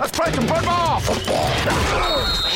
Let's 0.00 0.12
play 0.12 0.32
some 0.32 0.46
football. 0.46 1.02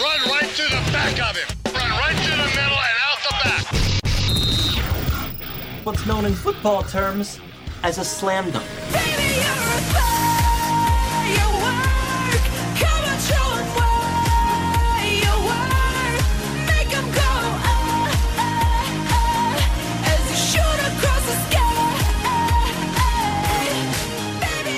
Run 0.02 0.20
right 0.30 0.48
through 0.48 0.70
the 0.70 0.80
back 0.90 1.12
of 1.20 1.36
him. 1.36 1.46
Run 1.74 1.90
right 1.90 2.16
through 2.16 2.38
the 2.38 2.48
middle 2.48 2.78
and 2.88 2.98
out 3.04 3.18
the 3.28 3.34
back. 3.44 3.64
What's 5.84 6.06
known 6.06 6.24
in 6.24 6.32
football 6.32 6.82
terms 6.84 7.40
as 7.82 7.98
a 7.98 8.04
slam 8.04 8.50
dunk. 8.50 8.66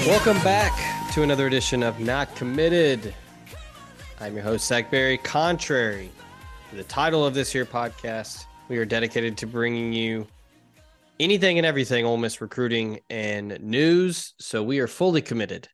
Welcome 0.09 0.43
back 0.43 0.96
to 1.17 1.23
another 1.23 1.47
edition 1.47 1.83
of 1.83 1.99
Not 1.99 2.35
Committed. 2.37 3.15
I'm 4.21 4.35
your 4.35 4.43
host, 4.43 4.67
Zach 4.67 4.91
Berry. 4.91 5.17
Contrary 5.17 6.11
to 6.69 6.77
the 6.77 6.85
title 6.85 7.25
of 7.25 7.33
this 7.33 7.51
here 7.51 7.65
podcast, 7.65 8.45
we 8.69 8.77
are 8.77 8.85
dedicated 8.85 9.39
to 9.39 9.47
bringing 9.47 9.95
you 9.95 10.27
anything 11.19 11.57
and 11.57 11.65
everything 11.65 12.05
Ole 12.05 12.19
Miss 12.19 12.43
recruiting 12.43 13.01
and 13.09 13.59
news. 13.63 14.35
So 14.39 14.63
we 14.63 14.79
are 14.81 14.87
fully 14.87 15.23
committed 15.23 15.71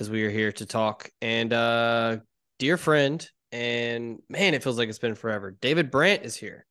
as 0.00 0.10
we 0.10 0.24
are 0.24 0.30
here 0.30 0.50
to 0.50 0.66
talk. 0.66 1.08
And 1.22 1.52
uh 1.52 2.16
dear 2.58 2.76
friend, 2.76 3.24
and 3.52 4.20
man, 4.28 4.54
it 4.54 4.62
feels 4.64 4.76
like 4.76 4.88
it's 4.88 4.98
been 4.98 5.14
forever. 5.14 5.52
David 5.52 5.88
Brandt 5.88 6.24
is 6.24 6.34
here, 6.34 6.66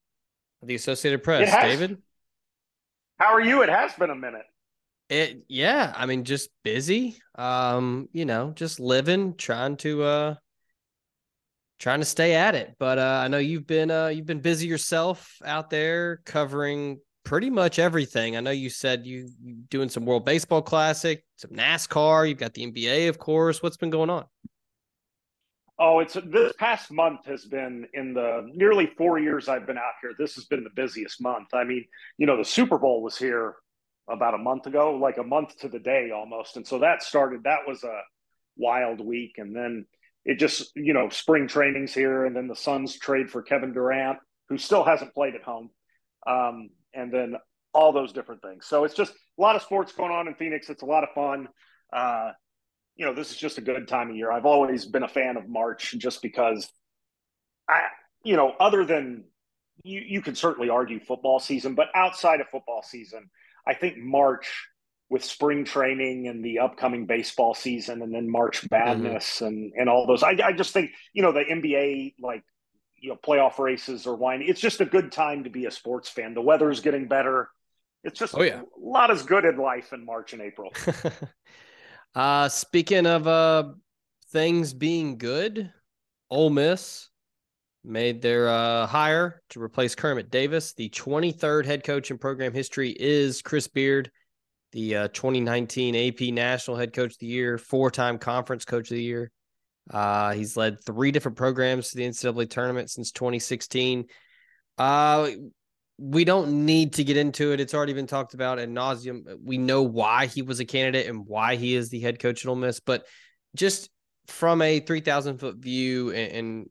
of 0.61 0.67
the 0.67 0.75
Associated 0.75 1.23
Press. 1.23 1.49
David, 1.61 2.01
How 3.17 3.33
are 3.33 3.39
you? 3.39 3.61
It 3.61 3.69
has 3.69 3.93
been 3.93 4.09
a 4.09 4.15
minute. 4.15 4.43
It 5.09 5.43
yeah, 5.47 5.93
I 5.95 6.05
mean, 6.05 6.23
just 6.23 6.49
busy. 6.63 7.17
Um, 7.35 8.09
you 8.11 8.25
know, 8.25 8.51
just 8.55 8.79
living, 8.79 9.35
trying 9.35 9.77
to 9.77 10.03
uh 10.03 10.35
trying 11.79 11.99
to 11.99 12.05
stay 12.05 12.35
at 12.35 12.55
it. 12.55 12.75
But 12.79 12.97
uh 12.97 13.21
I 13.23 13.27
know 13.27 13.37
you've 13.37 13.67
been 13.67 13.91
uh 13.91 14.07
you've 14.07 14.25
been 14.25 14.41
busy 14.41 14.67
yourself 14.67 15.37
out 15.45 15.69
there 15.69 16.21
covering 16.25 16.99
pretty 17.23 17.49
much 17.49 17.79
everything. 17.79 18.35
I 18.35 18.39
know 18.39 18.51
you 18.51 18.69
said 18.69 19.05
you 19.05 19.29
you 19.43 19.55
doing 19.69 19.89
some 19.89 20.05
World 20.05 20.25
Baseball 20.25 20.61
Classic, 20.61 21.23
some 21.37 21.51
NASCAR, 21.51 22.27
you've 22.27 22.39
got 22.39 22.53
the 22.53 22.71
NBA, 22.71 23.09
of 23.09 23.19
course. 23.19 23.61
What's 23.61 23.77
been 23.77 23.91
going 23.91 24.09
on? 24.09 24.25
Oh, 25.77 25.99
it's 25.99 26.13
this 26.13 26.53
past 26.57 26.89
month 26.89 27.25
has 27.25 27.43
been 27.43 27.85
in 27.93 28.13
the 28.13 28.49
nearly 28.53 28.89
four 28.97 29.19
years 29.19 29.49
I've 29.49 29.67
been 29.67 29.77
out 29.77 29.95
here. 30.01 30.13
This 30.17 30.35
has 30.35 30.45
been 30.45 30.63
the 30.63 30.69
busiest 30.73 31.21
month. 31.21 31.49
I 31.53 31.65
mean, 31.65 31.83
you 32.17 32.25
know, 32.25 32.37
the 32.37 32.45
Super 32.45 32.77
Bowl 32.77 33.03
was 33.03 33.17
here 33.17 33.55
about 34.09 34.33
a 34.33 34.39
month 34.39 34.67
ago, 34.67 34.95
like 34.95 35.17
a 35.17 35.23
month 35.23 35.57
to 35.59 35.69
the 35.69 35.79
day 35.79 36.11
almost. 36.11 36.57
And 36.57 36.67
so 36.67 36.79
that 36.79 37.01
started, 37.01 37.43
that 37.43 37.67
was 37.67 37.83
a 37.83 38.01
wild 38.57 38.99
week. 38.99 39.35
And 39.37 39.55
then 39.55 39.85
it 40.23 40.39
just, 40.39 40.71
you 40.75 40.93
know, 40.93 41.09
spring 41.09 41.47
training's 41.47 41.93
here. 41.93 42.25
And 42.25 42.35
then 42.35 42.47
the 42.47 42.55
Suns 42.55 42.97
trade 42.97 43.29
for 43.29 43.41
Kevin 43.41 43.73
Durant, 43.73 44.19
who 44.49 44.57
still 44.57 44.83
hasn't 44.83 45.13
played 45.13 45.35
at 45.35 45.43
home. 45.43 45.69
Um, 46.27 46.69
and 46.93 47.11
then 47.11 47.35
all 47.73 47.91
those 47.91 48.13
different 48.13 48.41
things. 48.41 48.65
So 48.65 48.83
it's 48.83 48.95
just 48.95 49.11
a 49.11 49.41
lot 49.41 49.55
of 49.55 49.61
sports 49.61 49.91
going 49.91 50.11
on 50.11 50.27
in 50.27 50.35
Phoenix. 50.35 50.69
It's 50.69 50.81
a 50.81 50.85
lot 50.85 51.03
of 51.03 51.09
fun. 51.13 51.47
Uh, 51.91 52.31
you 52.95 53.05
know, 53.05 53.13
this 53.13 53.31
is 53.31 53.37
just 53.37 53.57
a 53.57 53.61
good 53.61 53.87
time 53.87 54.09
of 54.09 54.15
year. 54.15 54.31
I've 54.31 54.45
always 54.45 54.85
been 54.85 55.03
a 55.03 55.07
fan 55.07 55.35
of 55.35 55.49
March 55.49 55.93
just 55.97 56.21
because 56.21 56.69
I, 57.67 57.81
you 58.23 58.37
know, 58.37 58.53
other 58.59 58.85
than 58.85 59.25
you, 59.83 59.99
you 59.99 60.21
can 60.21 60.35
certainly 60.35 60.69
argue 60.69 60.99
football 60.99 61.39
season, 61.39 61.75
but 61.75 61.87
outside 61.93 62.39
of 62.39 62.47
football 62.47 62.81
season, 62.81 63.29
I 63.67 63.73
think 63.73 63.97
March 63.97 64.67
with 65.09 65.23
spring 65.23 65.65
training 65.65 66.27
and 66.27 66.43
the 66.43 66.59
upcoming 66.59 67.05
baseball 67.05 67.53
season 67.53 68.01
and 68.01 68.13
then 68.13 68.29
March 68.29 68.67
Madness 68.71 69.41
and, 69.41 69.71
and 69.77 69.87
all 69.87 70.07
those, 70.07 70.23
I, 70.23 70.35
I 70.43 70.51
just 70.51 70.73
think, 70.73 70.91
you 71.13 71.21
know, 71.21 71.31
the 71.31 71.43
NBA, 71.43 72.15
like, 72.19 72.43
you 72.97 73.09
know, 73.09 73.15
playoff 73.23 73.59
races 73.59 74.07
or 74.07 74.15
wine, 74.15 74.41
it's 74.41 74.59
just 74.59 74.81
a 74.81 74.85
good 74.85 75.11
time 75.11 75.43
to 75.43 75.49
be 75.51 75.65
a 75.65 75.71
sports 75.71 76.09
fan. 76.09 76.33
The 76.33 76.41
weather's 76.41 76.79
getting 76.81 77.07
better. 77.07 77.49
It's 78.03 78.17
just 78.19 78.35
Oh, 78.35 78.41
yeah. 78.41 78.61
a 78.61 78.79
lot 78.79 79.11
is 79.11 79.21
good 79.23 79.45
in 79.45 79.57
life 79.57 79.93
in 79.93 80.05
March 80.05 80.33
and 80.33 80.41
April. 80.41 80.71
uh 82.15 82.49
speaking 82.49 83.05
of 83.05 83.27
uh 83.27 83.65
things 84.31 84.73
being 84.73 85.17
good, 85.17 85.71
Ole 86.29 86.49
Miss 86.49 87.09
made 87.85 88.21
their 88.21 88.49
uh 88.49 88.87
hire 88.87 89.41
to 89.49 89.61
replace 89.61 89.95
Kermit 89.95 90.29
Davis. 90.29 90.73
The 90.73 90.89
23rd 90.89 91.65
head 91.65 91.83
coach 91.83 92.11
in 92.11 92.17
program 92.17 92.53
history 92.53 92.91
is 92.91 93.41
Chris 93.41 93.67
Beard, 93.67 94.11
the 94.71 94.95
uh, 94.95 95.07
2019 95.09 95.95
AP 95.95 96.33
National 96.33 96.77
Head 96.77 96.93
Coach 96.93 97.13
of 97.13 97.19
the 97.19 97.27
Year, 97.27 97.57
four-time 97.57 98.17
Conference 98.17 98.65
Coach 98.65 98.91
of 98.91 98.97
the 98.97 99.03
Year. 99.03 99.31
Uh, 99.91 100.33
he's 100.33 100.57
led 100.57 100.83
three 100.83 101.11
different 101.11 101.37
programs 101.37 101.89
to 101.89 101.97
the 101.97 102.03
NCAA 102.03 102.49
tournament 102.49 102.89
since 102.89 103.11
2016. 103.11 104.05
Uh, 104.77 105.29
we 105.97 106.25
don't 106.25 106.65
need 106.65 106.93
to 106.93 107.03
get 107.03 107.17
into 107.17 107.53
it. 107.53 107.59
It's 107.59 107.73
already 107.73 107.93
been 107.93 108.07
talked 108.07 108.33
about 108.33 108.59
ad 108.59 108.69
nauseum. 108.69 109.23
We 109.43 109.57
know 109.57 109.83
why 109.83 110.25
he 110.25 110.41
was 110.41 110.59
a 110.59 110.65
candidate 110.65 111.07
and 111.07 111.25
why 111.25 111.55
he 111.55 111.75
is 111.75 111.89
the 111.89 112.01
head 112.01 112.19
coach 112.19 112.43
at 112.43 112.49
Ole 112.49 112.55
Miss, 112.55 112.79
but 112.79 113.05
just 113.55 113.89
from 114.27 114.61
a 114.61 114.79
3,000 114.79 115.37
foot 115.37 115.57
view, 115.57 116.11
and, 116.11 116.31
and 116.31 116.69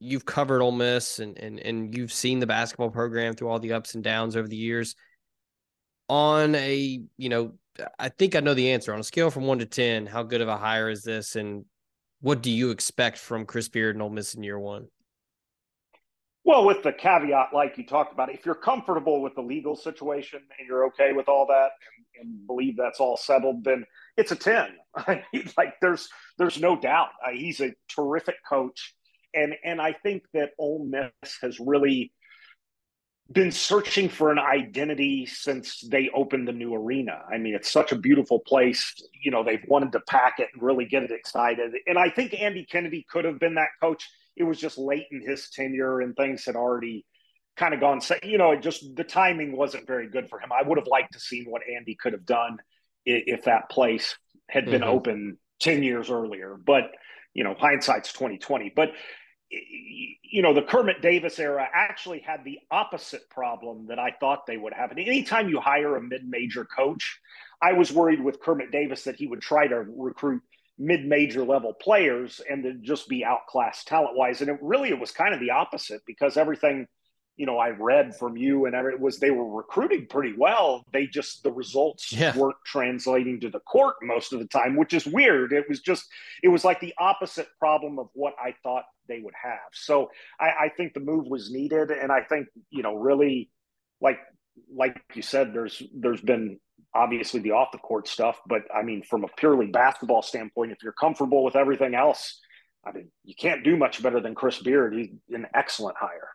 you've 0.00 0.24
covered 0.24 0.62
Ole 0.62 0.72
Miss 0.72 1.18
and, 1.18 1.38
and, 1.38 1.60
and 1.60 1.96
you've 1.96 2.12
seen 2.12 2.40
the 2.40 2.46
basketball 2.46 2.90
program 2.90 3.34
through 3.34 3.48
all 3.48 3.58
the 3.58 3.74
ups 3.74 3.94
and 3.94 4.02
downs 4.02 4.34
over 4.34 4.48
the 4.48 4.56
years. 4.56 4.96
On 6.08 6.54
a, 6.54 7.00
you 7.16 7.28
know, 7.28 7.52
I 7.98 8.08
think 8.08 8.34
I 8.34 8.40
know 8.40 8.54
the 8.54 8.72
answer. 8.72 8.92
On 8.92 8.98
a 8.98 9.04
scale 9.04 9.30
from 9.30 9.46
one 9.46 9.58
to 9.58 9.66
10, 9.66 10.06
how 10.06 10.22
good 10.22 10.40
of 10.40 10.48
a 10.48 10.56
hire 10.56 10.90
is 10.90 11.02
this? 11.02 11.36
And 11.36 11.64
what 12.20 12.42
do 12.42 12.50
you 12.50 12.70
expect 12.70 13.18
from 13.18 13.46
Chris 13.46 13.68
Beard 13.68 13.94
and 13.94 14.02
Ole 14.02 14.10
Miss 14.10 14.34
in 14.34 14.42
year 14.42 14.58
one? 14.58 14.88
Well, 16.42 16.64
with 16.64 16.82
the 16.82 16.92
caveat, 16.92 17.48
like 17.52 17.76
you 17.76 17.86
talked 17.86 18.14
about, 18.14 18.32
if 18.32 18.46
you're 18.46 18.54
comfortable 18.54 19.20
with 19.20 19.34
the 19.34 19.42
legal 19.42 19.76
situation 19.76 20.40
and 20.58 20.66
you're 20.66 20.86
okay 20.86 21.12
with 21.12 21.28
all 21.28 21.46
that 21.46 21.70
and, 22.18 22.28
and 22.28 22.46
believe 22.46 22.76
that's 22.76 22.98
all 22.98 23.16
settled, 23.16 23.62
then 23.62 23.84
it's 24.16 24.32
a 24.32 24.36
10. 24.36 24.68
I 24.96 25.22
mean, 25.32 25.50
like 25.58 25.74
there's 25.80 26.08
there's 26.38 26.58
no 26.58 26.80
doubt. 26.80 27.08
Uh, 27.24 27.30
he's 27.32 27.60
a 27.60 27.74
terrific 27.94 28.36
coach. 28.48 28.94
And 29.34 29.54
and 29.64 29.80
I 29.80 29.92
think 29.92 30.24
that 30.34 30.50
Ole 30.58 30.84
Miss 30.84 31.38
has 31.42 31.60
really 31.60 32.12
been 33.32 33.52
searching 33.52 34.08
for 34.08 34.32
an 34.32 34.40
identity 34.40 35.24
since 35.24 35.80
they 35.88 36.10
opened 36.12 36.48
the 36.48 36.52
new 36.52 36.74
arena. 36.74 37.22
I 37.32 37.38
mean, 37.38 37.54
it's 37.54 37.70
such 37.70 37.92
a 37.92 37.96
beautiful 37.96 38.40
place. 38.40 38.92
You 39.22 39.30
know, 39.30 39.44
they've 39.44 39.64
wanted 39.68 39.92
to 39.92 40.00
pack 40.00 40.40
it 40.40 40.48
and 40.52 40.62
really 40.62 40.84
get 40.84 41.04
it 41.04 41.12
excited. 41.12 41.72
And 41.86 41.96
I 41.96 42.10
think 42.10 42.34
Andy 42.34 42.64
Kennedy 42.64 43.06
could 43.08 43.24
have 43.24 43.38
been 43.38 43.54
that 43.54 43.68
coach. 43.80 44.08
It 44.36 44.42
was 44.42 44.58
just 44.58 44.78
late 44.78 45.06
in 45.12 45.20
his 45.20 45.48
tenure 45.50 46.00
and 46.00 46.16
things 46.16 46.44
had 46.44 46.56
already 46.56 47.06
kind 47.56 47.72
of 47.72 47.78
gone, 47.80 48.00
you 48.24 48.38
know, 48.38 48.52
it 48.52 48.62
just 48.62 48.96
the 48.96 49.04
timing 49.04 49.56
wasn't 49.56 49.86
very 49.86 50.08
good 50.08 50.28
for 50.28 50.40
him. 50.40 50.50
I 50.50 50.66
would 50.66 50.78
have 50.78 50.88
liked 50.88 51.12
to 51.12 51.20
seen 51.20 51.44
what 51.46 51.62
Andy 51.72 51.94
could 51.94 52.14
have 52.14 52.26
done 52.26 52.56
if 53.04 53.44
that 53.44 53.70
place 53.70 54.16
had 54.48 54.64
been 54.64 54.82
Mhm. 54.82 54.86
open 54.86 55.38
10 55.60 55.82
years 55.82 56.10
earlier. 56.10 56.56
But, 56.56 56.90
you 57.34 57.44
know, 57.44 57.54
hindsight's 57.54 58.12
2020. 58.12 58.72
But 58.74 58.92
you 59.50 60.42
know, 60.42 60.54
the 60.54 60.62
Kermit 60.62 61.02
Davis 61.02 61.38
era 61.38 61.68
actually 61.72 62.20
had 62.20 62.44
the 62.44 62.60
opposite 62.70 63.28
problem 63.30 63.86
that 63.88 63.98
I 63.98 64.14
thought 64.20 64.46
they 64.46 64.56
would 64.56 64.72
have. 64.72 64.90
And 64.90 65.00
anytime 65.00 65.48
you 65.48 65.60
hire 65.60 65.96
a 65.96 66.02
mid-major 66.02 66.64
coach, 66.64 67.20
I 67.60 67.72
was 67.72 67.92
worried 67.92 68.22
with 68.22 68.40
Kermit 68.40 68.70
Davis 68.70 69.04
that 69.04 69.16
he 69.16 69.26
would 69.26 69.42
try 69.42 69.66
to 69.66 69.84
recruit 69.96 70.42
mid-major 70.78 71.44
level 71.44 71.74
players 71.74 72.40
and 72.48 72.62
to 72.62 72.74
just 72.74 73.08
be 73.08 73.24
outclassed 73.24 73.88
talent-wise. 73.88 74.40
And 74.40 74.50
it 74.50 74.58
really 74.62 74.90
it 74.90 75.00
was 75.00 75.10
kind 75.10 75.34
of 75.34 75.40
the 75.40 75.50
opposite 75.50 76.02
because 76.06 76.36
everything 76.36 76.86
you 77.40 77.46
know 77.46 77.56
I 77.56 77.70
read 77.70 78.14
from 78.14 78.36
you 78.36 78.66
and 78.66 78.74
it 78.76 79.00
was 79.00 79.18
they 79.18 79.30
were 79.30 79.48
recruiting 79.48 80.06
pretty 80.06 80.34
well. 80.36 80.84
They 80.92 81.06
just 81.06 81.42
the 81.42 81.50
results 81.50 82.12
Yeah. 82.12 82.36
weren't 82.36 82.62
translating 82.66 83.40
to 83.40 83.48
the 83.48 83.60
court 83.60 83.96
most 84.02 84.34
of 84.34 84.40
the 84.40 84.46
time, 84.46 84.76
which 84.76 84.92
is 84.92 85.06
weird. 85.06 85.54
It 85.54 85.66
was 85.66 85.80
just 85.80 86.04
it 86.42 86.48
was 86.48 86.66
like 86.66 86.80
the 86.80 86.92
opposite 86.98 87.48
problem 87.58 87.98
of 87.98 88.08
what 88.12 88.34
I 88.38 88.54
thought 88.62 88.84
they 89.08 89.20
would 89.20 89.32
have. 89.42 89.70
So 89.72 90.10
I, 90.38 90.48
I 90.66 90.68
think 90.76 90.92
the 90.92 91.00
move 91.00 91.26
was 91.28 91.50
needed, 91.50 91.90
and 91.90 92.12
I 92.12 92.20
think 92.24 92.48
you 92.68 92.82
know 92.82 92.94
really 92.94 93.48
like 94.02 94.18
like 94.76 95.00
you 95.14 95.22
said, 95.22 95.54
there's 95.54 95.82
there's 95.94 96.20
been 96.20 96.60
obviously 96.94 97.40
the 97.40 97.52
off 97.52 97.72
the 97.72 97.78
court 97.78 98.06
stuff, 98.06 98.38
but 98.46 98.62
I 98.74 98.82
mean 98.82 99.02
from 99.02 99.24
a 99.24 99.28
purely 99.38 99.68
basketball 99.68 100.20
standpoint, 100.20 100.72
if 100.72 100.82
you're 100.82 100.92
comfortable 100.92 101.42
with 101.42 101.56
everything 101.56 101.94
else, 101.94 102.38
I 102.84 102.92
mean 102.92 103.10
you 103.24 103.34
can't 103.34 103.64
do 103.64 103.78
much 103.78 104.02
better 104.02 104.20
than 104.20 104.34
Chris 104.34 104.58
Beard. 104.62 104.92
He's 104.94 105.08
an 105.30 105.46
excellent 105.54 105.96
hire. 105.98 106.28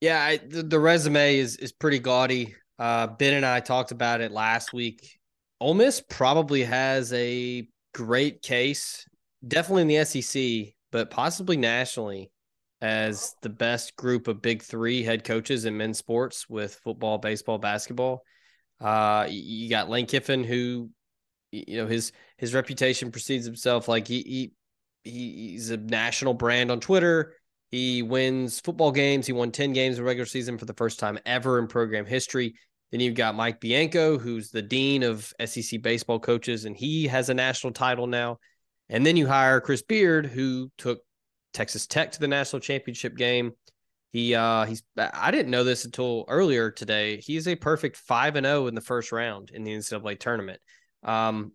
Yeah, 0.00 0.22
I, 0.22 0.36
the, 0.36 0.62
the 0.62 0.78
resume 0.78 1.38
is 1.38 1.56
is 1.56 1.72
pretty 1.72 1.98
gaudy. 1.98 2.54
Uh, 2.78 3.06
ben 3.06 3.34
and 3.34 3.46
I 3.46 3.60
talked 3.60 3.92
about 3.92 4.20
it 4.20 4.32
last 4.32 4.72
week. 4.72 5.18
Ole 5.60 5.74
Miss 5.74 6.00
probably 6.00 6.64
has 6.64 7.12
a 7.12 7.66
great 7.94 8.42
case, 8.42 9.06
definitely 9.46 9.82
in 9.82 9.88
the 9.88 10.04
SEC, 10.04 10.74
but 10.90 11.10
possibly 11.10 11.56
nationally, 11.56 12.30
as 12.80 13.34
the 13.42 13.48
best 13.48 13.96
group 13.96 14.28
of 14.28 14.42
Big 14.42 14.62
Three 14.62 15.02
head 15.02 15.24
coaches 15.24 15.64
in 15.64 15.76
men's 15.76 15.98
sports 15.98 16.48
with 16.48 16.74
football, 16.74 17.18
baseball, 17.18 17.58
basketball. 17.58 18.24
Uh, 18.80 19.26
you 19.30 19.70
got 19.70 19.88
Lane 19.88 20.06
Kiffin, 20.06 20.44
who, 20.44 20.90
you 21.52 21.78
know, 21.78 21.86
his 21.86 22.12
his 22.36 22.52
reputation 22.52 23.10
precedes 23.10 23.46
himself. 23.46 23.88
Like 23.88 24.06
he 24.08 24.52
he 25.04 25.10
he's 25.10 25.70
a 25.70 25.76
national 25.76 26.34
brand 26.34 26.70
on 26.70 26.80
Twitter. 26.80 27.34
He 27.74 28.02
wins 28.02 28.60
football 28.60 28.92
games. 28.92 29.26
He 29.26 29.32
won 29.32 29.50
10 29.50 29.72
games 29.72 29.98
in 29.98 30.04
regular 30.04 30.26
season 30.26 30.58
for 30.58 30.64
the 30.64 30.74
first 30.74 31.00
time 31.00 31.18
ever 31.26 31.58
in 31.58 31.66
program 31.66 32.06
history. 32.06 32.54
Then 32.92 33.00
you've 33.00 33.16
got 33.16 33.34
Mike 33.34 33.58
Bianco, 33.58 34.16
who's 34.16 34.50
the 34.50 34.62
dean 34.62 35.02
of 35.02 35.34
SEC 35.44 35.82
baseball 35.82 36.20
coaches, 36.20 36.66
and 36.66 36.76
he 36.76 37.08
has 37.08 37.30
a 37.30 37.34
national 37.34 37.72
title 37.72 38.06
now. 38.06 38.38
And 38.88 39.04
then 39.04 39.16
you 39.16 39.26
hire 39.26 39.60
Chris 39.60 39.82
Beard, 39.82 40.26
who 40.26 40.70
took 40.78 41.00
Texas 41.52 41.88
Tech 41.88 42.12
to 42.12 42.20
the 42.20 42.28
national 42.28 42.60
championship 42.60 43.16
game. 43.16 43.54
He 44.12 44.36
uh 44.36 44.66
he's 44.66 44.84
I 44.96 45.32
didn't 45.32 45.50
know 45.50 45.64
this 45.64 45.84
until 45.84 46.26
earlier 46.28 46.70
today. 46.70 47.16
He's 47.16 47.48
a 47.48 47.56
perfect 47.56 47.96
5 47.96 48.36
and 48.36 48.46
0 48.46 48.68
in 48.68 48.76
the 48.76 48.82
first 48.82 49.10
round 49.10 49.50
in 49.50 49.64
the 49.64 49.72
NCAA 49.72 50.20
tournament. 50.20 50.60
Um 51.02 51.50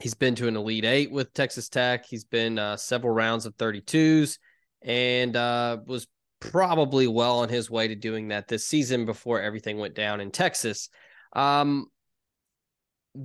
he's 0.00 0.12
been 0.12 0.34
to 0.34 0.48
an 0.48 0.56
elite 0.56 0.84
8 0.84 1.10
with 1.10 1.32
Texas 1.32 1.70
Tech. 1.70 2.04
He's 2.04 2.24
been 2.24 2.58
uh, 2.58 2.76
several 2.76 3.14
rounds 3.14 3.46
of 3.46 3.56
32s 3.56 4.36
and 4.82 5.36
uh, 5.36 5.78
was 5.86 6.06
probably 6.40 7.06
well 7.06 7.40
on 7.40 7.48
his 7.48 7.70
way 7.70 7.88
to 7.88 7.94
doing 7.94 8.28
that 8.28 8.48
this 8.48 8.66
season 8.66 9.06
before 9.06 9.40
everything 9.40 9.78
went 9.78 9.94
down 9.94 10.20
in 10.20 10.30
Texas. 10.30 10.88
Um, 11.32 11.86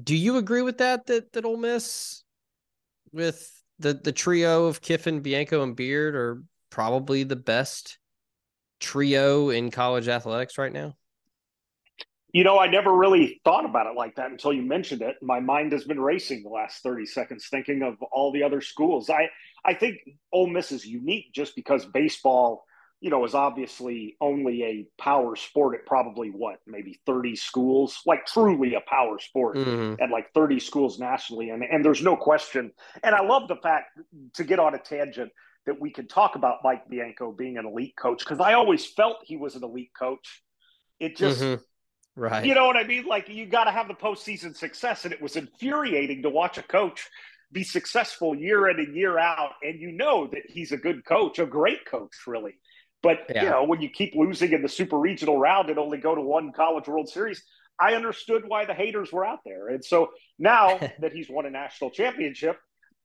do 0.04 0.16
you 0.16 0.38
agree 0.38 0.62
with 0.62 0.78
that? 0.80 1.06
That 1.08 1.34
that 1.34 1.46
Ole 1.46 1.58
Miss 1.58 2.24
with 3.12 3.52
the 3.80 3.94
the 3.94 4.12
trio 4.12 4.66
of 4.66 4.82
Kiffin, 4.82 5.22
Bianco, 5.22 5.64
and 5.64 5.76
Beard 5.76 6.16
are 6.16 6.44
probably 6.70 7.24
the 7.24 7.36
best 7.36 7.98
trio 8.80 9.50
in 9.50 9.72
college 9.72 10.08
athletics 10.08 10.58
right 10.58 10.72
now. 10.72 10.96
You 12.34 12.46
know, 12.46 12.58
I 12.58 12.68
never 12.68 12.96
really 12.96 13.42
thought 13.44 13.66
about 13.66 13.88
it 13.88 13.98
like 13.98 14.16
that 14.16 14.32
until 14.32 14.54
you 14.54 14.62
mentioned 14.62 15.02
it. 15.02 15.18
My 15.22 15.42
mind 15.42 15.74
has 15.74 15.84
been 15.84 16.00
racing 16.00 16.44
the 16.44 16.50
last 16.50 16.82
30 16.82 17.06
seconds 17.06 17.48
thinking 17.52 17.82
of 17.82 18.02
all 18.12 18.32
the 18.32 18.44
other 18.44 18.62
schools. 18.62 19.10
I, 19.10 19.30
I 19.66 19.74
think 19.74 19.98
Ole 20.32 20.48
Miss 20.48 20.72
is 20.72 20.86
unique 20.86 21.34
just 21.34 21.56
because 21.56 21.86
baseball, 21.86 22.66
you 23.00 23.10
know, 23.10 23.24
is 23.26 23.34
obviously 23.36 24.16
only 24.22 24.64
a 24.64 24.88
power 25.02 25.36
sport 25.36 25.76
at 25.76 25.86
probably 25.86 26.30
what, 26.30 26.60
maybe 26.68 27.00
30 27.06 27.36
schools, 27.36 28.00
like 28.06 28.26
truly 28.26 28.76
a 28.76 28.82
power 28.82 29.20
sport 29.20 29.58
Mhm. 29.58 30.02
at 30.02 30.10
like 30.10 30.34
30 30.34 30.60
schools 30.60 31.00
nationally. 31.00 31.50
And, 31.50 31.64
and 31.64 31.84
there's 31.84 32.04
no 32.04 32.16
question. 32.16 32.72
And 33.04 33.16
I 33.16 33.22
love 33.22 33.48
the 33.48 33.56
fact 33.56 33.98
to 34.36 34.44
get 34.44 34.60
on 34.60 34.76
a 34.76 34.80
tangent 34.80 35.32
that 35.66 35.80
we 35.80 35.92
could 35.92 36.10
talk 36.10 36.36
about 36.36 36.60
Mike 36.64 36.90
Bianco 36.90 37.32
being 37.32 37.58
an 37.58 37.66
elite 37.68 37.96
coach 37.96 38.20
because 38.20 38.40
I 38.40 38.54
always 38.54 38.86
felt 38.86 39.18
he 39.24 39.38
was 39.38 39.56
an 39.56 39.64
elite 39.64 39.92
coach. 39.98 40.44
It 41.00 41.18
just, 41.18 41.42
Mhm. 41.42 41.64
Right. 42.16 42.46
you 42.46 42.56
know 42.56 42.66
what 42.66 42.78
I 42.78 42.84
mean? 42.84 43.06
Like 43.06 43.30
you 43.30 43.46
got 43.46 43.66
to 43.66 43.72
have 43.72 43.88
the 43.88 43.94
postseason 43.94 44.56
success, 44.56 45.06
and 45.06 45.14
it 45.14 45.22
was 45.22 45.36
infuriating 45.36 46.24
to 46.24 46.30
watch 46.30 46.58
a 46.58 46.64
coach 46.64 47.08
be 47.52 47.64
successful 47.64 48.36
year 48.36 48.70
in 48.70 48.80
and 48.80 48.96
year 48.96 49.18
out, 49.20 49.52
and 49.62 49.80
you 49.80 49.92
know 49.92 50.28
that 50.28 50.44
he's 50.48 50.72
a 50.72 50.78
good 50.78 51.04
coach, 51.06 51.40
a 51.40 51.46
great 51.46 51.86
coach, 51.86 52.16
really. 52.28 52.54
But 53.04 53.26
Yeah. 53.34 53.44
you 53.44 53.50
know 53.50 53.64
when 53.64 53.82
you 53.82 53.90
keep 53.90 54.14
losing 54.16 54.54
in 54.54 54.62
the 54.62 54.70
super 54.70 54.98
regional 54.98 55.38
round 55.38 55.70
and 55.70 55.80
only 55.80 55.98
go 55.98 56.16
to 56.16 56.22
one 56.22 56.52
College 56.52 56.88
World 56.88 57.10
Series, 57.10 57.44
I 57.80 57.96
understood 57.96 58.44
why 58.48 58.66
the 58.66 58.74
haters 58.74 59.12
were 59.12 59.26
out 59.26 59.40
there, 59.46 59.70
and 59.70 59.84
so 59.84 60.12
now 60.38 60.78
that 61.00 61.12
he's 61.14 61.30
won 61.30 61.46
a 61.46 61.50
national 61.50 61.92
championship. 61.92 62.58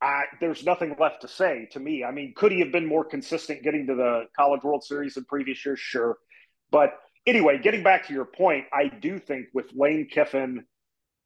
I, 0.03 0.25
there's 0.41 0.65
nothing 0.65 0.95
left 0.99 1.23
to 1.23 1.29
say 1.29 1.69
to 1.73 1.81
me. 1.81 2.05
I 2.05 2.11
mean, 2.11 2.35
could 2.37 2.53
he 2.53 2.61
have 2.61 2.71
been 2.71 2.85
more 2.87 3.03
consistent 3.05 3.63
getting 3.63 3.87
to 3.87 3.95
the 3.95 4.27
College 4.37 4.63
World 4.63 4.85
Series 4.85 5.17
in 5.17 5.25
previous 5.25 5.65
years? 5.65 5.81
Sure. 5.81 6.19
But 6.71 6.91
anyway, 7.27 7.59
getting 7.63 7.83
back 7.83 8.07
to 8.09 8.13
your 8.13 8.27
point, 8.27 8.67
I 8.75 8.89
do 8.89 9.19
think 9.19 9.47
with 9.55 9.73
Lane 9.75 10.07
Kiffin, 10.11 10.67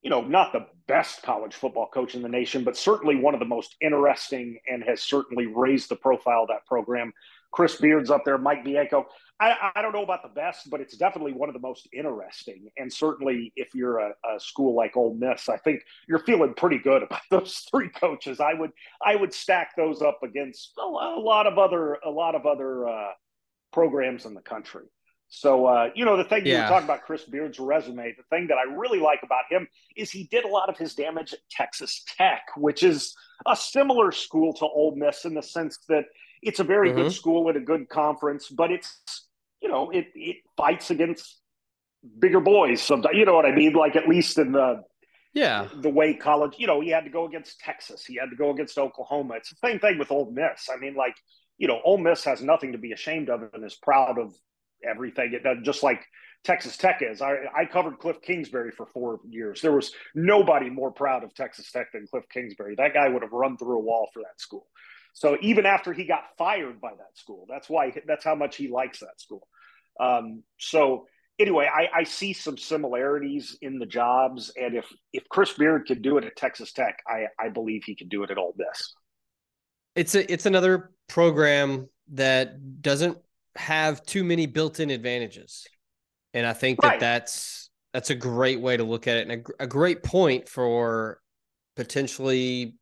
you 0.02 0.10
know, 0.10 0.22
not 0.22 0.52
the 0.52 0.66
best 0.86 1.22
college 1.22 1.54
football 1.54 1.88
coach 1.92 2.14
in 2.14 2.22
the 2.22 2.28
nation, 2.28 2.64
but 2.64 2.76
certainly 2.76 3.16
one 3.16 3.34
of 3.34 3.40
the 3.40 3.46
most 3.46 3.76
interesting 3.80 4.58
and 4.66 4.82
has 4.82 5.02
certainly 5.02 5.46
raised 5.46 5.88
the 5.88 5.96
profile 5.96 6.42
of 6.42 6.48
that 6.48 6.64
program. 6.66 7.12
Chris 7.52 7.76
Beard's 7.76 8.10
up 8.10 8.24
there, 8.24 8.38
Mike 8.38 8.64
Bianco. 8.64 9.06
I, 9.40 9.72
I 9.74 9.82
don't 9.82 9.92
know 9.92 10.02
about 10.02 10.22
the 10.22 10.28
best, 10.28 10.70
but 10.70 10.80
it's 10.80 10.96
definitely 10.96 11.32
one 11.32 11.48
of 11.48 11.54
the 11.54 11.60
most 11.60 11.88
interesting. 11.92 12.70
And 12.76 12.92
certainly, 12.92 13.52
if 13.56 13.74
you're 13.74 13.98
a, 13.98 14.10
a 14.10 14.38
school 14.38 14.74
like 14.74 14.96
Ole 14.96 15.14
Miss, 15.14 15.48
I 15.48 15.56
think 15.56 15.82
you're 16.06 16.20
feeling 16.20 16.54
pretty 16.54 16.78
good 16.78 17.02
about 17.02 17.22
those 17.30 17.66
three 17.70 17.88
coaches. 17.88 18.38
I 18.40 18.54
would 18.54 18.70
I 19.04 19.16
would 19.16 19.32
stack 19.32 19.74
those 19.76 20.02
up 20.02 20.20
against 20.22 20.72
a, 20.78 20.86
lot 20.86 21.46
of 21.46 21.58
other 21.58 21.94
a 22.04 22.10
lot 22.10 22.34
of 22.34 22.46
other 22.46 22.88
uh, 22.88 23.12
programs 23.72 24.26
in 24.26 24.34
the 24.34 24.42
country. 24.42 24.84
So, 25.32 25.66
uh, 25.66 25.90
you 25.94 26.04
know, 26.04 26.16
the 26.16 26.24
thing 26.24 26.44
you 26.44 26.52
Yeah. 26.52 26.62
were 26.62 26.68
talking 26.68 26.84
about 26.84 27.02
Chris 27.02 27.24
Beard's 27.24 27.60
resume, 27.60 28.12
the 28.16 28.24
thing 28.24 28.48
that 28.48 28.58
I 28.58 28.64
really 28.64 28.98
like 28.98 29.22
about 29.22 29.44
him 29.48 29.68
is 29.96 30.10
he 30.10 30.24
did 30.24 30.44
a 30.44 30.48
lot 30.48 30.68
of 30.68 30.76
his 30.76 30.94
damage 30.96 31.32
at 31.32 31.38
Texas 31.50 32.04
Tech, 32.16 32.42
which 32.56 32.82
is 32.82 33.16
a 33.46 33.54
similar 33.54 34.10
school 34.10 34.52
to 34.54 34.64
Ole 34.66 34.96
Miss 34.96 35.24
in 35.24 35.34
the 35.34 35.42
sense 35.42 35.78
that 35.88 36.06
it's 36.42 36.58
a 36.58 36.64
very 36.64 36.92
good 36.92 37.06
Mhm. 37.06 37.12
school 37.12 37.48
and 37.48 37.56
a 37.56 37.60
good 37.60 37.88
conference, 37.88 38.48
but 38.48 38.72
it's, 38.72 39.28
you 39.62 39.68
know, 39.68 39.90
it, 39.90 40.08
it 40.16 40.38
fights 40.56 40.90
against 40.90 41.40
bigger 42.18 42.40
boys 42.40 42.82
sometimes. 42.82 43.16
You 43.16 43.24
know 43.24 43.34
what 43.34 43.46
I 43.46 43.52
mean? 43.52 43.72
Like 43.74 43.94
at 43.94 44.08
least 44.08 44.36
in 44.38 44.50
the 44.52 44.82
Yeah. 45.32 45.68
the 45.76 45.90
way 45.90 46.14
college, 46.14 46.56
you 46.58 46.66
know, 46.66 46.80
he 46.80 46.88
had 46.88 47.04
to 47.04 47.10
go 47.10 47.24
against 47.26 47.60
Texas, 47.60 48.04
he 48.04 48.16
had 48.16 48.30
to 48.30 48.36
go 48.36 48.50
against 48.50 48.76
Oklahoma. 48.78 49.34
It's 49.34 49.50
the 49.50 49.68
same 49.68 49.78
thing 49.78 49.96
with 49.96 50.10
Ole 50.10 50.32
Miss. 50.32 50.68
I 50.68 50.76
mean, 50.76 50.94
like, 50.94 51.14
you 51.56 51.68
know, 51.68 51.80
Ole 51.84 51.98
Miss 51.98 52.24
has 52.24 52.42
nothing 52.42 52.72
to 52.72 52.78
be 52.78 52.90
ashamed 52.90 53.30
of 53.30 53.42
and 53.54 53.64
is 53.64 53.76
proud 53.76 54.18
of 54.18 54.34
everything 54.88 55.32
it 55.32 55.42
does, 55.42 55.58
just 55.64 55.82
like 55.82 56.00
Texas 56.44 56.76
Tech 56.76 57.00
is. 57.02 57.20
I, 57.20 57.36
I 57.56 57.64
covered 57.66 57.98
Cliff 57.98 58.20
Kingsbury 58.22 58.70
for 58.70 58.86
four 58.86 59.20
years. 59.28 59.60
There 59.60 59.72
was 59.72 59.92
nobody 60.14 60.70
more 60.70 60.90
proud 60.90 61.24
of 61.24 61.34
Texas 61.34 61.70
Tech 61.70 61.92
than 61.92 62.06
Cliff 62.06 62.24
Kingsbury. 62.32 62.74
That 62.76 62.94
guy 62.94 63.08
would 63.08 63.22
have 63.22 63.32
run 63.32 63.56
through 63.56 63.78
a 63.78 63.82
wall 63.82 64.08
for 64.12 64.22
that 64.22 64.40
school. 64.40 64.66
So 65.12 65.36
even 65.42 65.66
after 65.66 65.92
he 65.92 66.04
got 66.04 66.22
fired 66.38 66.80
by 66.80 66.90
that 66.90 67.18
school, 67.18 67.46
that's 67.48 67.68
why 67.68 67.92
that's 68.06 68.24
how 68.24 68.34
much 68.34 68.56
he 68.56 68.68
likes 68.68 69.00
that 69.00 69.20
school. 69.20 69.46
Um, 69.98 70.44
so 70.58 71.06
anyway, 71.38 71.68
I, 71.72 72.00
I 72.00 72.04
see 72.04 72.32
some 72.32 72.56
similarities 72.56 73.58
in 73.60 73.78
the 73.78 73.86
jobs, 73.86 74.52
and 74.56 74.76
if 74.76 74.86
if 75.12 75.28
Chris 75.28 75.52
Beard 75.52 75.86
could 75.86 76.02
do 76.02 76.16
it 76.18 76.24
at 76.24 76.36
Texas 76.36 76.72
Tech, 76.72 77.00
I 77.06 77.26
I 77.38 77.48
believe 77.48 77.82
he 77.84 77.96
could 77.96 78.08
do 78.08 78.22
it 78.22 78.30
at 78.30 78.38
Ole 78.38 78.54
Miss. 78.56 78.94
it's 79.96 80.14
a 80.14 80.32
it's 80.32 80.46
another 80.46 80.92
program 81.08 81.88
that 82.12 82.80
doesn't 82.82 83.18
have 83.56 84.02
too 84.04 84.22
many 84.24 84.46
built-in 84.46 84.90
advantages 84.90 85.66
and 86.34 86.46
i 86.46 86.52
think 86.52 86.80
that 86.82 87.00
that's 87.00 87.70
that's 87.92 88.10
a 88.10 88.14
great 88.14 88.60
way 88.60 88.76
to 88.76 88.84
look 88.84 89.08
at 89.08 89.16
it 89.16 89.28
and 89.28 89.46
a, 89.60 89.64
a 89.64 89.66
great 89.66 90.02
point 90.02 90.48
for 90.48 91.20
potentially 91.76 92.74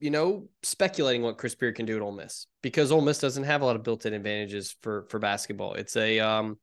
you 0.00 0.10
know 0.10 0.48
speculating 0.62 1.22
what 1.22 1.38
chris 1.38 1.54
beard 1.54 1.74
can 1.74 1.86
do 1.86 1.96
at 1.96 2.02
Ole 2.02 2.12
miss 2.12 2.46
because 2.62 2.92
Ole 2.92 3.00
miss 3.00 3.18
doesn't 3.18 3.44
have 3.44 3.62
a 3.62 3.64
lot 3.64 3.76
of 3.76 3.82
built-in 3.82 4.12
advantages 4.12 4.76
for 4.82 5.06
for 5.08 5.18
basketball 5.18 5.74
it's 5.74 5.96
a 5.96 6.20
um 6.20 6.58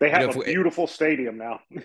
They 0.00 0.10
have 0.10 0.22
know, 0.22 0.28
if 0.30 0.36
a 0.36 0.38
we- 0.40 0.44
beautiful 0.46 0.86
stadium 0.86 1.38
now. 1.38 1.60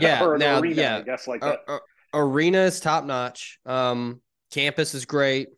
Yeah, 0.00 0.36
now- 0.38 0.60
arena, 0.60 0.74
yeah. 0.74 0.96
I 0.98 1.02
guess 1.02 1.28
like 1.28 1.42
a- 1.44 1.58
that. 1.66 1.72
a- 1.74 1.78
arena 2.18 2.58
is 2.62 2.80
top-notch 2.80 3.58
um 3.66 4.20
campus 4.52 4.94
is 4.94 5.04
great 5.04 5.48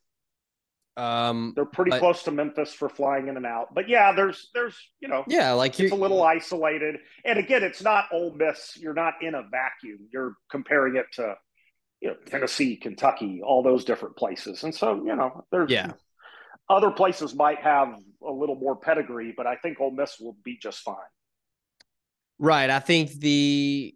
um 0.97 1.53
They're 1.55 1.65
pretty 1.65 1.91
but- 1.91 2.01
close 2.01 2.23
to 2.25 2.31
Memphis 2.31 2.73
for 2.73 2.89
flying 2.89 3.29
in 3.29 3.37
and 3.37 3.47
out. 3.47 3.75
But 3.75 3.89
yeah, 3.89 4.13
there's 4.13 4.51
there's 4.55 4.77
you 5.01 5.09
know 5.09 5.25
yeah 5.29 5.53
like 5.53 5.79
it's 5.79 5.93
a 5.93 5.97
little 5.97 6.23
isolated. 6.23 6.97
And 7.25 7.39
again, 7.39 7.63
it's 7.63 7.83
not 7.83 8.07
Ole 8.13 8.35
Miss. 8.35 8.77
You're 8.77 8.95
not 8.95 9.15
in 9.23 9.35
a 9.35 9.43
vacuum. 9.51 10.09
You're 10.13 10.35
comparing 10.51 10.97
it 10.97 11.07
to 11.15 11.37
you 12.01 12.09
know, 12.09 12.17
Tennessee, 12.27 12.77
Kentucky, 12.77 13.43
all 13.45 13.63
those 13.63 13.85
different 13.85 14.17
places. 14.17 14.65
And 14.65 14.75
so, 14.75 14.95
you 15.05 15.15
know, 15.15 15.45
there's 15.53 15.71
Yeah. 15.71 15.93
other 16.71 16.91
places 16.91 17.35
might 17.35 17.59
have 17.59 17.95
a 18.27 18.33
little 18.33 18.55
more 18.57 18.75
pedigree, 18.75 19.35
but 19.37 19.47
I 19.47 19.57
think 19.57 19.81
Ole 19.83 19.91
Miss 19.91 20.19
will 20.19 20.37
be 20.43 20.57
just 20.57 20.81
fine. 20.81 20.97
Right. 22.39 22.71
I 22.71 22.79
think 22.81 23.11
the 23.13 23.95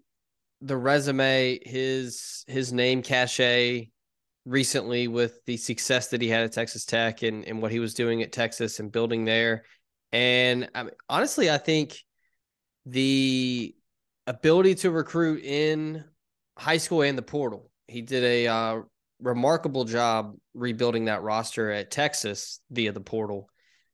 the 0.61 0.77
resume, 0.77 1.61
his 1.65 2.45
his 2.47 2.73
name 2.73 3.03
cachet 3.03 3.91
recently 4.45 5.09
with 5.09 5.45
the 5.47 5.57
success 5.57 6.09
that 6.09 6.21
he 6.21 6.29
had 6.29 6.45
at 6.45 6.53
Texas 6.53 6.85
Tech 6.85 7.23
and, 7.23 7.45
and 7.45 7.63
what 7.63 7.73
he 7.73 7.79
was 7.79 7.95
doing 7.95 8.23
at 8.23 8.33
Texas 8.33 8.81
and 8.81 8.93
building 8.93 9.25
there. 9.25 9.65
And 10.13 10.69
I 10.75 10.85
mean, 10.85 10.93
honestly, 11.09 11.51
I 11.51 11.59
think 11.59 11.97
the 12.87 13.75
ability 14.27 14.77
to 14.77 14.91
recruit 14.91 15.43
in 15.43 16.05
high 16.57 16.77
school 16.77 17.03
and 17.03 17.19
the 17.19 17.23
portal. 17.23 17.71
He 17.89 18.03
did 18.03 18.25
a 18.25 18.47
uh, 18.47 18.81
remarkable 19.21 19.85
job 19.85 20.37
rebuilding 20.55 21.07
that 21.07 21.23
roster 21.23 21.71
at 21.71 21.91
Texas 21.91 22.61
via 22.71 22.93
the 22.93 23.01
portal. 23.01 23.49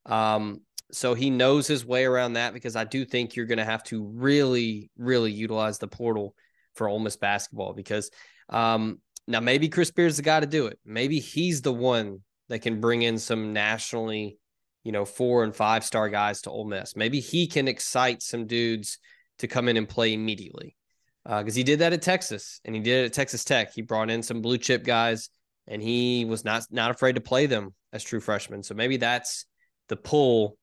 Um, 0.07 0.61
so 0.92 1.14
he 1.14 1.30
knows 1.30 1.66
his 1.66 1.85
way 1.85 2.04
around 2.04 2.35
that 2.35 2.52
because 2.52 2.76
I 2.76 2.85
do 2.85 3.04
think 3.04 3.37
you're 3.37 3.47
going 3.47 3.59
to 3.59 3.64
have 3.64 3.85
to 3.85 4.04
really, 4.04 4.90
really 4.99 5.33
utilize 5.33 5.78
the 5.78 5.88
portal 5.88 6.35
for 6.75 6.88
Ole 6.88 6.99
Miss 6.99 7.16
basketball 7.16 7.73
because 7.73 8.11
um, 8.49 8.99
now 9.31 9.41
maybe 9.41 9.69
Chris 9.69 9.91
Beard's 9.91 10.17
the 10.17 10.23
guy 10.23 10.41
to 10.41 10.47
do 10.47 10.67
it. 10.67 10.79
Maybe 10.85 11.21
he's 11.21 11.63
the 11.63 11.73
one 11.73 12.21
that 12.49 12.61
can 12.61 12.81
bring 12.81 13.03
in 13.03 13.19
some 13.19 13.53
nationally, 13.53 14.39
you 14.83 14.93
know, 14.93 15.05
four 15.05 15.45
and 15.45 15.55
five 15.55 15.85
star 15.85 16.09
guys 16.09 16.43
to 16.43 16.51
Ole 16.51 16.65
Miss. 16.65 16.97
Maybe 16.97 17.21
he 17.21 17.47
can 17.47 17.69
excite 17.69 18.23
some 18.23 18.47
dudes 18.47 18.99
to 19.39 19.49
come 19.49 19.69
in 19.69 19.77
and 19.77 19.89
play 19.89 20.13
immediately 20.13 20.77
because 21.25 21.55
uh, 21.55 21.59
he 21.59 21.63
did 21.63 21.79
that 21.79 21.93
at 21.93 22.03
Texas 22.03 22.61
and 22.65 22.75
he 22.75 22.81
did 22.81 23.05
it 23.05 23.07
at 23.07 23.13
Texas 23.13 23.45
Tech. 23.45 23.73
He 23.73 23.83
brought 23.83 24.11
in 24.11 24.23
some 24.23 24.43
blue 24.43 24.59
chip 24.59 24.85
guys 24.85 25.31
and 25.67 25.81
he 25.83 26.25
was 26.25 26.45
not 26.45 26.65
not 26.71 26.91
afraid 26.91 27.15
to 27.15 27.21
play 27.21 27.47
them 27.47 27.75
as 27.93 28.03
true 28.03 28.21
freshmen. 28.21 28.63
So 28.63 28.75
maybe 28.75 28.97
that's 28.97 29.47
the 29.89 29.97
pull 29.97 30.57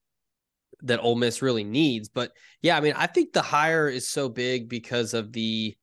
that 0.84 1.00
Ole 1.00 1.16
Miss 1.16 1.42
really 1.42 1.64
needs. 1.64 2.10
But 2.10 2.32
yeah, 2.62 2.78
I 2.78 2.82
mean, 2.82 2.94
I 2.96 3.08
think 3.08 3.34
the 3.34 3.42
hire 3.42 3.88
is 3.88 4.08
so 4.08 4.30
big 4.30 4.70
because 4.70 5.14
of 5.14 5.32
the 5.32 5.76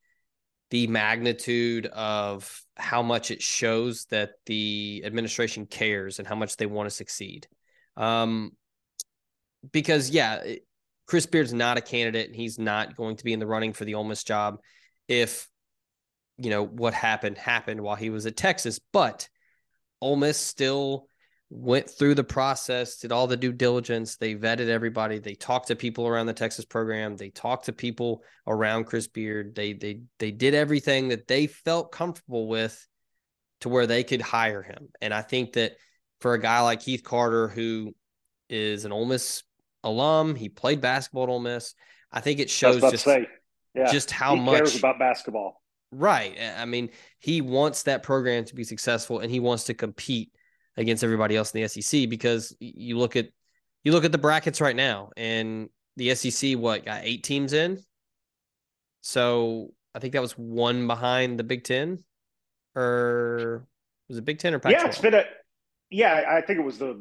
the 0.71 0.87
magnitude 0.87 1.87
of 1.87 2.63
how 2.77 3.03
much 3.03 3.31
it 3.31 3.43
shows 3.43 4.07
that 4.07 4.33
the 4.47 5.03
administration 5.05 5.67
cares 5.67 6.19
and 6.19 6.27
how 6.27 6.35
much 6.35 6.57
they 6.57 6.67
want 6.67 6.89
to 6.89 6.95
succeed. 6.95 7.47
Um, 7.97 8.53
because 9.73 10.11
yeah, 10.11 10.43
Chris 11.07 11.27
Beard's 11.27 11.53
not 11.53 11.79
a 11.79 11.83
candidate 11.83 12.27
and 12.27 12.37
he's 12.37 12.59
not 12.59 12.97
going 12.97 13.17
to 13.17 13.25
be 13.25 13.33
in 13.33 13.39
the 13.39 13.47
running 13.47 13.73
for 13.73 13.85
the 13.85 13.95
Ole 13.95 14.05
Miss 14.05 14.25
job 14.25 14.59
if 15.09 15.49
you 16.39 16.51
know 16.51 16.65
what 16.65 16.95
happened 16.95 17.39
happened 17.39 17.81
while 17.81 17.97
he 17.97 18.11
was 18.11 18.27
at 18.27 18.37
Texas, 18.37 18.81
but 18.93 19.29
Ole 20.01 20.17
Miss 20.17 20.39
still 20.39 21.07
went 21.51 21.89
through 21.89 22.15
the 22.15 22.25
process, 22.25 22.97
did 22.99 23.13
all 23.13 23.27
the 23.27 23.37
due 23.37 23.53
diligence. 23.53 24.17
They 24.17 24.35
vetted 24.35 24.69
everybody. 24.69 25.19
They 25.19 25.35
talked 25.35 25.69
to 25.69 25.77
people 25.77 26.07
around 26.07 26.27
the 26.27 26.33
Texas 26.33 26.65
program. 26.65 27.17
They 27.17 27.31
talked 27.31 27.67
to 27.67 27.73
people 27.73 28.23
around 28.47 28.85
Chris 28.85 29.07
Beard. 29.07 29.55
They 29.55 29.73
they 29.73 30.01
they 30.19 30.31
did 30.31 30.55
everything 30.55 31.09
that 31.09 31.29
they 31.29 31.47
felt 31.47 31.93
comfortable 31.93 32.49
with 32.49 32.87
to 33.61 33.69
where 33.69 33.87
they 33.87 34.05
could 34.05 34.21
hire 34.21 34.63
him. 34.63 34.89
And 35.01 35.15
I 35.15 35.23
think 35.23 35.55
that 35.55 35.73
for 36.21 36.35
a 36.35 36.41
guy 36.41 36.61
like 36.61 36.81
Keith 36.81 37.05
Carter, 37.05 37.49
who 37.49 37.95
is 38.49 38.85
an 38.85 38.93
Ole 38.93 39.07
Miss 39.07 39.43
alum, 39.83 40.35
he 40.35 40.49
played 40.49 40.81
basketball 40.81 41.25
at 41.25 41.29
Ole 41.29 41.41
Miss. 41.41 41.75
I 42.11 42.21
think 42.21 42.41
it 42.41 42.51
shows 42.51 42.81
just, 42.81 43.07
yeah. 43.07 43.91
just 43.91 44.11
how 44.11 44.37
he 44.37 44.43
much 44.43 44.57
cares 44.57 44.79
about 44.79 44.99
basketball. 44.99 45.61
Right. 45.91 46.37
I 46.59 46.65
mean, 46.65 46.91
he 47.19 47.41
wants 47.41 47.85
that 47.85 48.03
program 48.03 48.45
to 48.47 48.55
be 48.55 48.65
successful 48.65 49.21
and 49.21 49.31
he 49.31 49.41
wants 49.41 49.65
to 49.65 49.75
compete 49.75 50.33
against 50.77 51.05
everybody 51.05 51.37
else 51.37 51.53
in 51.53 51.63
the 51.63 51.69
SEC 51.69 52.09
because 52.09 52.55
you 52.61 52.99
look 52.99 53.17
at 53.17 53.29
you 53.85 53.93
look 53.93 54.05
at 54.05 54.13
the 54.13 54.19
brackets 54.19 54.61
right 54.61 54.75
now 54.75 55.11
and 55.17 55.69
the 55.97 56.15
SEC 56.15 56.57
what 56.59 56.85
got 56.85 57.03
eight 57.05 57.23
teams 57.23 57.53
in. 57.53 57.81
So 59.03 59.73
I 59.95 59.99
think 59.99 60.15
that 60.15 60.23
was 60.23 60.33
one 60.33 60.87
behind 60.87 61.39
the 61.39 61.45
Big 61.45 61.65
Ten, 61.65 62.03
or 62.75 63.67
was 64.09 64.19
it 64.19 64.25
Big 64.25 64.39
Ten 64.39 64.55
or 64.55 64.59
Pac-12? 64.59 64.73
Yeah, 64.73 64.87
it's 64.87 64.99
been 64.99 65.15
a 65.15 65.25
yeah. 65.91 66.25
I 66.29 66.41
think 66.41 66.59
it 66.59 66.65
was 66.65 66.79
the 66.79 66.99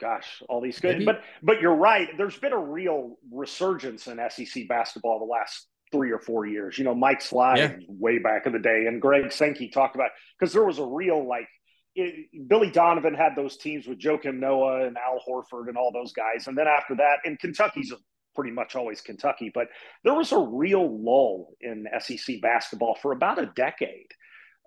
gosh, 0.00 0.42
all 0.48 0.60
these 0.60 0.80
good, 0.80 0.98
Maybe. 0.98 1.04
but 1.04 1.22
but 1.42 1.60
you're 1.60 1.76
right. 1.76 2.08
There's 2.16 2.38
been 2.38 2.52
a 2.52 2.58
real 2.58 3.16
resurgence 3.32 4.06
in 4.06 4.20
SEC 4.30 4.68
basketball 4.68 5.18
the 5.20 5.24
last 5.24 5.68
three 5.92 6.10
or 6.10 6.18
four 6.18 6.46
years. 6.46 6.78
You 6.78 6.84
know, 6.84 6.94
Mike 6.94 7.20
Slive 7.20 7.56
yeah. 7.56 7.76
way 7.88 8.18
back 8.18 8.46
in 8.46 8.52
the 8.52 8.58
day, 8.58 8.86
and 8.86 9.00
Greg 9.00 9.32
Sankey 9.32 9.68
talked 9.68 9.94
about 9.94 10.10
because 10.38 10.52
there 10.52 10.64
was 10.64 10.78
a 10.78 10.84
real 10.84 11.26
like 11.26 11.48
it, 11.94 12.48
Billy 12.48 12.70
Donovan 12.70 13.14
had 13.14 13.36
those 13.36 13.56
teams 13.56 13.86
with 13.86 13.98
Joakim 13.98 14.38
Noah 14.38 14.86
and 14.86 14.96
Al 14.96 15.20
Horford 15.26 15.68
and 15.68 15.76
all 15.76 15.92
those 15.92 16.12
guys. 16.12 16.46
And 16.46 16.56
then 16.56 16.66
after 16.66 16.96
that, 16.96 17.18
and 17.24 17.38
Kentucky's 17.38 17.92
pretty 18.34 18.50
much 18.50 18.74
always 18.74 19.00
Kentucky, 19.00 19.50
but 19.54 19.68
there 20.02 20.14
was 20.14 20.32
a 20.32 20.38
real 20.38 20.98
lull 21.00 21.54
in 21.60 21.86
SEC 22.00 22.40
basketball 22.42 22.96
for 23.00 23.12
about 23.12 23.38
a 23.38 23.46
decade. 23.54 24.08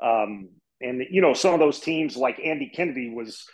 Um, 0.01 0.49
and, 0.79 1.03
you 1.09 1.21
know, 1.21 1.33
some 1.33 1.53
of 1.53 1.59
those 1.59 1.79
teams 1.79 2.15
like 2.15 2.39
Andy 2.43 2.71
Kennedy 2.73 3.09
was 3.09 3.45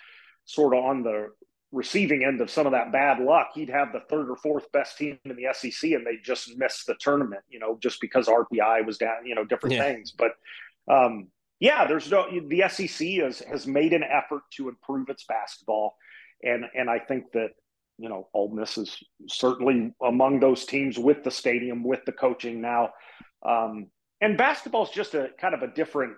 sort 0.45 0.75
of 0.75 0.83
on 0.83 1.03
the 1.03 1.29
receiving 1.71 2.23
end 2.23 2.41
of 2.41 2.51
some 2.51 2.67
of 2.67 2.73
that 2.73 2.91
bad 2.91 3.19
luck. 3.19 3.51
He'd 3.55 3.69
have 3.69 3.91
the 3.91 4.01
third 4.09 4.29
or 4.29 4.35
fourth 4.35 4.71
best 4.71 4.97
team 4.97 5.17
in 5.25 5.35
the 5.35 5.47
SEC 5.53 5.91
and 5.91 6.05
they 6.05 6.17
just 6.23 6.55
missed 6.57 6.85
the 6.85 6.95
tournament, 6.99 7.41
you 7.49 7.59
know, 7.59 7.79
just 7.81 7.99
because 7.99 8.27
RPI 8.27 8.85
was 8.85 8.97
down, 8.99 9.25
you 9.25 9.33
know, 9.33 9.45
different 9.45 9.75
yeah. 9.75 9.83
things. 9.83 10.11
But, 10.11 10.33
um, 10.87 11.29
yeah, 11.59 11.87
there's 11.87 12.09
no 12.09 12.27
the 12.29 12.63
SEC 12.69 13.07
has 13.21 13.39
has 13.39 13.67
made 13.67 13.93
an 13.93 14.03
effort 14.03 14.43
to 14.57 14.69
improve 14.69 15.09
its 15.09 15.25
basketball, 15.25 15.95
and 16.41 16.65
and 16.75 16.89
I 16.89 16.99
think 16.99 17.31
that 17.33 17.49
you 17.97 18.09
know 18.09 18.27
Ole 18.33 18.53
Miss 18.53 18.77
is 18.77 18.97
certainly 19.27 19.93
among 20.01 20.39
those 20.39 20.65
teams 20.65 20.97
with 20.97 21.23
the 21.23 21.31
stadium, 21.31 21.83
with 21.83 22.03
the 22.05 22.11
coaching 22.11 22.61
now, 22.61 22.89
um, 23.47 23.87
and 24.21 24.37
basketball 24.37 24.83
is 24.83 24.89
just 24.89 25.13
a 25.13 25.29
kind 25.39 25.53
of 25.53 25.61
a 25.63 25.67
different 25.67 26.13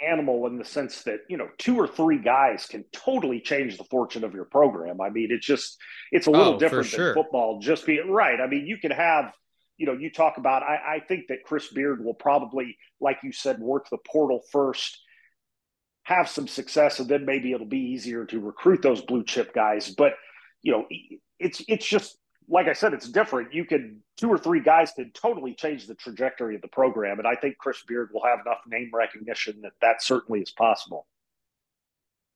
animal 0.00 0.46
in 0.46 0.58
the 0.58 0.64
sense 0.64 1.02
that 1.02 1.20
you 1.28 1.36
know 1.36 1.48
two 1.58 1.76
or 1.76 1.88
three 1.88 2.18
guys 2.18 2.66
can 2.66 2.84
totally 2.92 3.40
change 3.40 3.78
the 3.78 3.84
fortune 3.84 4.24
of 4.24 4.34
your 4.34 4.44
program. 4.44 5.00
I 5.00 5.10
mean, 5.10 5.28
it's 5.30 5.46
just 5.46 5.76
it's 6.12 6.26
a 6.26 6.30
little 6.30 6.54
oh, 6.54 6.58
different 6.58 6.86
sure. 6.86 7.06
than 7.06 7.14
football. 7.14 7.58
Just 7.60 7.86
be 7.86 8.00
right. 8.00 8.40
I 8.40 8.46
mean, 8.46 8.66
you 8.66 8.78
can 8.78 8.90
have 8.92 9.32
you 9.78 9.86
know, 9.86 9.94
you 9.94 10.10
talk 10.10 10.36
about, 10.36 10.62
I, 10.62 10.96
I 10.96 11.00
think 11.06 11.28
that 11.28 11.44
Chris 11.44 11.68
Beard 11.68 12.04
will 12.04 12.14
probably, 12.14 12.76
like 13.00 13.18
you 13.22 13.32
said, 13.32 13.60
work 13.60 13.88
the 13.88 13.98
portal 14.06 14.42
first, 14.50 15.00
have 16.02 16.28
some 16.28 16.48
success, 16.48 16.98
and 16.98 17.08
then 17.08 17.24
maybe 17.24 17.52
it'll 17.52 17.66
be 17.66 17.92
easier 17.92 18.24
to 18.26 18.40
recruit 18.40 18.82
those 18.82 19.00
blue 19.00 19.24
chip 19.24 19.54
guys. 19.54 19.88
But, 19.90 20.14
you 20.62 20.72
know, 20.72 20.86
it's, 21.38 21.62
it's 21.68 21.86
just, 21.86 22.18
like 22.48 22.66
I 22.66 22.72
said, 22.72 22.92
it's 22.92 23.08
different. 23.08 23.54
You 23.54 23.64
could, 23.64 24.00
two 24.16 24.28
or 24.28 24.38
three 24.38 24.60
guys 24.60 24.90
could 24.96 25.14
totally 25.14 25.54
change 25.54 25.86
the 25.86 25.94
trajectory 25.94 26.56
of 26.56 26.62
the 26.62 26.68
program. 26.68 27.18
And 27.18 27.28
I 27.28 27.36
think 27.36 27.56
Chris 27.58 27.82
Beard 27.86 28.08
will 28.12 28.24
have 28.24 28.40
enough 28.44 28.58
name 28.66 28.90
recognition 28.92 29.60
that 29.62 29.72
that 29.80 30.02
certainly 30.02 30.40
is 30.40 30.50
possible. 30.50 31.06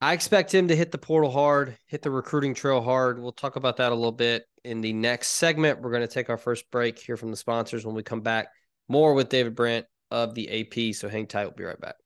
I 0.00 0.12
expect 0.12 0.54
him 0.54 0.68
to 0.68 0.76
hit 0.76 0.92
the 0.92 0.98
portal 0.98 1.30
hard, 1.30 1.76
hit 1.86 2.02
the 2.02 2.10
recruiting 2.10 2.54
trail 2.54 2.82
hard. 2.82 3.20
We'll 3.20 3.32
talk 3.32 3.56
about 3.56 3.78
that 3.78 3.90
a 3.90 3.94
little 3.94 4.12
bit 4.12 4.44
in 4.64 4.80
the 4.80 4.92
next 4.92 5.28
segment. 5.28 5.80
We're 5.80 5.90
going 5.90 6.02
to 6.02 6.12
take 6.12 6.30
our 6.30 6.36
first 6.36 6.70
break 6.70 6.98
here 6.98 7.16
from 7.16 7.30
the 7.30 7.36
sponsors. 7.36 7.84
When 7.84 7.94
we 7.94 8.02
come 8.02 8.20
back, 8.20 8.48
more 8.88 9.14
with 9.14 9.28
David 9.28 9.54
Brandt 9.54 9.86
of 10.10 10.34
the 10.34 10.60
AP. 10.60 10.94
So 10.94 11.08
hang 11.08 11.26
tight. 11.26 11.44
We'll 11.44 11.54
be 11.54 11.64
right 11.64 11.80
back. 11.80 11.96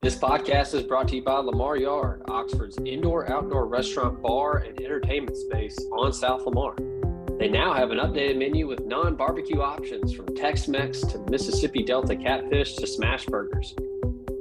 This 0.00 0.16
podcast 0.16 0.74
is 0.74 0.84
brought 0.84 1.08
to 1.08 1.16
you 1.16 1.24
by 1.24 1.38
Lamar 1.38 1.76
Yard, 1.76 2.22
Oxford's 2.28 2.78
indoor 2.86 3.28
outdoor 3.32 3.66
restaurant, 3.66 4.22
bar, 4.22 4.58
and 4.58 4.80
entertainment 4.80 5.36
space 5.36 5.76
on 5.90 6.12
South 6.12 6.42
Lamar. 6.42 6.76
They 7.38 7.48
now 7.48 7.72
have 7.72 7.90
an 7.90 7.98
updated 7.98 8.38
menu 8.38 8.68
with 8.68 8.84
non 8.84 9.16
barbecue 9.16 9.60
options 9.60 10.12
from 10.12 10.26
Tex 10.36 10.68
Mex 10.68 11.00
to 11.00 11.18
Mississippi 11.30 11.82
Delta 11.82 12.14
catfish 12.14 12.76
to 12.76 12.86
smash 12.86 13.26
burgers. 13.26 13.74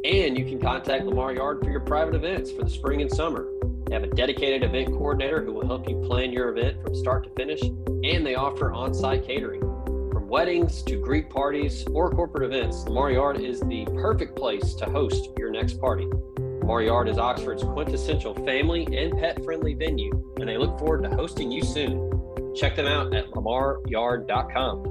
And 0.05 0.37
you 0.37 0.45
can 0.45 0.59
contact 0.59 1.05
Lamar 1.05 1.33
Yard 1.33 1.63
for 1.63 1.71
your 1.71 1.81
private 1.81 2.13
events 2.13 2.51
for 2.51 2.63
the 2.63 2.69
spring 2.69 3.01
and 3.01 3.11
summer. 3.11 3.47
They 3.87 3.93
have 3.93 4.03
a 4.03 4.07
dedicated 4.07 4.63
event 4.63 4.89
coordinator 4.89 5.45
who 5.45 5.53
will 5.53 5.65
help 5.65 5.87
you 5.87 5.95
plan 6.01 6.33
your 6.33 6.49
event 6.49 6.83
from 6.83 6.93
start 6.93 7.23
to 7.23 7.29
finish, 7.29 7.61
and 7.61 8.25
they 8.25 8.35
offer 8.35 8.73
on 8.73 8.93
site 8.93 9.25
catering. 9.25 9.61
From 9.61 10.27
weddings 10.27 10.83
to 10.83 10.97
Greek 10.97 11.29
parties 11.29 11.85
or 11.93 12.11
corporate 12.11 12.43
events, 12.43 12.83
Lamar 12.83 13.11
Yard 13.11 13.39
is 13.39 13.61
the 13.61 13.85
perfect 13.95 14.35
place 14.35 14.73
to 14.75 14.85
host 14.85 15.29
your 15.37 15.51
next 15.51 15.79
party. 15.79 16.05
Lamar 16.37 16.81
Yard 16.81 17.07
is 17.07 17.17
Oxford's 17.17 17.63
quintessential 17.63 18.33
family 18.45 18.85
and 18.91 19.17
pet 19.17 19.41
friendly 19.45 19.73
venue, 19.73 20.33
and 20.37 20.49
they 20.49 20.57
look 20.57 20.77
forward 20.77 21.03
to 21.03 21.09
hosting 21.15 21.49
you 21.49 21.63
soon. 21.63 22.53
Check 22.57 22.75
them 22.75 22.87
out 22.87 23.15
at 23.15 23.31
lamaryard.com. 23.31 24.85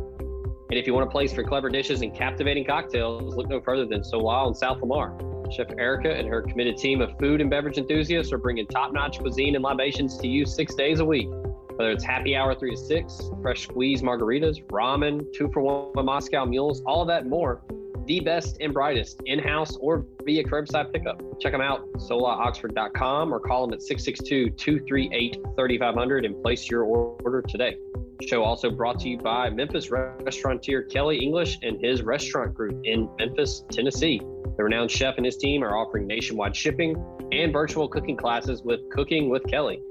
And 0.71 0.79
if 0.79 0.87
you 0.87 0.95
want 0.95 1.07
a 1.07 1.11
place 1.11 1.35
for 1.35 1.45
clever 1.45 1.69
dishes 1.69 2.01
and 2.01 2.15
captivating 2.15 2.65
cocktails, 2.65 3.37
look 3.37 3.51
no 3.51 3.61
further 3.61 3.85
than 3.85 4.03
Sola 4.03 4.49
in 4.49 4.55
South 4.55 4.81
Lamar. 4.81 5.36
Chef 5.53 5.69
Erica 5.79 6.13
and 6.13 6.29
her 6.29 6.43
committed 6.43 6.77
team 6.77 7.01
of 7.01 7.17
food 7.19 7.41
and 7.41 7.51
beverage 7.51 7.79
enthusiasts 7.79 8.33
are 8.33 8.39
bringing 8.39 8.67
top 8.67 8.93
notch 8.93 9.19
cuisine 9.19 9.55
and 9.55 9.65
libations 9.65 10.19
to 10.19 10.29
you 10.29 10.45
six 10.47 10.75
days 10.75 11.01
a 11.01 11.05
week. 11.05 11.29
Whether 11.77 11.91
it's 11.91 12.05
happy 12.05 12.35
hour 12.35 12.55
three 12.55 12.71
to 12.71 12.77
six, 12.77 13.31
fresh 13.43 13.65
squeeze 13.65 14.03
margaritas, 14.03 14.65
ramen, 14.67 15.31
two 15.35 15.51
for 15.53 15.61
one 15.61 16.05
Moscow 16.05 16.45
mules, 16.45 16.83
all 16.87 17.05
that 17.05 17.23
and 17.23 17.31
more, 17.31 17.63
the 18.07 18.21
best 18.21 18.57
and 18.61 18.73
brightest 18.73 19.21
in 19.27 19.39
house 19.39 19.77
or 19.77 20.07
via 20.25 20.45
curbside 20.45 20.93
pickup. 20.93 21.21
Check 21.41 21.53
them 21.53 21.61
out, 21.61 21.93
solaoxford.com, 21.95 23.33
or 23.33 23.41
call 23.41 23.67
them 23.67 23.75
at 23.75 23.83
662 23.83 24.51
238 24.51 25.39
3500 25.57 26.25
and 26.25 26.43
place 26.43 26.71
your 26.71 26.85
order 26.85 27.43
today. 27.43 27.77
Show 28.23 28.43
also 28.43 28.71
brought 28.71 28.99
to 29.01 29.09
you 29.09 29.19
by 29.19 29.51
Memphis 29.51 29.91
restaurateur 29.91 30.83
Kelly 30.85 31.19
English 31.19 31.59
and 31.63 31.79
his 31.81 32.03
restaurant 32.03 32.55
group 32.55 32.81
in 32.85 33.11
Memphis, 33.19 33.65
Tennessee. 33.71 34.21
The 34.57 34.65
renowned 34.65 34.91
chef 34.91 35.15
and 35.17 35.27
his 35.27 35.37
team 35.37 35.63
are 35.63 35.77
offering 35.77 36.07
nationwide 36.07 36.57
shipping 36.57 36.97
and 37.33 37.53
virtual 37.53 37.89
cooking 37.89 38.17
classes 38.17 38.63
with 38.63 38.81
Cooking 38.91 39.29
with 39.29 39.45
Kelly. 39.47 39.83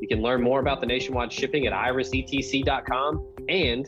You 0.00 0.08
can 0.08 0.22
learn 0.22 0.42
more 0.42 0.60
about 0.60 0.80
the 0.80 0.86
nationwide 0.86 1.32
shipping 1.32 1.66
at 1.66 1.72
irisetc.com 1.72 3.26
and 3.48 3.86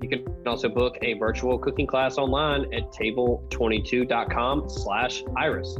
you 0.00 0.08
can 0.08 0.24
also 0.46 0.68
book 0.68 0.96
a 1.02 1.14
virtual 1.14 1.58
cooking 1.58 1.86
class 1.86 2.18
online 2.18 2.72
at 2.72 2.92
table22.com 2.92 4.68
slash 4.68 5.24
iris. 5.36 5.76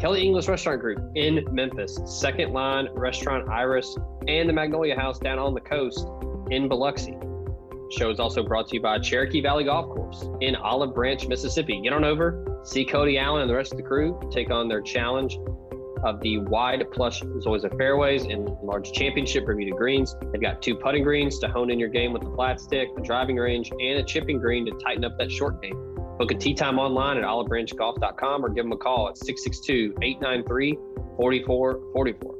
Kelly 0.00 0.22
English 0.22 0.48
Restaurant 0.48 0.80
Group 0.80 0.98
in 1.16 1.44
Memphis, 1.50 1.98
Second 2.06 2.52
Line 2.52 2.88
Restaurant 2.94 3.48
Iris, 3.48 3.96
and 4.28 4.48
the 4.48 4.52
Magnolia 4.52 4.94
House 4.94 5.18
down 5.18 5.38
on 5.38 5.54
the 5.54 5.60
coast 5.60 6.06
in 6.50 6.68
Biloxi. 6.68 7.16
Show 7.90 8.10
is 8.10 8.20
also 8.20 8.42
brought 8.42 8.68
to 8.68 8.74
you 8.76 8.82
by 8.82 8.98
Cherokee 8.98 9.40
Valley 9.40 9.64
Golf 9.64 9.86
Course 9.86 10.24
in 10.40 10.54
Olive 10.56 10.94
Branch, 10.94 11.26
Mississippi. 11.26 11.80
Get 11.82 11.92
on 11.92 12.04
over, 12.04 12.60
see 12.62 12.84
Cody 12.84 13.18
Allen 13.18 13.42
and 13.42 13.50
the 13.50 13.54
rest 13.54 13.72
of 13.72 13.78
the 13.78 13.82
crew 13.82 14.20
take 14.30 14.50
on 14.50 14.68
their 14.68 14.82
challenge 14.82 15.38
of 16.04 16.20
the 16.20 16.38
wide 16.38 16.84
plush 16.92 17.22
Zoysia 17.22 17.76
fairways 17.76 18.24
and 18.24 18.48
large 18.62 18.92
championship 18.92 19.46
Bermuda 19.46 19.76
greens. 19.76 20.14
They've 20.32 20.40
got 20.40 20.62
two 20.62 20.76
putting 20.76 21.02
greens 21.02 21.38
to 21.40 21.48
hone 21.48 21.70
in 21.70 21.78
your 21.78 21.88
game 21.88 22.12
with 22.12 22.22
the 22.22 22.30
flat 22.30 22.60
stick, 22.60 22.88
a 22.96 23.00
driving 23.00 23.36
range, 23.36 23.70
and 23.70 23.98
a 23.98 24.04
chipping 24.04 24.38
green 24.38 24.66
to 24.66 24.72
tighten 24.84 25.04
up 25.04 25.16
that 25.18 25.32
short 25.32 25.60
game. 25.62 25.76
Book 26.18 26.30
a 26.30 26.34
tee 26.34 26.54
time 26.54 26.78
online 26.78 27.16
at 27.16 27.24
olivebranchgolf.com 27.24 28.44
or 28.44 28.48
give 28.50 28.64
them 28.64 28.72
a 28.72 28.76
call 28.76 29.08
at 29.08 29.16
662 29.18 29.94
893 30.02 30.74
4444. 31.16 32.37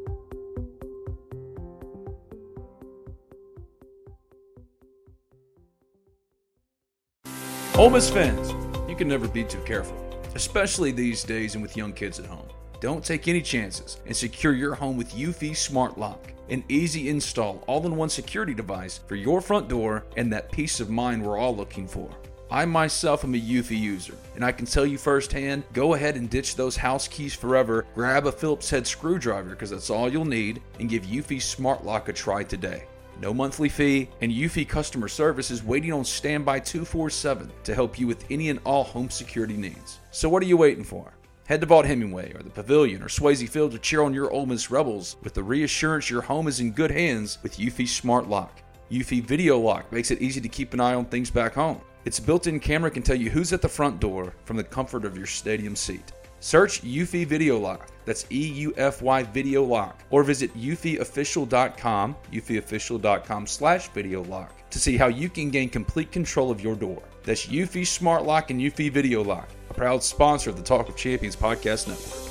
Ole 7.79 7.91
Miss 7.91 8.11
fans, 8.11 8.51
you 8.91 8.97
can 8.97 9.07
never 9.07 9.29
be 9.29 9.45
too 9.45 9.61
careful, 9.61 9.97
especially 10.35 10.91
these 10.91 11.23
days 11.23 11.55
and 11.55 11.63
with 11.63 11.77
young 11.77 11.93
kids 11.93 12.19
at 12.19 12.27
home. 12.27 12.49
Don't 12.81 13.05
take 13.05 13.29
any 13.29 13.41
chances 13.41 13.99
and 14.05 14.17
secure 14.17 14.53
your 14.53 14.75
home 14.75 14.97
with 14.97 15.13
Eufy 15.13 15.57
Smart 15.57 15.97
Lock, 15.97 16.33
an 16.49 16.65
easy 16.69 17.09
install, 17.09 17.63
all 17.69 17.87
in 17.87 17.95
one 17.95 18.09
security 18.09 18.53
device 18.53 18.99
for 19.07 19.15
your 19.15 19.41
front 19.41 19.69
door 19.69 20.05
and 20.17 20.33
that 20.33 20.51
peace 20.51 20.81
of 20.81 20.91
mind 20.91 21.25
we're 21.25 21.39
all 21.39 21.55
looking 21.55 21.87
for. 21.87 22.11
I 22.51 22.65
myself 22.65 23.23
am 23.23 23.37
a 23.37 23.39
Eufy 23.39 23.79
user, 23.79 24.15
and 24.35 24.45
I 24.45 24.51
can 24.51 24.67
tell 24.67 24.85
you 24.85 24.99
firsthand 24.99 25.63
go 25.73 25.95
ahead 25.95 26.17
and 26.17 26.29
ditch 26.29 26.57
those 26.57 26.77
house 26.77 27.07
keys 27.07 27.33
forever, 27.37 27.87
grab 27.95 28.27
a 28.27 28.33
Phillips 28.33 28.71
head 28.71 28.89
screwdriver 28.89 29.51
because 29.51 29.71
that's 29.71 29.89
all 29.89 30.09
you'll 30.09 30.25
need, 30.25 30.61
and 30.81 30.91
give 30.91 31.05
Eufy 31.05 31.41
Smart 31.41 31.85
Lock 31.85 32.09
a 32.09 32.13
try 32.13 32.43
today. 32.43 32.87
No 33.21 33.35
monthly 33.35 33.69
fee, 33.69 34.09
and 34.21 34.31
Eufy 34.31 34.69
customer 34.69 35.09
service 35.09 35.51
is 35.51 35.65
waiting 35.65 35.93
on 35.93 36.05
standby 36.05 36.61
247 36.61 37.51
to 37.65 37.75
help 37.75 37.99
you 37.99 38.07
with 38.07 38.25
any 38.31 38.49
and 38.49 38.61
all 38.65 38.85
home 38.85 39.11
security 39.11 39.57
needs. 39.57 39.99
So 40.13 40.29
what 40.29 40.41
are 40.43 40.47
you 40.47 40.57
waiting 40.57 40.85
for? 40.85 41.13
Head 41.47 41.61
to 41.63 41.67
Vaught-Hemingway 41.67 42.35
or 42.35 42.43
the 42.43 42.51
Pavilion 42.51 43.03
or 43.03 43.09
Swayze 43.09 43.49
Field 43.49 43.73
to 43.73 43.79
cheer 43.79 44.03
on 44.03 44.15
your 44.15 44.31
Ole 44.31 44.47
Miss 44.47 44.71
Rebels 44.71 45.17
with 45.25 45.35
the 45.35 45.43
reassurance 45.43 46.09
your 46.09 46.23
home 46.23 46.47
is 46.47 46.61
in 46.61 46.71
good 46.71 46.93
hands 46.93 47.39
with 47.43 47.57
Eufy 47.57 47.89
Smart 47.89 48.29
Lock. 48.29 48.63
Eufy 48.91 49.21
Video 49.25 49.59
Lock 49.59 49.91
makes 49.91 50.13
it 50.13 50.23
easy 50.23 50.41
to 50.41 50.49
keep 50.49 50.73
an 50.73 50.81
eye 50.81 50.95
on 50.95 51.05
things 51.07 51.31
back 51.31 51.55
home. 51.55 51.81
Its 52.05 52.21
built-in 52.21 52.61
camera 52.61 52.91
can 52.91 53.03
tell 53.03 53.17
you 53.17 53.31
who's 53.31 53.53
at 53.53 53.63
the 53.63 53.69
front 53.69 53.99
door 53.99 54.33
from 54.45 54.57
the 54.57 54.65
comfort 54.65 55.05
of 55.05 55.17
your 55.17 55.27
stadium 55.27 55.75
seat. 55.75 56.13
Search 56.41 56.83
Eufy 56.83 57.27
Video 57.27 57.59
Lock. 57.59 57.91
That's 58.05 58.27
E 58.31 58.49
U 58.49 58.73
F 58.77 59.03
Y 59.03 59.23
Video 59.25 59.63
Lock. 59.63 60.03
Or 60.11 60.23
visit 60.23 60.57
eufyofficial.com, 60.57 62.17
eufyofficial.com 62.33 63.47
slash 63.47 63.89
video 63.89 64.23
lock 64.25 64.71
to 64.71 64.79
see 64.79 64.97
how 64.97 65.09
you 65.09 65.29
can 65.29 65.51
gain 65.51 65.69
complete 65.69 66.13
control 66.13 66.51
of 66.51 66.61
your 66.61 66.75
door. 66.75 67.03
That's 67.25 67.47
Eufy 67.47 67.87
Smart 67.87 68.25
Lock 68.25 68.51
and 68.51 68.61
Eufy 68.61 68.91
Video 68.91 69.23
Lock, 69.23 69.49
a 69.69 69.75
proud 69.75 70.03
sponsor 70.03 70.51
of 70.51 70.57
the 70.57 70.63
Talk 70.63 70.89
of 70.89 70.97
Champions 70.97 71.37
podcast 71.37 71.89
network. 71.89 72.25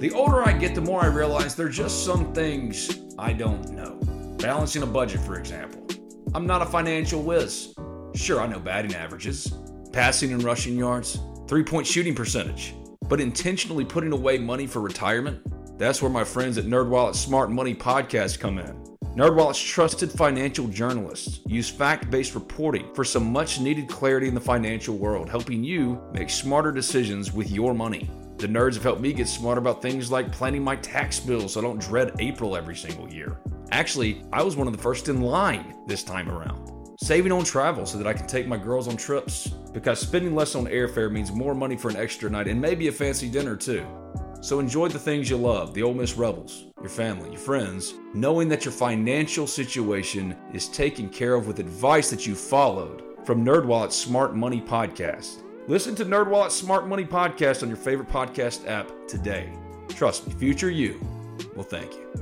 The 0.00 0.10
older 0.10 0.42
I 0.42 0.52
get, 0.52 0.74
the 0.74 0.80
more 0.80 1.00
I 1.02 1.06
realize 1.06 1.54
there 1.54 1.66
are 1.66 1.70
just 1.70 2.04
some 2.04 2.32
things 2.32 2.98
I 3.18 3.32
don't 3.32 3.70
know. 3.70 4.00
Balancing 4.38 4.82
a 4.82 4.86
budget, 4.86 5.20
for 5.20 5.38
example. 5.38 5.86
I'm 6.34 6.44
not 6.44 6.60
a 6.60 6.66
financial 6.66 7.22
whiz. 7.22 7.72
Sure, 8.14 8.40
I 8.40 8.46
know 8.46 8.60
batting 8.60 8.94
averages, 8.94 9.54
passing 9.90 10.32
and 10.32 10.42
rushing 10.42 10.76
yards, 10.76 11.18
three 11.48 11.64
point 11.64 11.86
shooting 11.86 12.14
percentage, 12.14 12.74
but 13.08 13.20
intentionally 13.20 13.84
putting 13.84 14.12
away 14.12 14.38
money 14.38 14.66
for 14.66 14.80
retirement? 14.80 15.40
That's 15.78 16.02
where 16.02 16.10
my 16.10 16.22
friends 16.22 16.58
at 16.58 16.66
NerdWallet's 16.66 17.18
Smart 17.18 17.50
Money 17.50 17.74
Podcast 17.74 18.38
come 18.38 18.58
in. 18.58 18.76
NerdWallet's 19.16 19.60
trusted 19.60 20.10
financial 20.12 20.68
journalists 20.68 21.40
use 21.46 21.70
fact-based 21.70 22.34
reporting 22.34 22.94
for 22.94 23.02
some 23.02 23.32
much-needed 23.32 23.88
clarity 23.88 24.28
in 24.28 24.34
the 24.34 24.40
financial 24.40 24.96
world, 24.96 25.30
helping 25.30 25.64
you 25.64 26.00
make 26.12 26.28
smarter 26.28 26.70
decisions 26.70 27.32
with 27.32 27.50
your 27.50 27.74
money. 27.74 28.10
The 28.36 28.46
nerds 28.46 28.74
have 28.74 28.82
helped 28.82 29.00
me 29.00 29.14
get 29.14 29.28
smarter 29.28 29.60
about 29.60 29.80
things 29.80 30.10
like 30.10 30.32
planning 30.32 30.62
my 30.62 30.76
tax 30.76 31.18
bill 31.18 31.48
so 31.48 31.60
I 31.60 31.62
don't 31.62 31.80
dread 31.80 32.12
April 32.18 32.56
every 32.56 32.76
single 32.76 33.10
year. 33.10 33.38
Actually, 33.70 34.22
I 34.32 34.42
was 34.42 34.56
one 34.56 34.66
of 34.66 34.76
the 34.76 34.82
first 34.82 35.08
in 35.08 35.22
line 35.22 35.76
this 35.86 36.02
time 36.02 36.28
around 36.28 36.81
saving 37.02 37.32
on 37.32 37.44
travel 37.44 37.84
so 37.84 37.98
that 37.98 38.06
I 38.06 38.12
can 38.12 38.28
take 38.28 38.46
my 38.46 38.56
girls 38.56 38.86
on 38.86 38.96
trips 38.96 39.48
because 39.72 39.98
spending 39.98 40.36
less 40.36 40.54
on 40.54 40.66
airfare 40.66 41.10
means 41.10 41.32
more 41.32 41.54
money 41.54 41.76
for 41.76 41.88
an 41.88 41.96
extra 41.96 42.30
night 42.30 42.46
and 42.46 42.60
maybe 42.60 42.86
a 42.86 42.92
fancy 42.92 43.28
dinner 43.28 43.56
too. 43.56 43.84
So 44.40 44.60
enjoy 44.60 44.88
the 44.88 44.98
things 44.98 45.28
you 45.28 45.36
love, 45.36 45.74
the 45.74 45.82
Ole 45.82 45.94
Miss 45.94 46.16
Rebels, 46.16 46.66
your 46.80 46.88
family, 46.88 47.30
your 47.30 47.40
friends, 47.40 47.94
knowing 48.14 48.48
that 48.48 48.64
your 48.64 48.72
financial 48.72 49.46
situation 49.46 50.36
is 50.52 50.68
taken 50.68 51.08
care 51.08 51.34
of 51.34 51.46
with 51.48 51.58
advice 51.58 52.08
that 52.10 52.26
you 52.26 52.34
followed 52.34 53.02
from 53.24 53.44
NerdWallet's 53.44 53.96
Smart 53.96 54.36
Money 54.36 54.60
Podcast. 54.60 55.42
Listen 55.68 55.94
to 55.96 56.04
NerdWallet's 56.04 56.54
Smart 56.54 56.88
Money 56.88 57.04
Podcast 57.04 57.62
on 57.62 57.68
your 57.68 57.76
favorite 57.76 58.08
podcast 58.08 58.66
app 58.68 58.90
today. 59.08 59.52
Trust 59.88 60.26
me, 60.26 60.34
future 60.34 60.70
you 60.70 61.00
will 61.54 61.62
thank 61.64 61.92
you. 61.94 62.21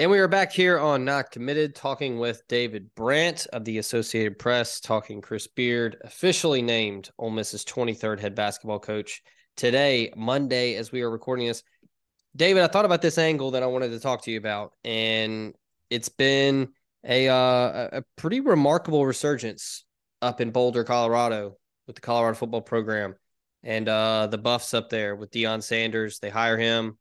And 0.00 0.10
we 0.10 0.18
are 0.18 0.28
back 0.28 0.50
here 0.50 0.78
on 0.78 1.04
Not 1.04 1.30
Committed, 1.30 1.74
talking 1.74 2.18
with 2.18 2.48
David 2.48 2.94
Brandt 2.94 3.46
of 3.52 3.66
the 3.66 3.76
Associated 3.76 4.38
Press, 4.38 4.80
talking 4.80 5.20
Chris 5.20 5.46
Beard, 5.46 5.98
officially 6.02 6.62
named 6.62 7.10
Ole 7.18 7.28
Miss's 7.28 7.66
23rd 7.66 8.18
head 8.18 8.34
basketball 8.34 8.78
coach 8.78 9.20
today, 9.58 10.10
Monday, 10.16 10.76
as 10.76 10.90
we 10.90 11.02
are 11.02 11.10
recording 11.10 11.48
this. 11.48 11.62
David, 12.34 12.62
I 12.62 12.68
thought 12.68 12.86
about 12.86 13.02
this 13.02 13.18
angle 13.18 13.50
that 13.50 13.62
I 13.62 13.66
wanted 13.66 13.90
to 13.90 14.00
talk 14.00 14.22
to 14.22 14.30
you 14.30 14.38
about, 14.38 14.72
and 14.84 15.54
it's 15.90 16.08
been 16.08 16.70
a 17.04 17.28
uh, 17.28 17.88
a 17.92 18.02
pretty 18.16 18.40
remarkable 18.40 19.04
resurgence 19.04 19.84
up 20.22 20.40
in 20.40 20.50
Boulder, 20.50 20.82
Colorado, 20.82 21.58
with 21.86 21.96
the 21.96 22.00
Colorado 22.00 22.38
football 22.38 22.62
program 22.62 23.16
and 23.62 23.86
uh, 23.86 24.28
the 24.28 24.38
Buffs 24.38 24.72
up 24.72 24.88
there 24.88 25.14
with 25.14 25.30
Deion 25.30 25.62
Sanders. 25.62 26.20
They 26.20 26.30
hire 26.30 26.56
him 26.56 26.96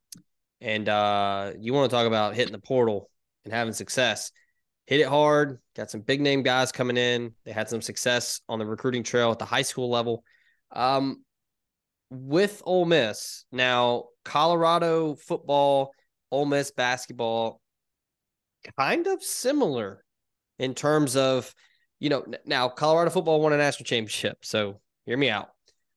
and 0.62 0.88
uh, 0.90 1.52
you 1.60 1.74
want 1.74 1.90
to 1.90 1.96
talk 1.96 2.08
about 2.08 2.36
hitting 2.36 2.52
the 2.52 2.60
portal 2.60 3.10
and 3.46 3.54
having 3.54 3.74
success. 3.74 4.32
Hit 4.86 5.02
it 5.02 5.08
hard. 5.08 5.60
Got 5.76 5.92
some 5.92 6.02
big 6.02 6.20
name 6.20 6.42
guys 6.42 6.72
coming 6.72 6.98
in. 6.98 7.34
They 7.46 7.52
had 7.52 7.70
some 7.70 7.82
success 7.82 8.42
on 8.50 8.60
the 8.60 8.66
recruiting 8.66 9.04
trail 9.04 9.32
at 9.32 9.40
the 9.40 9.46
high 9.46 9.62
school 9.62 9.90
level. 9.90 10.24
Um, 10.72 11.24
with 12.10 12.62
Ole 12.66 12.86
Miss 12.86 13.46
now, 13.52 14.06
Colorado 14.26 15.16
football, 15.16 15.92
Ole 16.32 16.46
Miss 16.46 16.72
basketball, 16.72 17.62
kind 18.78 19.08
of 19.08 19.24
similar 19.24 20.04
in 20.58 20.74
terms 20.74 21.16
of, 21.16 21.54
you 22.00 22.10
know, 22.10 22.26
now 22.46 22.68
Colorado 22.68 23.12
football 23.12 23.42
won 23.42 23.54
a 23.54 23.58
national 23.58 23.86
championship. 23.86 24.40
So 24.42 24.82
hear 25.06 25.18
me 25.18 25.30
out. 25.30 25.50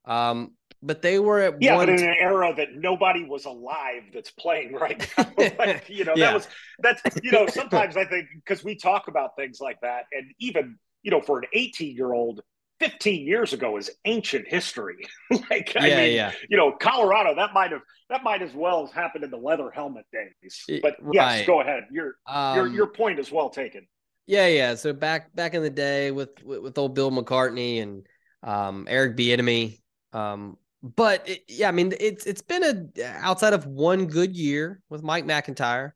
Um, 0.05 0.53
but 0.83 1.03
they 1.03 1.19
were 1.19 1.41
at 1.41 1.59
yeah, 1.61 1.77
one 1.77 1.87
but 1.87 1.89
in 1.89 2.03
an 2.03 2.15
era 2.19 2.53
that 2.57 2.75
nobody 2.75 3.25
was 3.25 3.45
alive 3.45 4.03
that's 4.13 4.31
playing 4.31 4.73
right 4.73 5.07
now. 5.39 5.51
like, 5.59 5.85
you 5.89 6.05
know, 6.05 6.17
Yeah. 6.17 6.25
that 6.25 6.33
was 6.35 6.49
that's 6.81 7.03
you 7.23 7.31
know, 7.31 7.47
sometimes 7.47 7.97
I 7.97 8.05
think 8.05 8.27
because 8.35 8.65
we 8.65 8.77
talk 8.77 9.09
about 9.09 9.37
things 9.37 9.61
like 9.61 9.81
that, 9.83 10.07
and 10.13 10.33
even 10.39 10.79
you 11.03 11.11
know, 11.11 11.21
for 11.21 11.39
an 11.39 11.45
18 11.53 11.95
year 11.97 12.13
old, 12.13 12.41
15 12.81 13.27
years 13.27 13.53
ago 13.53 13.77
is 13.77 13.91
ancient 14.05 14.49
history. 14.49 14.99
like, 15.51 15.77
I 15.77 15.91
Yeah, 15.91 15.91
mean, 15.91 16.13
yeah. 16.15 16.33
you 16.49 16.57
know, 16.57 16.73
Colorado, 16.73 17.35
that 17.37 17.53
might 17.55 17.71
have 17.71 17.83
that 18.11 18.23
might 18.25 18.43
as 18.43 18.53
well 18.55 18.87
have 18.87 18.95
happened 18.95 19.25
in 19.25 19.31
the 19.31 19.37
leather 19.39 19.71
helmet 19.71 20.07
days. 20.13 20.71
But 20.81 20.97
yes, 21.11 21.43
go 21.43 21.61
ahead. 21.61 21.85
Your 21.93 22.17
your 22.51 22.67
Um, 22.67 22.75
your 22.75 22.89
point 22.89 23.21
is 23.21 23.31
well 23.31 23.51
taken. 23.51 23.87
Yeah, 24.27 24.47
yeah. 24.47 24.75
So 24.77 24.93
back 24.93 25.35
back 25.35 25.55
in 25.55 25.63
the 25.63 25.71
day 25.71 26.11
with 26.11 26.43
with, 26.43 26.61
with 26.61 26.79
old 26.79 26.95
Bill 26.95 27.11
McCartney 27.11 27.83
and 27.83 28.07
um, 28.43 28.87
Eric 28.89 29.17
Bieniemy, 29.17 29.81
um, 30.13 30.57
but 30.83 31.29
it, 31.29 31.45
yeah, 31.49 31.69
I 31.69 31.73
mean 31.73 31.95
it's 32.01 32.27
it's 32.27 32.43
been 32.43 32.93
a 32.99 33.05
outside 33.05 33.53
of 33.53 33.67
one 33.67 34.07
good 34.07 34.37
year 34.37 34.81
with 34.89 35.03
Mike 35.03 35.25
MacIntyre, 35.25 35.95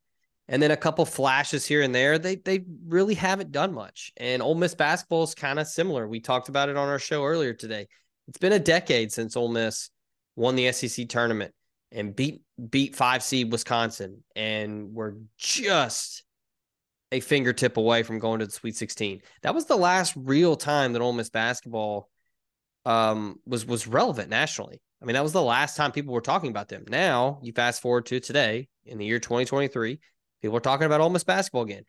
and 0.48 0.62
then 0.62 0.70
a 0.70 0.76
couple 0.76 1.04
flashes 1.04 1.66
here 1.66 1.82
and 1.82 1.94
there. 1.94 2.18
They 2.18 2.36
they 2.36 2.64
really 2.86 3.14
haven't 3.14 3.50
done 3.50 3.74
much. 3.74 4.12
And 4.16 4.42
Ole 4.42 4.54
Miss 4.54 4.74
basketball 4.74 5.24
is 5.24 5.34
kind 5.34 5.58
of 5.58 5.66
similar. 5.66 6.06
We 6.06 6.20
talked 6.20 6.48
about 6.48 6.68
it 6.68 6.76
on 6.76 6.88
our 6.88 7.00
show 7.00 7.24
earlier 7.24 7.52
today. 7.52 7.88
It's 8.28 8.38
been 8.38 8.52
a 8.52 8.60
decade 8.60 9.12
since 9.12 9.36
Ole 9.36 9.48
Miss 9.48 9.90
won 10.36 10.54
the 10.54 10.70
SEC 10.70 11.08
tournament 11.08 11.52
and 11.90 12.14
beat 12.14 12.42
beat 12.70 12.94
five 12.94 13.24
seed 13.24 13.50
Wisconsin, 13.50 14.22
and 14.36 14.92
we're 14.92 15.14
just 15.36 16.22
a 17.12 17.20
fingertip 17.20 17.76
away 17.76 18.02
from 18.02 18.18
going 18.18 18.40
to 18.40 18.46
the 18.46 18.52
Sweet 18.52 18.76
16. 18.76 19.22
That 19.42 19.54
was 19.54 19.66
the 19.66 19.76
last 19.76 20.14
real 20.16 20.56
time 20.56 20.92
that 20.92 21.02
Ole 21.02 21.12
Miss 21.12 21.30
basketball 21.30 22.08
um, 22.86 23.40
was 23.44 23.66
was 23.66 23.86
relevant 23.86 24.30
nationally. 24.30 24.80
I 25.02 25.04
mean, 25.04 25.14
that 25.14 25.22
was 25.22 25.32
the 25.32 25.42
last 25.42 25.76
time 25.76 25.92
people 25.92 26.14
were 26.14 26.22
talking 26.22 26.50
about 26.50 26.68
them. 26.68 26.84
Now 26.88 27.40
you 27.42 27.52
fast 27.52 27.82
forward 27.82 28.06
to 28.06 28.20
today 28.20 28.68
in 28.86 28.96
the 28.96 29.04
year 29.04 29.18
2023, 29.18 29.98
people 30.40 30.56
are 30.56 30.60
talking 30.60 30.86
about 30.86 31.00
Ole 31.00 31.10
Miss 31.10 31.24
basketball 31.24 31.62
again. 31.62 31.82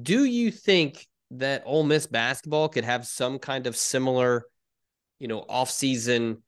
Do 0.00 0.24
you 0.24 0.50
think 0.50 1.06
that 1.32 1.64
Ole 1.66 1.82
Miss 1.82 2.06
basketball 2.06 2.68
could 2.68 2.84
have 2.84 3.06
some 3.06 3.38
kind 3.38 3.66
of 3.66 3.76
similar, 3.76 4.44
you 5.18 5.28
know, 5.28 5.44
off-season 5.48 6.42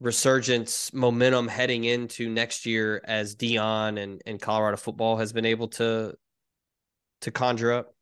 resurgence 0.00 0.92
momentum 0.92 1.48
heading 1.48 1.84
into 1.84 2.28
next 2.28 2.66
year 2.66 3.00
as 3.04 3.36
Deion 3.36 3.98
and, 3.98 4.20
and 4.26 4.40
Colorado 4.40 4.76
football 4.76 5.16
has 5.16 5.32
been 5.32 5.46
able 5.46 5.68
to 5.68 6.14
to 7.22 7.30
conjure 7.30 7.72
up? 7.72 7.94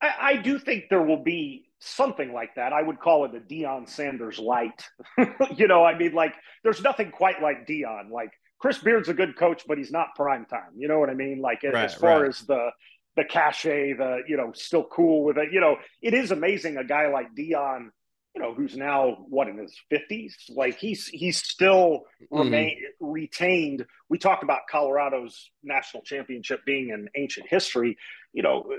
I, 0.00 0.12
I 0.20 0.36
do 0.36 0.58
think 0.58 0.88
there 0.88 1.02
will 1.02 1.22
be 1.22 1.71
something 1.82 2.32
like 2.32 2.54
that. 2.54 2.72
I 2.72 2.82
would 2.82 3.00
call 3.00 3.24
it 3.24 3.34
a 3.34 3.40
Deion 3.40 3.88
Sanders 3.88 4.38
light. 4.38 4.86
you 5.56 5.66
know, 5.66 5.84
I 5.84 5.96
mean, 5.96 6.12
like 6.12 6.34
there's 6.62 6.82
nothing 6.82 7.10
quite 7.10 7.42
like 7.42 7.66
Deion. 7.66 8.10
Like 8.10 8.30
Chris 8.58 8.78
Beard's 8.78 9.08
a 9.08 9.14
good 9.14 9.36
coach, 9.36 9.64
but 9.66 9.78
he's 9.78 9.90
not 9.90 10.14
prime 10.14 10.46
time. 10.46 10.70
You 10.76 10.88
know 10.88 11.00
what 11.00 11.10
I 11.10 11.14
mean? 11.14 11.40
Like 11.40 11.62
Right, 11.64 11.74
as 11.84 11.94
far 11.94 12.20
right. 12.22 12.28
as 12.28 12.40
the 12.40 12.70
the 13.16 13.24
cachet, 13.24 13.94
the 13.94 14.22
you 14.28 14.36
know, 14.36 14.52
still 14.54 14.84
cool 14.84 15.24
with 15.24 15.36
it. 15.38 15.52
You 15.52 15.60
know, 15.60 15.76
it 16.00 16.14
is 16.14 16.30
amazing 16.30 16.76
a 16.76 16.84
guy 16.84 17.08
like 17.08 17.34
Deion. 17.36 17.88
You 18.34 18.40
know, 18.40 18.54
who's 18.54 18.74
now 18.76 19.26
what 19.28 19.48
in 19.48 19.58
his 19.58 19.76
fifties? 19.90 20.34
Like 20.48 20.78
he's 20.78 21.06
he's 21.08 21.36
still 21.36 22.04
Mhm. 22.22 22.38
remain 22.44 22.76
retained. 23.00 23.84
We 24.08 24.16
talked 24.18 24.42
about 24.42 24.60
Colorado's 24.70 25.50
national 25.62 26.02
championship 26.04 26.64
being 26.64 26.92
an 26.92 27.08
ancient 27.14 27.48
history. 27.48 27.98
You 28.32 28.42
know, 28.42 28.78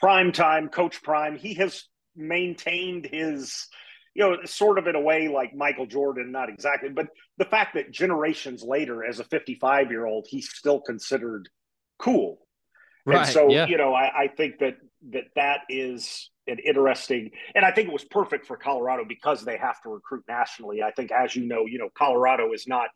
prime 0.00 0.32
time, 0.32 0.68
Coach 0.68 1.02
Prime, 1.02 1.36
he 1.36 1.54
has 1.54 1.84
maintained 2.14 3.06
his, 3.06 3.66
you 4.14 4.22
know, 4.22 4.36
sort 4.44 4.78
of 4.78 4.86
in 4.86 4.94
a 4.94 5.00
way 5.00 5.28
like 5.28 5.54
Michael 5.54 5.86
Jordan, 5.86 6.32
not 6.32 6.48
exactly, 6.48 6.88
but 6.88 7.08
the 7.38 7.44
fact 7.44 7.74
that 7.74 7.90
generations 7.90 8.62
later, 8.62 9.04
as 9.04 9.20
a 9.20 9.24
55 9.24 9.90
year 9.90 10.06
old, 10.06 10.26
he's 10.28 10.50
still 10.50 10.80
considered 10.80 11.48
cool. 11.98 12.38
And 13.06 13.26
so, 13.28 13.48
yeah. 13.48 13.66
you 13.66 13.76
know, 13.76 13.94
I, 13.94 14.24
I 14.24 14.28
think 14.28 14.58
that 14.58 14.78
that 15.10 15.24
that 15.36 15.60
is 15.68 16.30
an 16.48 16.58
interesting, 16.58 17.30
and 17.54 17.64
I 17.64 17.70
think 17.70 17.88
it 17.88 17.92
was 17.92 18.04
perfect 18.04 18.46
for 18.46 18.56
Colorado 18.56 19.04
because 19.06 19.44
they 19.44 19.56
have 19.56 19.80
to 19.82 19.90
recruit 19.90 20.24
nationally. 20.28 20.82
I 20.82 20.90
think, 20.90 21.12
as 21.12 21.36
you 21.36 21.46
know, 21.46 21.66
you 21.66 21.78
know, 21.78 21.88
Colorado 21.96 22.52
is 22.52 22.66
not 22.66 22.88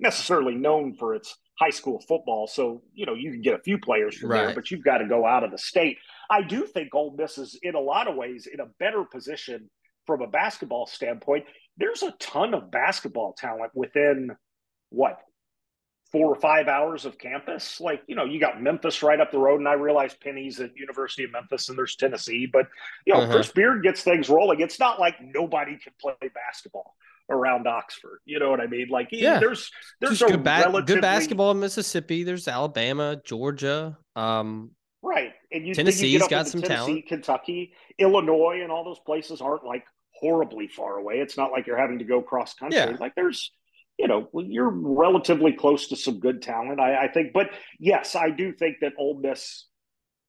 necessarily 0.00 0.54
known 0.54 0.94
for 0.94 1.14
its 1.14 1.36
high 1.58 1.70
school 1.70 2.00
football, 2.08 2.46
so 2.46 2.82
you 2.94 3.04
know 3.04 3.14
you 3.14 3.30
can 3.30 3.42
get 3.42 3.54
a 3.54 3.62
few 3.62 3.78
players 3.78 4.16
from 4.16 4.30
there, 4.30 4.54
but 4.54 4.70
you've 4.70 4.84
got 4.84 4.98
to 4.98 5.06
go 5.06 5.26
out 5.26 5.44
of 5.44 5.50
the 5.50 5.58
state. 5.58 5.98
I 6.30 6.42
do 6.42 6.66
think 6.66 6.94
Ole 6.94 7.14
Miss 7.16 7.38
is 7.38 7.58
in 7.62 7.74
a 7.74 7.80
lot 7.80 8.08
of 8.08 8.14
ways 8.16 8.46
in 8.52 8.60
a 8.60 8.66
better 8.78 9.04
position 9.04 9.70
from 10.06 10.22
a 10.22 10.26
basketball 10.26 10.86
standpoint. 10.86 11.44
There's 11.76 12.02
a 12.02 12.12
ton 12.18 12.54
of 12.54 12.70
basketball 12.70 13.34
talent 13.38 13.72
within 13.74 14.36
what 14.90 15.18
four 16.10 16.28
or 16.32 16.36
five 16.36 16.68
hours 16.68 17.04
of 17.04 17.18
campus. 17.18 17.80
Like, 17.80 18.02
you 18.06 18.14
know, 18.16 18.24
you 18.24 18.40
got 18.40 18.62
Memphis 18.62 19.02
right 19.02 19.20
up 19.20 19.30
the 19.30 19.38
road, 19.38 19.58
and 19.60 19.68
I 19.68 19.74
realize 19.74 20.14
Penny's 20.14 20.58
at 20.58 20.70
University 20.74 21.24
of 21.24 21.32
Memphis 21.32 21.68
and 21.68 21.76
there's 21.76 21.96
Tennessee, 21.96 22.48
but 22.50 22.66
you 23.06 23.12
know, 23.12 23.20
Uh-huh. 23.20 23.32
Chris 23.34 23.52
Beard 23.52 23.82
gets 23.82 24.02
things 24.02 24.28
rolling. 24.30 24.60
It's 24.60 24.78
not 24.80 24.98
like 24.98 25.16
nobody 25.20 25.76
can 25.76 25.92
play 26.00 26.14
basketball 26.34 26.94
around 27.30 27.66
Oxford. 27.66 28.20
You 28.24 28.38
know 28.38 28.50
what 28.50 28.60
I 28.60 28.66
mean? 28.66 28.88
Like, 28.88 29.08
Yeah. 29.12 29.38
there's 29.38 29.70
there's 30.00 30.18
Just 30.18 30.30
a 30.30 30.34
good, 30.36 30.44
ba- 30.44 30.62
relatively 30.64 30.94
good 30.94 31.02
basketball 31.02 31.50
in 31.50 31.60
Mississippi. 31.60 32.22
There's 32.24 32.48
Alabama, 32.48 33.20
Georgia. 33.22 33.98
Um, 34.16 34.70
and 35.58 35.66
you 35.66 35.74
Tennessee's 35.74 36.12
you 36.12 36.28
got 36.28 36.48
some 36.48 36.62
Tennessee, 36.62 36.86
talent. 36.86 37.06
Kentucky, 37.06 37.72
Illinois, 37.98 38.60
and 38.62 38.72
all 38.72 38.84
those 38.84 39.00
places 39.00 39.40
aren't 39.40 39.64
like 39.64 39.84
horribly 40.14 40.68
far 40.68 40.96
away. 40.96 41.18
It's 41.18 41.36
not 41.36 41.52
like 41.52 41.66
you're 41.66 41.78
having 41.78 41.98
to 41.98 42.04
go 42.04 42.22
cross 42.22 42.54
country. 42.54 42.78
Yeah. 42.78 42.96
Like 42.98 43.14
there's 43.14 43.52
you 43.98 44.06
know, 44.06 44.28
you're 44.32 44.70
relatively 44.70 45.52
close 45.52 45.88
to 45.88 45.96
some 45.96 46.20
good 46.20 46.40
talent, 46.40 46.78
I, 46.78 47.06
I 47.06 47.08
think. 47.08 47.32
But 47.32 47.50
yes, 47.80 48.14
I 48.14 48.30
do 48.30 48.52
think 48.52 48.76
that 48.80 48.92
Ole 48.98 49.18
Miss. 49.20 49.66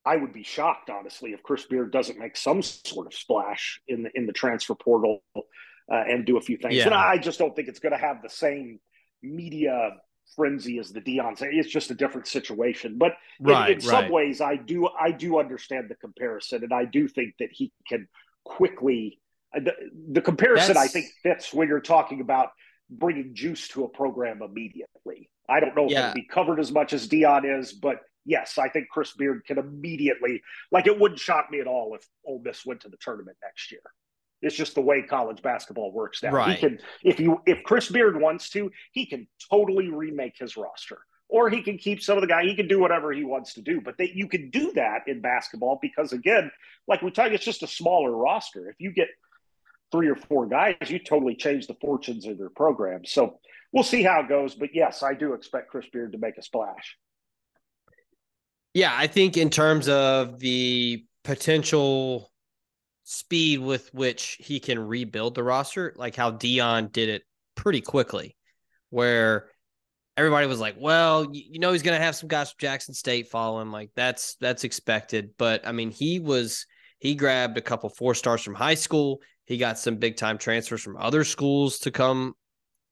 I 0.06 0.15
would 0.15 0.34
be 0.34 0.44
shocked, 0.44 0.89
honestly, 0.89 1.34
if 1.34 1.44
Chris 1.44 1.65
Beard 1.65 1.92
doesn't 1.92 2.18
make 2.18 2.36
some 2.36 2.63
sort 2.63 3.06
of 3.06 3.13
splash 3.13 3.80
in 3.88 4.04
the 4.04 4.10
in 4.15 4.26
the 4.26 4.34
transfer 4.34 4.74
portal 4.74 5.22
uh, 5.36 5.42
and 5.89 6.26
do 6.26 6.38
a 6.38 6.42
few 6.42 6.58
things. 6.58 6.76
Yeah. 6.76 6.86
And 6.86 6.96
I 6.96 7.18
just 7.18 7.38
don't 7.38 7.56
think 7.56 7.68
it's 7.68 7.80
going 7.80 7.92
to 7.92 8.00
have 8.00 8.24
the 8.24 8.30
same 8.30 8.80
media 9.22 9.92
frenzy 10.36 10.80
as 10.80 10.92
the 10.92 11.02
Deion. 11.02 11.36
It's 11.42 11.70
just 11.70 11.92
a 11.92 11.96
different 11.96 12.28
situation. 12.28 12.98
But 12.98 13.13
in- 13.39 13.46
Right, 13.48 13.72
in, 13.72 13.82
some 13.82 14.04
right. 14.06 14.12
ways, 14.12 14.42
I 14.42 14.56
do 14.56 14.88
I 14.88 15.12
do 15.12 15.39
understand 15.39 15.89
the 15.89 15.96
comparison, 15.96 16.63
and 16.63 16.74
I 16.74 16.86
do 16.86 17.08
think 17.08 17.36
that 17.39 17.50
he 17.52 17.72
can 17.88 18.08
quickly. 18.44 19.20
uh, 19.56 19.60
The, 19.62 19.74
the 20.12 20.22
comparison 20.22 20.78
I 20.78 20.88
think 20.88 21.06
fits 21.24 21.54
when 21.54 21.68
you're 21.68 21.80
talking 21.82 22.22
about 22.22 22.50
bringing 22.89 23.34
juice 23.36 23.68
to 23.70 23.84
a 23.84 23.88
program 23.89 24.42
immediately. 24.42 25.30
I 25.48 25.60
don't 25.60 25.76
know 25.76 25.86
if 25.86 25.92
Yeah. 25.92 26.10
it'll 26.10 26.15
be 26.15 26.28
covered 26.28 26.60
as 26.60 26.72
much 26.72 26.94
as 26.94 27.08
Deion 27.08 27.60
is, 27.60 27.74
but 27.74 27.98
yes, 28.26 28.58
I 28.58 28.70
think 28.70 28.89
Chris 28.89 29.13
Beard 29.13 29.44
can 29.46 29.58
immediately. 29.58 30.42
Like 30.72 30.88
it 30.88 31.00
wouldn't 31.00 31.20
shock 31.20 31.50
me 31.52 31.60
at 31.60 31.68
all 31.68 31.96
if 31.96 32.08
Ole 32.26 32.42
Miss 32.44 32.65
went 32.65 32.82
to 32.82 32.89
the 32.89 32.98
tournament 32.98 33.38
next 33.44 33.72
year. 33.72 33.82
It's 34.41 34.56
just 34.56 34.75
the 34.75 34.82
way 34.82 35.02
college 35.02 35.41
basketball 35.41 35.91
works 35.91 36.23
now. 36.23 36.32
Right. 36.32 36.56
He 36.56 36.62
can, 36.62 36.80
if 37.04 37.19
you 37.19 37.41
if 37.45 37.63
Chris 37.63 37.89
Beard 37.89 38.19
wants 38.19 38.49
to, 38.52 38.71
he 38.91 39.06
can 39.06 39.28
totally 39.52 39.89
remake 39.89 40.38
his 40.38 40.56
roster, 40.56 40.99
or 41.28 41.49
he 41.49 41.62
can 41.62 41.78
keep 41.78 42.02
some 42.02 42.17
of 42.17 42.21
the 42.21 42.28
guy. 42.28 42.43
He 42.43 42.56
can 42.56 42.67
do 42.67 42.80
whatever 42.80 43.12
he 43.12 43.23
wants 43.23 43.54
to 43.56 43.62
do. 43.62 43.82
But 43.82 43.97
they, 43.97 44.12
you 44.13 44.28
can 44.28 44.49
do 44.49 44.71
that 44.73 45.08
in 45.08 45.21
basketball 45.21 45.80
because 45.82 46.13
again, 46.13 46.52
like 46.88 47.02
we 47.02 47.12
talk, 47.12 47.32
it's 47.32 47.43
just 47.43 47.63
a 47.63 47.67
smaller 47.67 48.15
roster. 48.15 48.69
If 48.69 48.78
you 48.80 48.93
get 48.93 49.10
three 49.91 50.08
or 50.08 50.15
four 50.15 50.47
guys, 50.47 50.75
you 50.88 50.99
totally 50.99 51.36
change 51.36 51.67
the 51.67 51.75
fortunes 51.82 52.25
of 52.25 52.38
your 52.38 52.49
program. 52.49 53.06
So 53.06 53.39
we'll 53.71 53.84
see 53.84 54.04
how 54.04 54.21
it 54.21 54.30
goes. 54.30 54.56
But 54.56 54.69
yes, 54.73 55.04
I 55.04 55.13
do 55.13 55.34
expect 55.34 55.69
Chris 55.69 55.88
Beard 55.91 56.13
to 56.13 56.17
make 56.17 56.38
a 56.38 56.41
splash. 56.41 56.97
Yeah, 58.73 58.93
I 58.95 59.08
think 59.08 59.36
in 59.36 59.49
terms 59.49 59.89
of 59.89 60.39
the 60.39 61.06
potential 61.23 62.29
speed 63.12 63.60
with 63.60 63.91
which 63.91 64.38
he 64.39 64.60
can 64.60 64.78
rebuild 64.78 65.34
the 65.34 65.43
roster, 65.43 65.93
like 65.98 66.15
how 66.15 66.30
Deion 66.32 66.91
did 66.91 67.10
it 67.10 67.24
pretty 67.56 67.82
quickly, 67.82 68.38
where 68.91 69.50
everybody 70.15 70.45
was 70.45 70.60
like, 70.60 70.76
"Well, 70.78 71.28
you, 71.32 71.60
know, 71.60 71.72
he's 71.72 71.82
going 71.82 71.98
to 71.98 72.06
have 72.06 72.15
some 72.15 72.30
guys 72.30 72.52
from 72.52 72.60
Jackson 72.60 72.93
State 72.93 73.28
follow 73.28 73.62
him. 73.62 73.72
Like 73.72 73.89
that's 73.95 74.36
that's 74.36 74.63
expected." 74.63 75.32
But 75.39 75.67
I 75.67 75.72
mean, 75.72 75.89
he 75.89 76.19
was 76.19 76.67
he 77.00 77.15
grabbed 77.15 77.58
a 77.58 77.62
couple 77.62 77.89
four 77.89 78.13
stars 78.13 78.43
from 78.43 78.54
high 78.54 78.76
school. 78.76 79.22
He 79.45 79.58
got 79.58 79.80
some 79.80 79.95
big 79.95 80.15
time 80.15 80.38
transfers 80.38 80.82
from 80.82 80.95
other 80.95 81.24
schools 81.24 81.80
to 81.80 81.91
come 81.91 82.36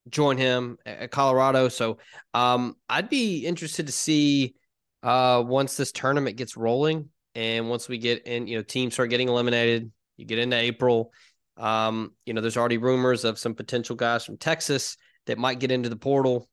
join 0.10 0.38
him 0.38 0.78
at 0.84 1.12
Colorado. 1.12 1.70
So 1.70 2.00
um, 2.34 2.76
I'd 2.90 3.10
be 3.10 3.46
interested 3.46 3.86
to 3.86 3.94
see 3.94 4.56
uh, 5.04 5.44
once 5.46 5.78
this 5.78 5.92
tournament 5.92 6.38
gets 6.38 6.58
rolling 6.58 7.10
and 7.36 7.70
once 7.70 7.88
we 7.88 8.00
get 8.00 8.26
in, 8.26 8.48
you 8.48 8.58
know, 8.58 8.64
teams 8.64 8.96
start 8.96 9.12
getting 9.12 9.30
eliminated, 9.30 9.92
you 10.18 10.26
get 10.26 10.40
into 10.40 10.58
April. 10.58 11.14
Um, 11.58 12.14
you 12.26 12.34
know, 12.34 12.42
there's 12.42 12.58
already 12.58 12.78
rumors 12.78 13.24
of 13.24 13.40
some 13.40 13.56
potential 13.56 13.96
guys 13.96 14.26
from 14.26 14.38
Texas 14.38 14.98
that 15.26 15.38
might 15.38 15.60
get 15.60 15.72
into 15.72 15.90
the 15.90 15.96
portal. 15.96 16.50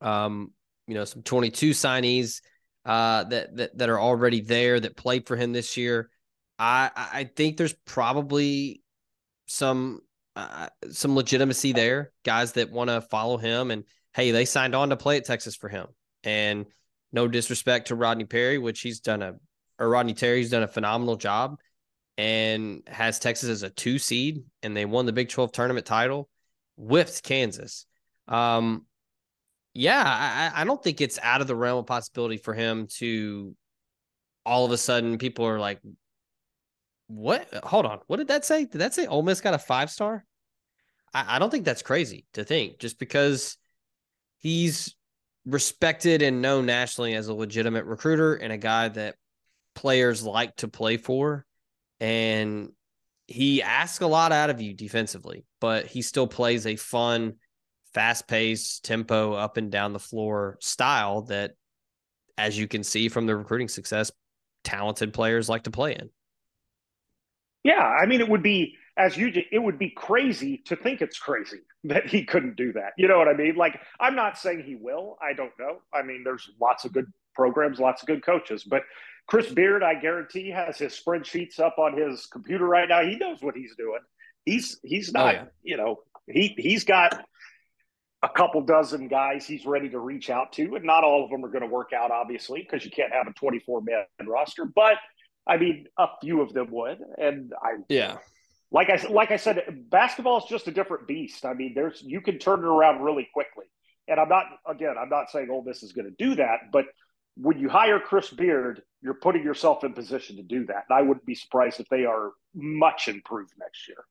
Um, 0.00 0.52
you 0.86 0.94
know, 0.94 1.04
some 1.04 1.22
22 1.22 1.70
signees 1.70 2.40
uh, 2.84 3.24
that 3.24 3.56
that 3.56 3.78
that 3.78 3.88
are 3.88 4.00
already 4.00 4.40
there 4.40 4.78
that 4.78 4.96
played 4.96 5.26
for 5.26 5.36
him 5.36 5.52
this 5.52 5.76
year. 5.76 6.10
I 6.58 6.90
I 6.94 7.24
think 7.24 7.56
there's 7.56 7.74
probably 7.86 8.82
some 9.46 10.00
uh, 10.36 10.68
some 10.90 11.16
legitimacy 11.16 11.72
there. 11.72 12.12
Guys 12.24 12.52
that 12.52 12.70
want 12.70 12.90
to 12.90 13.00
follow 13.00 13.38
him, 13.38 13.70
and 13.70 13.84
hey, 14.14 14.30
they 14.30 14.44
signed 14.44 14.74
on 14.74 14.90
to 14.90 14.96
play 14.96 15.16
at 15.16 15.24
Texas 15.24 15.56
for 15.56 15.68
him. 15.68 15.86
And 16.22 16.66
no 17.12 17.28
disrespect 17.28 17.88
to 17.88 17.94
Rodney 17.94 18.24
Perry, 18.24 18.58
which 18.58 18.80
he's 18.80 19.00
done 19.00 19.22
a 19.22 19.34
or 19.78 19.88
Rodney 19.88 20.14
Terry's 20.14 20.50
done 20.50 20.62
a 20.62 20.68
phenomenal 20.68 21.16
job 21.16 21.58
and 22.16 22.82
has 22.86 23.18
Texas 23.18 23.48
as 23.48 23.62
a 23.62 23.70
two 23.70 23.98
seed, 23.98 24.44
and 24.62 24.76
they 24.76 24.84
won 24.84 25.06
the 25.06 25.12
Big 25.12 25.28
12 25.28 25.52
tournament 25.52 25.86
title, 25.86 26.28
whipped 26.76 27.22
Kansas. 27.22 27.86
Um, 28.28 28.86
yeah, 29.74 30.50
I, 30.54 30.62
I 30.62 30.64
don't 30.64 30.82
think 30.82 31.00
it's 31.00 31.18
out 31.22 31.40
of 31.40 31.46
the 31.46 31.56
realm 31.56 31.78
of 31.78 31.86
possibility 31.86 32.36
for 32.36 32.54
him 32.54 32.86
to 32.98 33.56
all 34.46 34.64
of 34.64 34.70
a 34.70 34.78
sudden 34.78 35.18
people 35.18 35.46
are 35.46 35.58
like, 35.58 35.80
what? 37.08 37.52
Hold 37.64 37.86
on. 37.86 38.00
What 38.06 38.18
did 38.18 38.28
that 38.28 38.44
say? 38.44 38.64
Did 38.64 38.78
that 38.78 38.94
say 38.94 39.06
Ole 39.06 39.22
Miss 39.22 39.40
got 39.40 39.54
a 39.54 39.58
five 39.58 39.90
star? 39.90 40.24
I, 41.12 41.36
I 41.36 41.38
don't 41.38 41.50
think 41.50 41.64
that's 41.64 41.82
crazy 41.82 42.26
to 42.34 42.44
think 42.44 42.78
just 42.78 42.98
because 42.98 43.56
he's 44.38 44.94
respected 45.46 46.22
and 46.22 46.40
known 46.40 46.66
nationally 46.66 47.14
as 47.14 47.28
a 47.28 47.34
legitimate 47.34 47.84
recruiter 47.84 48.34
and 48.34 48.52
a 48.52 48.58
guy 48.58 48.88
that 48.88 49.16
players 49.74 50.22
like 50.22 50.56
to 50.56 50.68
play 50.68 50.96
for. 50.96 51.44
And 52.04 52.68
he 53.26 53.62
asks 53.62 54.02
a 54.02 54.06
lot 54.06 54.30
out 54.30 54.50
of 54.50 54.60
you 54.60 54.74
defensively, 54.74 55.46
but 55.58 55.86
he 55.86 56.02
still 56.02 56.26
plays 56.26 56.66
a 56.66 56.76
fun, 56.76 57.36
fast 57.94 58.28
paced, 58.28 58.84
tempo 58.84 59.32
up 59.32 59.56
and 59.56 59.72
down 59.72 59.94
the 59.94 59.98
floor 59.98 60.58
style 60.60 61.22
that, 61.22 61.52
as 62.36 62.58
you 62.58 62.68
can 62.68 62.84
see 62.84 63.08
from 63.08 63.24
the 63.24 63.34
recruiting 63.34 63.68
success, 63.68 64.12
talented 64.64 65.14
players 65.14 65.48
like 65.48 65.62
to 65.62 65.70
play 65.70 65.94
in. 65.94 66.10
Yeah, 67.62 67.80
I 67.80 68.04
mean, 68.04 68.20
it 68.20 68.28
would 68.28 68.42
be 68.42 68.76
as 68.98 69.16
you 69.16 69.32
it 69.50 69.58
would 69.58 69.78
be 69.78 69.88
crazy 69.88 70.58
to 70.66 70.76
think 70.76 71.00
it's 71.00 71.18
crazy 71.18 71.60
that 71.84 72.06
he 72.06 72.26
couldn't 72.26 72.56
do 72.56 72.74
that. 72.74 72.92
You 72.98 73.08
know 73.08 73.16
what 73.16 73.28
I 73.28 73.32
mean? 73.32 73.56
Like, 73.56 73.80
I'm 73.98 74.14
not 74.14 74.36
saying 74.36 74.64
he 74.66 74.74
will. 74.74 75.16
I 75.22 75.32
don't 75.32 75.58
know. 75.58 75.78
I 75.90 76.02
mean, 76.02 76.22
there's 76.22 76.50
lots 76.60 76.84
of 76.84 76.92
good 76.92 77.06
programs, 77.34 77.78
lots 77.78 78.02
of 78.02 78.06
good 78.06 78.24
coaches, 78.24 78.64
but 78.64 78.82
Chris 79.26 79.50
Beard, 79.52 79.82
I 79.82 79.94
guarantee, 79.94 80.50
has 80.50 80.78
his 80.78 80.92
spreadsheets 80.92 81.58
up 81.58 81.78
on 81.78 81.96
his 81.96 82.26
computer 82.26 82.66
right 82.66 82.88
now. 82.88 83.02
He 83.02 83.16
knows 83.16 83.38
what 83.40 83.56
he's 83.56 83.74
doing. 83.76 84.00
He's 84.44 84.78
he's 84.82 85.10
oh, 85.10 85.18
not, 85.18 85.34
oh, 85.34 85.38
yeah. 85.38 85.44
you 85.62 85.76
know, 85.76 85.96
he 86.26 86.54
he's 86.58 86.84
got 86.84 87.24
a 88.22 88.28
couple 88.28 88.62
dozen 88.62 89.08
guys 89.08 89.46
he's 89.46 89.66
ready 89.66 89.88
to 89.90 89.98
reach 89.98 90.30
out 90.30 90.52
to, 90.54 90.74
and 90.76 90.84
not 90.84 91.04
all 91.04 91.24
of 91.24 91.30
them 91.30 91.44
are 91.44 91.48
going 91.48 91.62
to 91.62 91.68
work 91.68 91.92
out, 91.92 92.10
obviously, 92.10 92.60
because 92.60 92.84
you 92.84 92.90
can't 92.90 93.12
have 93.12 93.26
a 93.26 93.32
24 93.32 93.82
man 93.82 94.04
roster. 94.26 94.64
But 94.66 94.96
I 95.46 95.56
mean, 95.56 95.86
a 95.98 96.08
few 96.20 96.42
of 96.42 96.52
them 96.52 96.68
would, 96.70 96.98
and 97.18 97.52
I 97.62 97.76
yeah. 97.88 98.18
Like 98.70 98.90
I 98.90 99.00
like 99.08 99.30
I 99.30 99.36
said, 99.36 99.86
basketball 99.88 100.38
is 100.38 100.44
just 100.50 100.68
a 100.68 100.72
different 100.72 101.06
beast. 101.06 101.46
I 101.46 101.54
mean, 101.54 101.72
there's 101.74 102.02
you 102.02 102.20
can 102.20 102.38
turn 102.38 102.60
it 102.60 102.66
around 102.66 103.02
really 103.02 103.28
quickly, 103.32 103.66
and 104.08 104.18
I'm 104.18 104.28
not 104.28 104.46
again, 104.66 104.96
I'm 104.98 105.08
not 105.08 105.30
saying 105.30 105.48
Ole 105.50 105.62
Miss 105.62 105.82
is 105.82 105.92
going 105.92 106.06
to 106.06 106.24
do 106.24 106.34
that, 106.34 106.72
but 106.72 106.86
when 107.36 107.58
you 107.58 107.68
hire 107.68 107.98
Chris 107.98 108.30
Beard, 108.30 108.82
you're 109.02 109.14
putting 109.14 109.42
yourself 109.42 109.84
in 109.84 109.92
position 109.92 110.36
to 110.36 110.42
do 110.42 110.66
that. 110.66 110.84
And 110.88 110.98
I 110.98 111.02
wouldn't 111.02 111.26
be 111.26 111.34
surprised 111.34 111.80
if 111.80 111.88
they 111.88 112.04
are 112.04 112.32
much 112.54 113.08
improved 113.08 113.52
next 113.58 113.88
year. 113.88 114.04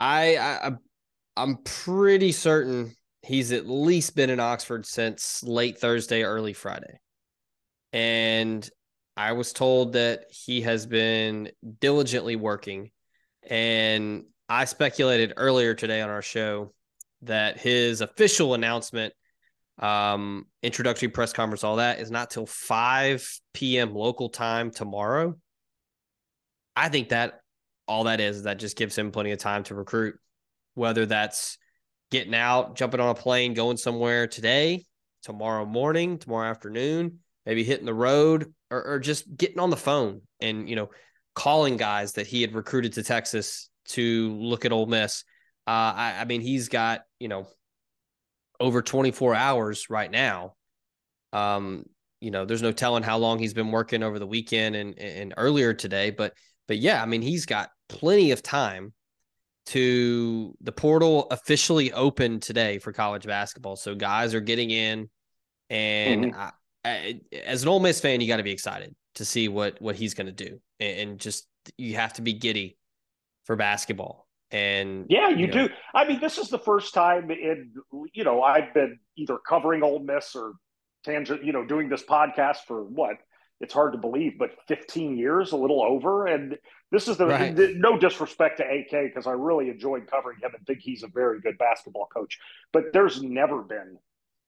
I, 0.00 0.36
I 0.36 0.72
I'm 1.36 1.56
pretty 1.64 2.32
certain 2.32 2.94
he's 3.22 3.52
at 3.52 3.66
least 3.66 4.14
been 4.14 4.30
in 4.30 4.40
Oxford 4.40 4.86
since 4.86 5.42
late 5.42 5.78
Thursday, 5.78 6.22
early 6.22 6.52
Friday. 6.52 7.00
And 7.92 8.68
I 9.16 9.32
was 9.32 9.52
told 9.52 9.94
that 9.94 10.26
he 10.30 10.62
has 10.62 10.86
been 10.86 11.50
diligently 11.80 12.36
working. 12.36 12.90
And 13.48 14.24
I 14.48 14.66
speculated 14.66 15.34
earlier 15.36 15.74
today 15.74 16.00
on 16.00 16.10
our 16.10 16.22
show 16.22 16.74
that 17.22 17.58
his 17.58 18.00
official 18.00 18.54
announcement 18.54 19.14
um, 19.78 20.46
introductory 20.62 21.08
press 21.08 21.32
conference, 21.32 21.64
all 21.64 21.76
that 21.76 22.00
is 22.00 22.10
not 22.10 22.30
till 22.30 22.46
5 22.46 23.40
p.m. 23.52 23.94
local 23.94 24.28
time 24.28 24.70
tomorrow. 24.70 25.36
I 26.76 26.88
think 26.88 27.10
that 27.10 27.40
all 27.86 28.04
that 28.04 28.20
is, 28.20 28.44
that 28.44 28.58
just 28.58 28.76
gives 28.76 28.96
him 28.96 29.10
plenty 29.10 29.32
of 29.32 29.38
time 29.38 29.62
to 29.64 29.74
recruit, 29.74 30.16
whether 30.74 31.06
that's 31.06 31.58
getting 32.10 32.34
out, 32.34 32.76
jumping 32.76 33.00
on 33.00 33.10
a 33.10 33.14
plane, 33.14 33.54
going 33.54 33.76
somewhere 33.76 34.26
today, 34.26 34.84
tomorrow 35.22 35.64
morning, 35.64 36.18
tomorrow 36.18 36.48
afternoon, 36.48 37.18
maybe 37.46 37.64
hitting 37.64 37.86
the 37.86 37.94
road 37.94 38.52
or, 38.70 38.84
or 38.84 38.98
just 38.98 39.36
getting 39.36 39.58
on 39.58 39.70
the 39.70 39.76
phone 39.76 40.22
and, 40.40 40.68
you 40.68 40.76
know, 40.76 40.90
calling 41.34 41.76
guys 41.76 42.12
that 42.12 42.26
he 42.26 42.42
had 42.42 42.54
recruited 42.54 42.92
to 42.94 43.02
Texas 43.02 43.68
to 43.86 44.32
look 44.34 44.64
at 44.64 44.72
Ole 44.72 44.86
Miss. 44.86 45.24
Uh, 45.66 45.92
I, 45.96 46.16
I 46.20 46.24
mean, 46.24 46.40
he's 46.40 46.68
got, 46.68 47.02
you 47.18 47.28
know, 47.28 47.46
over 48.60 48.82
24 48.82 49.34
hours 49.34 49.90
right 49.90 50.10
now. 50.10 50.54
Um, 51.32 51.84
you 52.20 52.30
know, 52.30 52.44
there's 52.44 52.62
no 52.62 52.72
telling 52.72 53.02
how 53.02 53.18
long 53.18 53.38
he's 53.38 53.54
been 53.54 53.70
working 53.70 54.02
over 54.02 54.18
the 54.18 54.26
weekend 54.26 54.76
and 54.76 54.98
and 54.98 55.34
earlier 55.36 55.74
today, 55.74 56.10
but 56.10 56.32
but 56.66 56.78
yeah, 56.78 57.02
I 57.02 57.06
mean, 57.06 57.22
he's 57.22 57.46
got 57.46 57.70
plenty 57.88 58.30
of 58.30 58.42
time 58.42 58.92
to 59.66 60.54
the 60.60 60.72
portal 60.72 61.26
officially 61.30 61.92
open 61.92 62.40
today 62.40 62.78
for 62.78 62.92
college 62.92 63.26
basketball. 63.26 63.76
So 63.76 63.94
guys 63.94 64.34
are 64.34 64.40
getting 64.40 64.70
in, 64.70 65.08
and 65.70 66.32
mm-hmm. 66.32 66.40
I, 66.40 66.50
I, 66.84 67.20
as 67.44 67.62
an 67.62 67.68
Ole 67.68 67.80
Miss 67.80 68.00
fan, 68.00 68.20
you 68.20 68.28
got 68.28 68.38
to 68.38 68.42
be 68.42 68.52
excited 68.52 68.94
to 69.16 69.24
see 69.24 69.48
what 69.48 69.80
what 69.80 69.96
he's 69.96 70.14
going 70.14 70.26
to 70.26 70.32
do, 70.32 70.60
and, 70.80 70.98
and, 70.98 71.20
just 71.20 71.46
you 71.78 71.96
have 71.96 72.14
to 72.14 72.22
be 72.22 72.32
giddy 72.34 72.76
for 73.44 73.56
basketball. 73.56 74.23
And 74.54 75.06
yeah, 75.08 75.30
you, 75.30 75.36
you 75.36 75.46
know, 75.48 75.68
do. 75.68 75.74
I 75.92 76.06
mean, 76.06 76.20
this 76.20 76.38
is 76.38 76.48
the 76.48 76.60
first 76.60 76.94
time 76.94 77.28
in 77.30 77.72
you 78.12 78.22
know 78.22 78.42
I've 78.42 78.72
been 78.72 79.00
either 79.16 79.36
covering 79.36 79.82
Ole 79.82 79.98
Miss 79.98 80.36
or 80.36 80.52
tangent, 81.04 81.44
you 81.44 81.52
know, 81.52 81.64
doing 81.64 81.88
this 81.88 82.04
podcast 82.04 82.58
for 82.66 82.82
what 82.84 83.16
it's 83.60 83.74
hard 83.74 83.92
to 83.92 83.98
believe, 83.98 84.38
but 84.38 84.50
15 84.68 85.16
years, 85.16 85.52
a 85.52 85.56
little 85.56 85.82
over. 85.82 86.26
And 86.26 86.56
this 86.90 87.08
is 87.08 87.16
the, 87.16 87.26
right. 87.26 87.54
the 87.54 87.74
no 87.76 87.98
disrespect 87.98 88.58
to 88.58 88.64
AK 88.64 89.12
because 89.12 89.26
I 89.26 89.32
really 89.32 89.68
enjoyed 89.68 90.06
covering 90.06 90.38
him 90.40 90.52
and 90.56 90.66
think 90.66 90.80
he's 90.80 91.02
a 91.02 91.08
very 91.08 91.40
good 91.40 91.58
basketball 91.58 92.06
coach. 92.12 92.38
But 92.72 92.92
there's 92.92 93.22
never 93.22 93.62
been, 93.62 93.98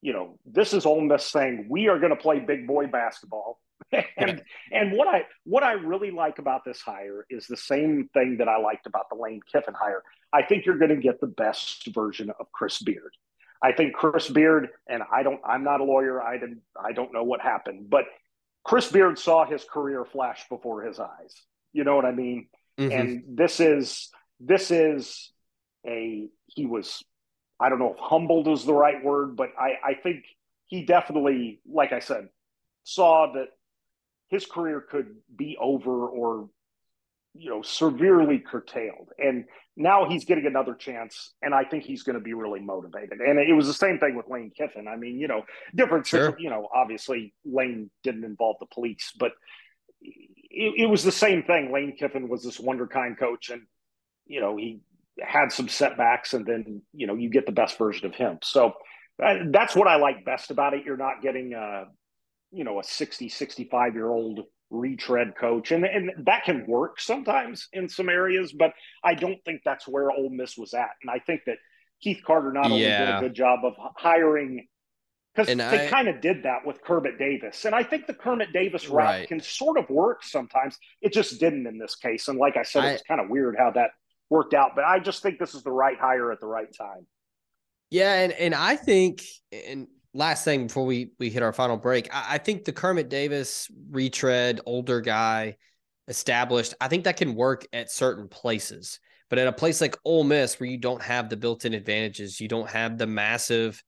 you 0.01 0.13
know, 0.13 0.37
this 0.45 0.73
is 0.73 0.85
Ole 0.85 1.01
Miss 1.01 1.25
saying 1.25 1.67
we 1.69 1.87
are 1.87 1.99
going 1.99 2.15
to 2.15 2.21
play 2.21 2.39
big 2.39 2.67
boy 2.67 2.87
basketball. 2.87 3.59
and 4.17 4.41
and 4.71 4.91
what 4.91 5.07
I 5.07 5.25
what 5.43 5.63
I 5.63 5.73
really 5.73 6.11
like 6.11 6.39
about 6.39 6.65
this 6.65 6.81
hire 6.81 7.25
is 7.29 7.47
the 7.47 7.57
same 7.57 8.09
thing 8.13 8.37
that 8.39 8.47
I 8.47 8.59
liked 8.59 8.85
about 8.85 9.09
the 9.09 9.15
Lane 9.15 9.41
Kiffin 9.51 9.73
hire. 9.73 10.03
I 10.33 10.43
think 10.43 10.65
you're 10.65 10.77
going 10.77 10.89
to 10.89 10.97
get 10.97 11.21
the 11.21 11.27
best 11.27 11.87
version 11.93 12.31
of 12.39 12.51
Chris 12.51 12.81
Beard. 12.81 13.13
I 13.61 13.71
think 13.71 13.93
Chris 13.93 14.29
Beard, 14.29 14.69
and 14.87 15.03
I 15.11 15.23
don't, 15.23 15.39
I'm 15.45 15.63
not 15.63 15.81
a 15.81 15.83
lawyer. 15.83 16.21
I 16.21 16.37
didn't, 16.37 16.61
I 16.79 16.91
don't 16.91 17.13
know 17.13 17.23
what 17.23 17.41
happened, 17.41 17.89
but 17.89 18.05
Chris 18.63 18.91
Beard 18.91 19.17
saw 19.17 19.45
his 19.45 19.63
career 19.63 20.05
flash 20.05 20.47
before 20.49 20.83
his 20.83 20.99
eyes. 20.99 21.33
You 21.73 21.83
know 21.83 21.95
what 21.95 22.05
I 22.05 22.11
mean? 22.11 22.49
Mm-hmm. 22.77 22.91
And 22.91 23.23
this 23.27 23.59
is, 23.59 24.09
this 24.39 24.71
is 24.71 25.31
a, 25.87 26.27
he 26.47 26.65
was, 26.65 27.03
I 27.59 27.69
don't 27.69 27.79
know 27.79 27.93
if 27.93 27.99
humbled 27.99 28.47
is 28.47 28.65
the 28.65 28.73
right 28.73 29.03
word, 29.03 29.35
but 29.35 29.49
I, 29.59 29.73
I 29.83 29.93
think 29.95 30.25
he 30.67 30.85
definitely, 30.85 31.59
like 31.67 31.93
I 31.93 31.99
said, 31.99 32.27
saw 32.83 33.33
that 33.33 33.47
his 34.29 34.45
career 34.45 34.81
could 34.81 35.15
be 35.35 35.57
over 35.59 36.07
or 36.07 36.49
you 37.33 37.49
know 37.49 37.61
severely 37.61 38.39
curtailed. 38.39 39.09
And 39.19 39.45
now 39.75 40.09
he's 40.09 40.25
getting 40.25 40.47
another 40.47 40.73
chance 40.73 41.33
and 41.43 41.53
i 41.53 41.63
think 41.63 41.83
he's 41.83 42.01
going 42.01 42.15
to 42.15 42.23
be 42.23 42.33
really 42.33 42.59
motivated. 42.59 43.19
And 43.19 43.39
it 43.39 43.53
was 43.53 43.67
the 43.67 43.73
same 43.73 43.99
thing 43.99 44.15
with 44.15 44.27
lane 44.27 44.51
kiffin. 44.55 44.87
I 44.87 44.95
mean 44.95 45.19
you 45.19 45.27
know 45.27 45.43
different 45.75 46.07
sure. 46.07 46.35
you 46.39 46.49
know 46.49 46.67
obviously 46.73 47.33
lane 47.45 47.89
didn't 48.03 48.23
involve 48.23 48.57
the 48.59 48.65
police 48.67 49.13
but 49.19 49.33
it, 50.01 50.73
it 50.83 50.85
was 50.87 51.03
the 51.03 51.11
same 51.11 51.43
thing. 51.43 51.71
Lane 51.71 51.95
kiffin 51.97 52.29
was 52.29 52.43
this 52.43 52.59
wonder 52.59 52.87
kind 52.87 53.17
coach 53.17 53.49
and 53.49 53.63
you 54.25 54.41
know 54.41 54.57
he 54.57 54.79
had 55.21 55.51
some 55.51 55.67
setbacks 55.67 56.33
and 56.33 56.45
then 56.45 56.81
you 56.93 57.07
know 57.07 57.15
you 57.15 57.29
get 57.29 57.45
the 57.45 57.51
best 57.51 57.77
version 57.77 58.05
of 58.05 58.15
him. 58.15 58.39
So 58.43 58.73
uh, 59.23 59.35
that's 59.51 59.75
what 59.75 59.87
i 59.87 59.95
like 59.95 60.25
best 60.25 60.51
about 60.51 60.73
it. 60.73 60.85
You're 60.85 60.97
not 60.97 61.21
getting 61.21 61.53
uh 61.53 61.85
you 62.51 62.63
know 62.63 62.79
a 62.79 62.83
60 62.83 63.29
65 63.29 63.93
year 63.93 64.09
old 64.09 64.41
retread 64.69 65.33
coach. 65.39 65.71
And 65.71 65.85
and 65.85 66.11
that 66.25 66.43
can 66.43 66.65
work 66.67 66.99
sometimes 66.99 67.67
in 67.73 67.87
some 67.87 68.09
areas 68.09 68.53
but 68.53 68.73
i 69.03 69.13
don't 69.13 69.43
think 69.45 69.61
that's 69.63 69.87
where 69.87 70.11
Ole 70.11 70.29
Miss 70.29 70.57
was 70.57 70.73
at. 70.73 70.89
And 71.01 71.09
i 71.09 71.19
think 71.19 71.41
that 71.45 71.57
Keith 72.01 72.21
Carter 72.25 72.51
not 72.51 72.65
only 72.65 72.81
yeah. 72.81 73.05
did 73.05 73.15
a 73.15 73.21
good 73.21 73.35
job 73.35 73.59
of 73.63 73.73
hiring 73.95 74.67
because 75.33 75.55
they 75.55 75.87
kind 75.87 76.07
of 76.07 76.19
did 76.19 76.43
that 76.43 76.65
with 76.65 76.81
Kermit 76.83 77.17
Davis. 77.17 77.65
And 77.65 77.73
i 77.73 77.83
think 77.83 78.07
the 78.07 78.13
Kermit 78.13 78.51
Davis 78.53 78.89
route 78.89 79.05
right. 79.05 79.27
can 79.27 79.39
sort 79.39 79.77
of 79.77 79.89
work 79.89 80.23
sometimes. 80.23 80.77
It 81.01 81.13
just 81.13 81.39
didn't 81.39 81.67
in 81.67 81.77
this 81.77 81.95
case. 81.95 82.27
And 82.27 82.37
like 82.37 82.57
i 82.57 82.63
said 82.63 82.83
it's 82.85 83.03
kind 83.03 83.21
of 83.21 83.29
weird 83.29 83.55
how 83.57 83.71
that 83.71 83.91
worked 84.29 84.53
out 84.53 84.71
but 84.75 84.83
i 84.83 84.99
just 84.99 85.23
think 85.23 85.39
this 85.39 85.55
is 85.55 85.63
the 85.63 85.71
right 85.71 85.97
hire 85.97 86.31
at 86.31 86.39
the 86.39 86.47
right 86.47 86.73
time. 86.77 87.07
Yeah 87.89 88.15
and 88.15 88.33
and 88.33 88.53
i 88.53 88.75
think 88.75 89.23
and 89.51 89.87
last 90.13 90.43
thing 90.43 90.67
before 90.67 90.85
we 90.85 91.11
we 91.19 91.29
hit 91.29 91.43
our 91.43 91.53
final 91.53 91.77
break, 91.77 92.13
I, 92.13 92.35
I, 92.35 92.37
think 92.37 92.65
the 92.65 92.73
Kermit 92.73 93.09
Davis 93.09 93.69
retread, 93.89 94.61
older 94.65 95.01
guy, 95.01 95.57
established. 96.07 96.73
I 96.81 96.87
think 96.87 97.03
that 97.03 97.17
can 97.17 97.35
work 97.35 97.67
at 97.73 97.91
certain 97.91 98.27
places, 98.27 98.99
But 99.29 99.39
at 99.39 99.47
a 99.47 99.53
place 99.53 99.81
like 99.81 99.97
Ole 100.05 100.23
Miss, 100.23 100.59
where 100.59 100.69
you 100.69 100.77
don't 100.77 101.01
have 101.01 101.29
the 101.29 101.37
built-in 101.37 101.73
advantages, 101.73 102.39
you 102.39 102.47
don't 102.47 102.69
have 102.69 102.97
the 102.97 103.07
massive 103.07 103.83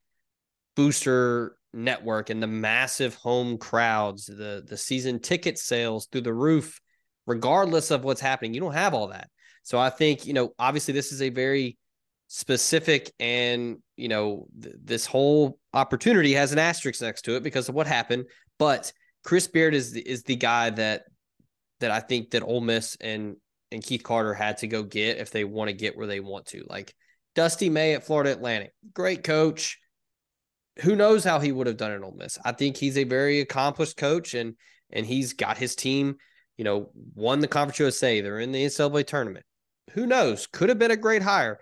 booster 0.76 1.56
network 1.74 2.30
and 2.30 2.42
the 2.42 2.48
massive 2.48 3.16
home 3.16 3.58
crowds, 3.58 4.26
the 4.26 4.64
the 4.68 4.78
season 4.78 5.20
ticket 5.20 5.58
sales 5.58 6.08
through 6.08 6.22
the 6.22 6.34
roof, 6.34 6.80
regardless 7.26 7.92
of 7.92 8.04
what's 8.04 8.22
happening. 8.22 8.54
You 8.54 8.62
don't 8.62 8.74
have 8.74 8.94
all 8.94 9.08
that. 9.10 9.30
So 9.64 9.78
I 9.78 9.90
think, 9.90 10.26
you 10.26 10.34
know, 10.34 10.54
obviously 10.58 10.94
this 10.94 11.12
is 11.12 11.22
a 11.22 11.30
very 11.30 11.78
specific 12.30 13.12
and, 13.20 13.80
you 13.98 14.08
know, 14.08 14.48
th- 14.62 14.76
this 14.82 15.06
whole 15.06 15.60
opportunity 15.74 16.34
has 16.34 16.54
an 16.54 16.60
asterisk 16.60 17.02
next 17.02 17.24
to 17.24 17.36
it 17.36 17.44
because 17.44 17.68
of 17.68 17.76
what 17.76 17.88
happened, 17.88 18.26
but 18.58 18.94
Chris 19.24 19.48
Beard 19.48 19.74
is 19.74 19.92
the, 19.92 20.08
is 20.08 20.24
the 20.24 20.36
guy 20.36 20.70
that 20.70 21.04
that 21.82 21.92
I 21.92 22.00
think 22.00 22.32
that 22.32 22.44
Ole 22.44 22.62
Miss 22.62 22.96
and 23.02 23.36
and 23.72 23.84
Keith 23.84 24.04
Carter 24.04 24.34
had 24.34 24.58
to 24.58 24.68
go 24.68 24.84
get 24.84 25.18
if 25.18 25.32
they 25.32 25.44
want 25.44 25.70
to 25.70 25.74
get 25.74 25.98
where 25.98 26.08
they 26.08 26.20
want 26.20 26.46
to. 26.48 26.64
Like 26.70 26.94
Dusty 27.36 27.70
May 27.70 27.94
at 27.94 28.06
Florida 28.06 28.32
Atlantic, 28.32 28.74
great 28.94 29.24
coach, 29.24 29.80
who 30.82 30.96
knows 30.96 31.24
how 31.24 31.40
he 31.40 31.52
would 31.52 31.68
have 31.68 31.78
done 31.78 31.92
it 31.92 32.04
Ole 32.04 32.16
Miss. 32.16 32.38
I 32.46 32.52
think 32.52 32.78
he's 32.78 32.98
a 32.98 33.04
very 33.04 33.40
accomplished 33.40 33.98
coach 33.98 34.34
and 34.34 34.56
and 34.92 35.06
he's 35.06 35.34
got 35.34 35.58
his 35.58 35.76
team, 35.76 36.16
you 36.58 36.64
know, 36.64 36.92
won 37.16 37.40
the 37.40 37.48
Conference 37.48 37.80
USA. 37.80 38.22
They're 38.22 38.40
in 38.40 38.52
the 38.52 38.66
NCAA 38.66 39.08
tournament. 39.08 39.46
Who 39.92 40.06
knows? 40.06 40.48
Could 40.48 40.70
have 40.70 40.80
been 40.80 40.92
a 40.92 40.98
great 40.98 41.24
hire. 41.24 41.60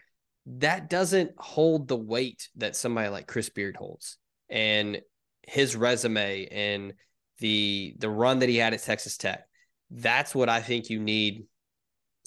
That 0.47 0.89
doesn't 0.89 1.31
hold 1.37 1.87
the 1.87 1.97
weight 1.97 2.49
that 2.55 2.75
somebody 2.75 3.09
like 3.09 3.27
Chris 3.27 3.49
Beard 3.49 3.75
holds. 3.75 4.17
And 4.49 5.01
his 5.43 5.75
resume 5.75 6.47
and 6.47 6.93
the 7.39 7.95
the 7.99 8.09
run 8.09 8.39
that 8.39 8.49
he 8.49 8.57
had 8.57 8.73
at 8.73 8.81
Texas 8.81 9.17
Tech. 9.17 9.45
That's 9.91 10.33
what 10.33 10.49
I 10.49 10.61
think 10.61 10.89
you 10.89 10.99
need 10.99 11.45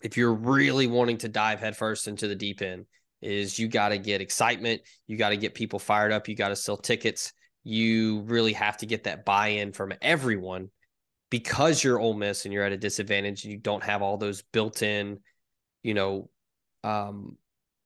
if 0.03 0.17
you're 0.17 0.35
really 0.35 0.87
wanting 0.87 1.19
to 1.19 1.29
dive 1.29 1.61
headfirst 1.61 2.09
into 2.09 2.27
the 2.27 2.35
deep 2.35 2.63
end 2.63 2.87
is 3.21 3.59
you 3.59 3.69
got 3.69 3.91
to 3.91 3.99
get 3.99 4.21
excitement. 4.21 4.81
You 5.07 5.17
got 5.17 5.31
to 5.31 5.37
get 5.37 5.55
people 5.55 5.79
fired 5.79 6.13
up. 6.13 6.29
You 6.29 6.35
got 6.35 6.49
to 6.49 6.57
sell 6.57 6.77
tickets. 6.77 7.33
You 7.65 8.21
really 8.23 8.55
have 8.55 8.79
to 8.79 8.87
get 8.87 9.05
that 9.05 9.27
buy 9.27 9.49
in 9.49 9.73
from 9.73 9.93
everyone 10.01 10.71
because 11.29 11.85
you're 11.85 11.99
Ole 11.99 12.15
Miss 12.15 12.45
and 12.45 12.55
you're 12.55 12.65
at 12.65 12.73
a 12.73 12.79
disadvantage 12.79 13.45
and 13.45 13.53
you 13.53 13.59
don't 13.59 13.85
have 13.85 14.01
all 14.01 14.17
those 14.17 14.41
built 14.41 14.83
in, 14.83 15.19
you 15.83 15.93
know, 15.93 16.31
um, 16.83 17.37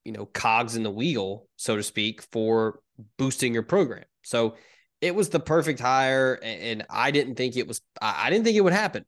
you 0.05 0.13
know, 0.13 0.27
cogs 0.27 0.77
in 0.77 0.83
the 0.83 0.91
wheel, 0.91 1.47
so 1.57 1.77
to 1.77 1.83
speak, 1.83 2.23
for 2.33 2.81
boosting 3.19 3.55
your 3.55 3.63
program. 3.63 4.05
So 4.23 4.57
it 5.01 5.15
was 5.15 5.29
the 5.29 5.41
perfect 5.41 5.81
hire, 5.81 6.39
and 6.43 6.87
I 6.89 7.11
didn't 7.11 7.35
think 7.37 7.57
it 7.57 7.67
was. 7.67 7.81
I 8.01 8.31
didn't 8.31 8.45
think 8.45 8.57
it 8.57 8.63
would 8.63 8.73
happen. 8.73 9.05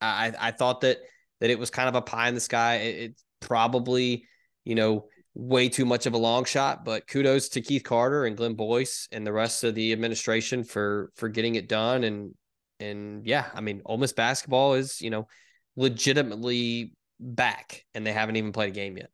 I 0.00 0.32
I 0.38 0.50
thought 0.52 0.82
that 0.82 0.98
that 1.40 1.50
it 1.50 1.58
was 1.58 1.70
kind 1.70 1.88
of 1.88 1.94
a 1.94 2.02
pie 2.02 2.28
in 2.28 2.34
the 2.34 2.40
sky. 2.40 2.76
It, 2.76 2.96
it 2.96 3.22
probably, 3.40 4.24
you 4.64 4.74
know, 4.74 5.08
way 5.34 5.68
too 5.68 5.84
much 5.84 6.06
of 6.06 6.14
a 6.14 6.18
long 6.18 6.44
shot, 6.44 6.84
but 6.84 7.06
kudos 7.06 7.50
to 7.50 7.60
Keith 7.60 7.84
Carter 7.84 8.24
and 8.24 8.36
Glenn 8.36 8.54
Boyce 8.54 9.08
and 9.12 9.26
the 9.26 9.32
rest 9.32 9.64
of 9.64 9.74
the 9.74 9.92
administration 9.92 10.64
for 10.64 11.10
for 11.14 11.28
getting 11.28 11.54
it 11.54 11.68
done. 11.68 12.04
And 12.04 12.34
and 12.80 13.26
yeah, 13.26 13.46
I 13.54 13.60
mean, 13.60 13.82
Ole 13.84 13.98
Miss 13.98 14.12
basketball 14.12 14.74
is 14.74 15.00
you 15.00 15.10
know 15.10 15.28
legitimately 15.76 16.92
back, 17.20 17.84
and 17.94 18.06
they 18.06 18.12
haven't 18.12 18.36
even 18.36 18.52
played 18.52 18.70
a 18.70 18.74
game 18.74 18.96
yet. 18.96 19.10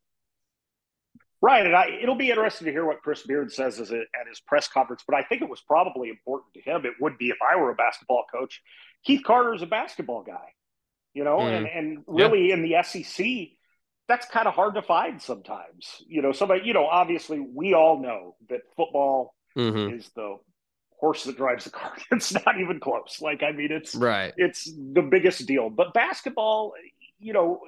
Right, 1.44 1.66
and 1.66 1.76
I, 1.76 1.88
it'll 2.02 2.14
be 2.14 2.30
interesting 2.30 2.64
to 2.64 2.72
hear 2.72 2.87
what 2.87 3.02
Chris 3.02 3.22
Beard 3.26 3.52
says 3.52 3.78
at 3.78 3.88
his 3.90 4.40
press 4.46 4.66
conference. 4.66 5.04
But 5.07 5.14
I 5.18 5.24
think 5.24 5.42
it 5.42 5.48
was 5.50 5.61
probably 5.61 6.09
important 6.09 6.54
to 6.54 6.62
him. 6.62 6.87
It 6.87 6.94
would 7.00 7.18
be 7.18 7.28
if 7.28 7.37
I 7.42 7.57
were 7.57 7.70
a 7.70 7.74
basketball 7.74 8.24
coach. 8.33 8.62
Keith 9.04 9.20
Carter 9.22 9.52
is 9.52 9.61
a 9.61 9.66
basketball 9.66 10.22
guy, 10.22 10.54
you 11.12 11.22
know, 11.22 11.40
mm. 11.40 11.54
and 11.54 11.66
and 11.66 11.98
really 12.07 12.48
yeah. 12.48 12.54
in 12.54 12.62
the 12.62 12.83
SEC, 12.83 13.26
that's 14.09 14.26
kind 14.28 14.48
of 14.48 14.54
hard 14.54 14.76
to 14.76 14.80
find 14.80 15.20
sometimes. 15.20 16.02
You 16.07 16.22
know, 16.22 16.33
somebody, 16.33 16.62
you 16.64 16.72
know, 16.72 16.87
obviously 16.87 17.40
we 17.40 17.74
all 17.74 18.00
know 18.00 18.37
that 18.48 18.61
football 18.74 19.35
mm-hmm. 19.54 19.98
is 19.98 20.09
the 20.16 20.38
horse 20.98 21.24
that 21.24 21.37
drives 21.37 21.64
the 21.64 21.70
cart. 21.72 22.00
It's 22.11 22.33
not 22.33 22.59
even 22.59 22.80
close. 22.80 23.18
Like, 23.20 23.42
I 23.42 23.52
mean, 23.52 23.70
it's 23.70 23.94
right. 23.94 24.33
It's 24.38 24.64
the 24.64 25.02
biggest 25.02 25.44
deal. 25.46 25.68
But 25.68 25.92
basketball, 25.92 26.72
you 27.18 27.35
know, 27.35 27.61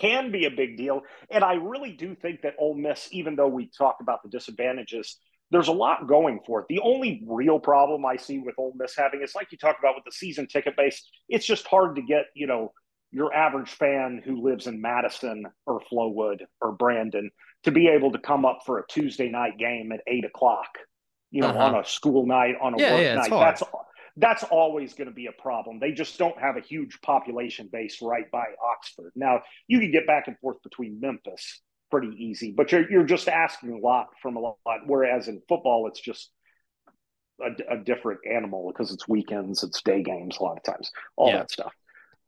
can 0.00 0.32
be 0.32 0.46
a 0.46 0.50
big 0.50 0.76
deal. 0.76 1.02
And 1.30 1.44
I 1.44 1.54
really 1.54 1.92
do 1.92 2.14
think 2.14 2.42
that 2.42 2.54
Ole 2.58 2.74
Miss, 2.74 3.08
even 3.12 3.36
though 3.36 3.48
we 3.48 3.70
talk 3.76 3.96
about 4.00 4.22
the 4.22 4.28
disadvantages, 4.28 5.18
there's 5.50 5.68
a 5.68 5.72
lot 5.72 6.06
going 6.06 6.40
for 6.46 6.60
it. 6.60 6.66
The 6.68 6.80
only 6.80 7.22
real 7.26 7.58
problem 7.58 8.06
I 8.06 8.16
see 8.16 8.38
with 8.38 8.54
Ole 8.58 8.72
Miss 8.76 8.96
having 8.96 9.22
is 9.22 9.34
like 9.34 9.48
you 9.50 9.58
talk 9.58 9.76
about 9.78 9.96
with 9.96 10.04
the 10.04 10.12
season 10.12 10.46
ticket 10.46 10.76
base, 10.76 11.04
it's 11.28 11.46
just 11.46 11.66
hard 11.66 11.96
to 11.96 12.02
get, 12.02 12.26
you 12.34 12.46
know, 12.46 12.72
your 13.12 13.34
average 13.34 13.70
fan 13.70 14.22
who 14.24 14.42
lives 14.42 14.68
in 14.68 14.80
Madison 14.80 15.44
or 15.66 15.80
Flowood 15.92 16.42
or 16.60 16.72
Brandon 16.72 17.30
to 17.64 17.72
be 17.72 17.88
able 17.88 18.12
to 18.12 18.18
come 18.18 18.44
up 18.44 18.60
for 18.64 18.78
a 18.78 18.86
Tuesday 18.86 19.28
night 19.28 19.58
game 19.58 19.90
at 19.92 20.00
eight 20.06 20.24
o'clock, 20.24 20.68
you 21.32 21.42
know, 21.42 21.48
uh-huh. 21.48 21.58
on 21.58 21.74
a 21.80 21.84
school 21.84 22.26
night, 22.26 22.54
on 22.62 22.74
a 22.74 22.78
yeah, 22.78 22.92
work 22.92 23.02
yeah, 23.02 23.14
night. 23.14 23.30
That's 23.30 23.62
that's 24.16 24.42
always 24.44 24.94
going 24.94 25.08
to 25.08 25.14
be 25.14 25.26
a 25.26 25.32
problem. 25.32 25.78
They 25.78 25.92
just 25.92 26.18
don't 26.18 26.38
have 26.38 26.56
a 26.56 26.60
huge 26.60 27.00
population 27.00 27.68
base 27.72 28.00
right 28.02 28.30
by 28.30 28.44
Oxford. 28.72 29.12
Now 29.14 29.42
you 29.66 29.80
can 29.80 29.90
get 29.90 30.06
back 30.06 30.28
and 30.28 30.38
forth 30.38 30.62
between 30.62 31.00
Memphis 31.00 31.60
pretty 31.90 32.14
easy, 32.16 32.52
but 32.56 32.72
you're 32.72 32.90
you're 32.90 33.04
just 33.04 33.28
asking 33.28 33.72
a 33.72 33.78
lot 33.78 34.08
from 34.22 34.36
a 34.36 34.40
lot. 34.40 34.56
Whereas 34.86 35.28
in 35.28 35.42
football, 35.48 35.88
it's 35.88 36.00
just 36.00 36.30
a, 37.40 37.74
a 37.74 37.78
different 37.78 38.20
animal 38.30 38.72
because 38.72 38.92
it's 38.92 39.08
weekends, 39.08 39.62
it's 39.62 39.82
day 39.82 40.02
games 40.02 40.38
a 40.38 40.42
lot 40.42 40.56
of 40.56 40.62
times, 40.62 40.90
all 41.16 41.28
yeah. 41.28 41.38
that 41.38 41.50
stuff. 41.50 41.72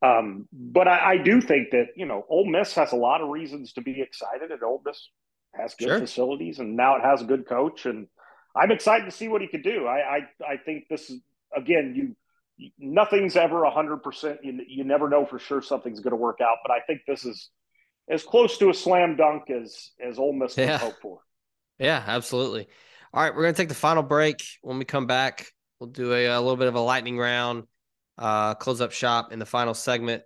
Um, 0.02 0.48
but 0.52 0.88
I, 0.88 1.12
I, 1.12 1.16
do 1.18 1.40
think 1.40 1.70
that 1.70 1.88
you 1.96 2.06
know 2.06 2.26
Ole 2.28 2.50
Miss 2.50 2.74
has 2.74 2.90
a 2.90 2.96
lot 2.96 3.20
of 3.20 3.28
reasons 3.28 3.74
to 3.74 3.82
be 3.82 4.00
excited, 4.00 4.50
and 4.50 4.62
Ole 4.62 4.82
Miss 4.84 5.08
has 5.54 5.74
good 5.74 5.88
sure. 5.88 5.98
facilities, 6.00 6.58
and 6.58 6.76
now 6.76 6.96
it 6.96 7.02
has 7.04 7.22
a 7.22 7.24
good 7.24 7.46
coach, 7.46 7.86
and 7.86 8.08
I'm 8.56 8.72
excited 8.72 9.04
to 9.04 9.12
see 9.12 9.28
what 9.28 9.42
he 9.42 9.46
could 9.46 9.62
do. 9.62 9.86
I 9.86 10.16
I, 10.16 10.52
I 10.54 10.56
think 10.56 10.86
this 10.90 11.08
is 11.08 11.20
again 11.56 11.94
you 11.96 12.70
nothing's 12.78 13.36
ever 13.36 13.64
hundred 13.70 14.02
percent. 14.02 14.40
You 14.42 14.60
you 14.66 14.84
never 14.84 15.08
know 15.08 15.26
for 15.26 15.38
sure 15.38 15.62
something's 15.62 16.00
going 16.00 16.12
to 16.12 16.16
work 16.16 16.40
out, 16.40 16.58
but 16.64 16.72
I 16.72 16.80
think 16.80 17.00
this 17.06 17.24
is 17.24 17.50
as 18.10 18.22
close 18.22 18.58
to 18.58 18.70
a 18.70 18.74
slam 18.74 19.16
dunk 19.16 19.50
as 19.50 19.90
as 20.04 20.18
Ole 20.18 20.32
Miss 20.32 20.56
yeah. 20.56 20.78
hope 20.78 21.00
for. 21.00 21.20
Yeah, 21.78 22.02
absolutely. 22.06 22.68
All 23.14 23.22
right, 23.22 23.34
we're 23.34 23.42
going 23.42 23.54
to 23.54 23.60
take 23.60 23.68
the 23.68 23.74
final 23.74 24.02
break. 24.02 24.42
When 24.62 24.78
we 24.78 24.84
come 24.84 25.06
back, 25.06 25.46
we'll 25.78 25.90
do 25.90 26.12
a, 26.12 26.26
a 26.26 26.40
little 26.40 26.56
bit 26.56 26.68
of 26.68 26.74
a 26.74 26.80
lightning 26.80 27.18
round 27.18 27.64
uh, 28.18 28.54
close 28.54 28.80
up 28.80 28.92
shop 28.92 29.32
in 29.32 29.38
the 29.38 29.46
final 29.46 29.74
segment. 29.74 30.22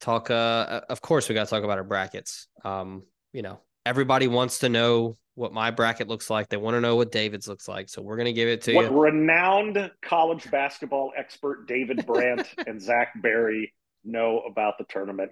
Talk, 0.00 0.30
uh, 0.30 0.82
of 0.88 1.00
course, 1.00 1.28
we 1.28 1.34
got 1.34 1.44
to 1.44 1.50
talk 1.50 1.64
about 1.64 1.78
our 1.78 1.84
brackets. 1.84 2.48
Um, 2.64 3.04
you 3.32 3.42
know, 3.42 3.60
everybody 3.86 4.28
wants 4.28 4.60
to 4.60 4.68
know 4.68 5.16
what 5.38 5.52
my 5.52 5.70
bracket 5.70 6.08
looks 6.08 6.28
like. 6.28 6.48
They 6.48 6.56
want 6.56 6.74
to 6.74 6.80
know 6.80 6.96
what 6.96 7.12
David's 7.12 7.46
looks 7.46 7.68
like. 7.68 7.88
So 7.88 8.02
we're 8.02 8.16
going 8.16 8.26
to 8.26 8.32
give 8.32 8.48
it 8.48 8.62
to 8.62 8.72
you. 8.72 8.76
what 8.76 8.90
you. 8.90 9.00
Renowned 9.00 9.90
college 10.02 10.50
basketball 10.50 11.12
expert 11.16 11.68
David 11.68 12.04
Brandt 12.04 12.46
and 12.66 12.82
Zach 12.82 13.12
Berry 13.22 13.72
know 14.04 14.40
about 14.40 14.78
the 14.78 14.84
tournament. 14.88 15.30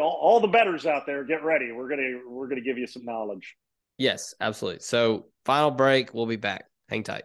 All 0.00 0.40
the 0.40 0.48
betters 0.48 0.86
out 0.86 1.06
there, 1.06 1.24
get 1.24 1.44
ready. 1.44 1.72
We're 1.72 1.88
gonna 1.88 2.20
we're 2.28 2.48
gonna 2.48 2.60
give 2.60 2.78
you 2.78 2.86
some 2.86 3.04
knowledge. 3.04 3.56
Yes, 3.98 4.34
absolutely. 4.40 4.80
So 4.80 5.26
final 5.44 5.70
break. 5.70 6.14
We'll 6.14 6.26
be 6.26 6.36
back. 6.36 6.64
Hang 6.88 7.02
tight. 7.02 7.24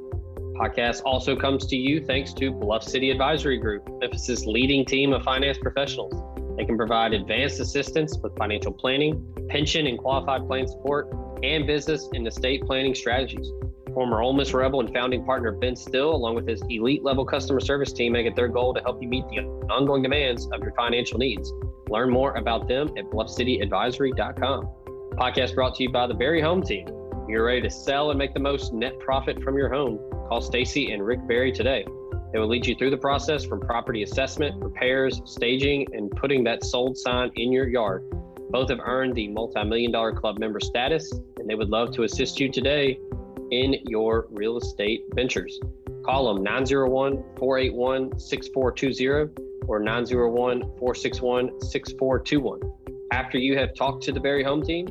Podcast 0.53 1.01
also 1.05 1.35
comes 1.35 1.65
to 1.67 1.75
you 1.75 2.03
thanks 2.05 2.33
to 2.33 2.51
Bluff 2.51 2.83
City 2.83 3.09
Advisory 3.11 3.57
Group, 3.57 3.89
Memphis's 3.99 4.45
leading 4.45 4.85
team 4.85 5.13
of 5.13 5.23
finance 5.23 5.57
professionals. 5.57 6.13
They 6.57 6.65
can 6.65 6.77
provide 6.77 7.13
advanced 7.13 7.59
assistance 7.59 8.17
with 8.17 8.35
financial 8.37 8.71
planning, 8.71 9.25
pension 9.49 9.87
and 9.87 9.97
qualified 9.97 10.47
plan 10.47 10.67
support, 10.67 11.09
and 11.43 11.65
business 11.65 12.07
and 12.13 12.27
estate 12.27 12.63
planning 12.65 12.93
strategies. 12.93 13.51
Former 13.93 14.21
Ole 14.21 14.33
Miss 14.33 14.53
Rebel 14.53 14.79
and 14.79 14.93
founding 14.93 15.25
partner 15.25 15.51
Ben 15.51 15.75
Still, 15.75 16.13
along 16.13 16.35
with 16.35 16.47
his 16.47 16.61
elite 16.69 17.03
level 17.03 17.25
customer 17.25 17.59
service 17.59 17.91
team, 17.91 18.13
make 18.13 18.25
it 18.25 18.35
their 18.35 18.47
goal 18.47 18.73
to 18.73 18.81
help 18.81 19.01
you 19.01 19.07
meet 19.07 19.27
the 19.29 19.39
ongoing 19.69 20.01
demands 20.01 20.47
of 20.53 20.61
your 20.61 20.73
financial 20.75 21.17
needs. 21.17 21.51
Learn 21.89 22.09
more 22.09 22.33
about 22.35 22.67
them 22.67 22.89
at 22.97 23.05
bluffcityadvisory.com. 23.05 24.69
Podcast 25.17 25.55
brought 25.55 25.75
to 25.75 25.83
you 25.83 25.91
by 25.91 26.07
the 26.07 26.13
Berry 26.13 26.41
Home 26.41 26.61
Team. 26.61 26.87
You're 27.27 27.45
ready 27.45 27.61
to 27.61 27.69
sell 27.69 28.11
and 28.11 28.17
make 28.17 28.33
the 28.33 28.39
most 28.39 28.73
net 28.73 28.97
profit 28.99 29.41
from 29.43 29.57
your 29.57 29.69
home. 29.69 29.99
Call 30.31 30.39
Stacy 30.39 30.93
and 30.93 31.05
Rick 31.05 31.27
Berry 31.27 31.51
today. 31.51 31.85
They 32.31 32.39
will 32.39 32.47
lead 32.47 32.65
you 32.65 32.73
through 32.73 32.91
the 32.91 32.97
process 32.97 33.43
from 33.43 33.59
property 33.59 34.03
assessment, 34.03 34.55
repairs, 34.63 35.21
staging, 35.25 35.85
and 35.91 36.09
putting 36.09 36.41
that 36.45 36.63
sold 36.63 36.97
sign 36.97 37.31
in 37.35 37.51
your 37.51 37.67
yard. 37.67 38.09
Both 38.49 38.69
have 38.69 38.79
earned 38.79 39.13
the 39.13 39.27
multi 39.27 39.61
million 39.65 39.91
dollar 39.91 40.13
club 40.13 40.39
member 40.39 40.61
status, 40.61 41.11
and 41.11 41.49
they 41.49 41.55
would 41.55 41.67
love 41.67 41.91
to 41.95 42.03
assist 42.03 42.39
you 42.39 42.49
today 42.49 42.97
in 43.51 43.75
your 43.89 44.27
real 44.29 44.55
estate 44.57 45.03
ventures. 45.15 45.59
Call 46.05 46.33
them 46.33 46.41
901 46.41 47.21
481 47.37 48.17
6420 48.17 49.33
or 49.67 49.79
901 49.81 50.61
461 50.79 51.59
6421. 51.59 52.61
After 53.11 53.37
you 53.37 53.57
have 53.57 53.73
talked 53.75 54.01
to 54.03 54.13
the 54.13 54.19
Berry 54.21 54.45
Home 54.45 54.63
Team, 54.63 54.87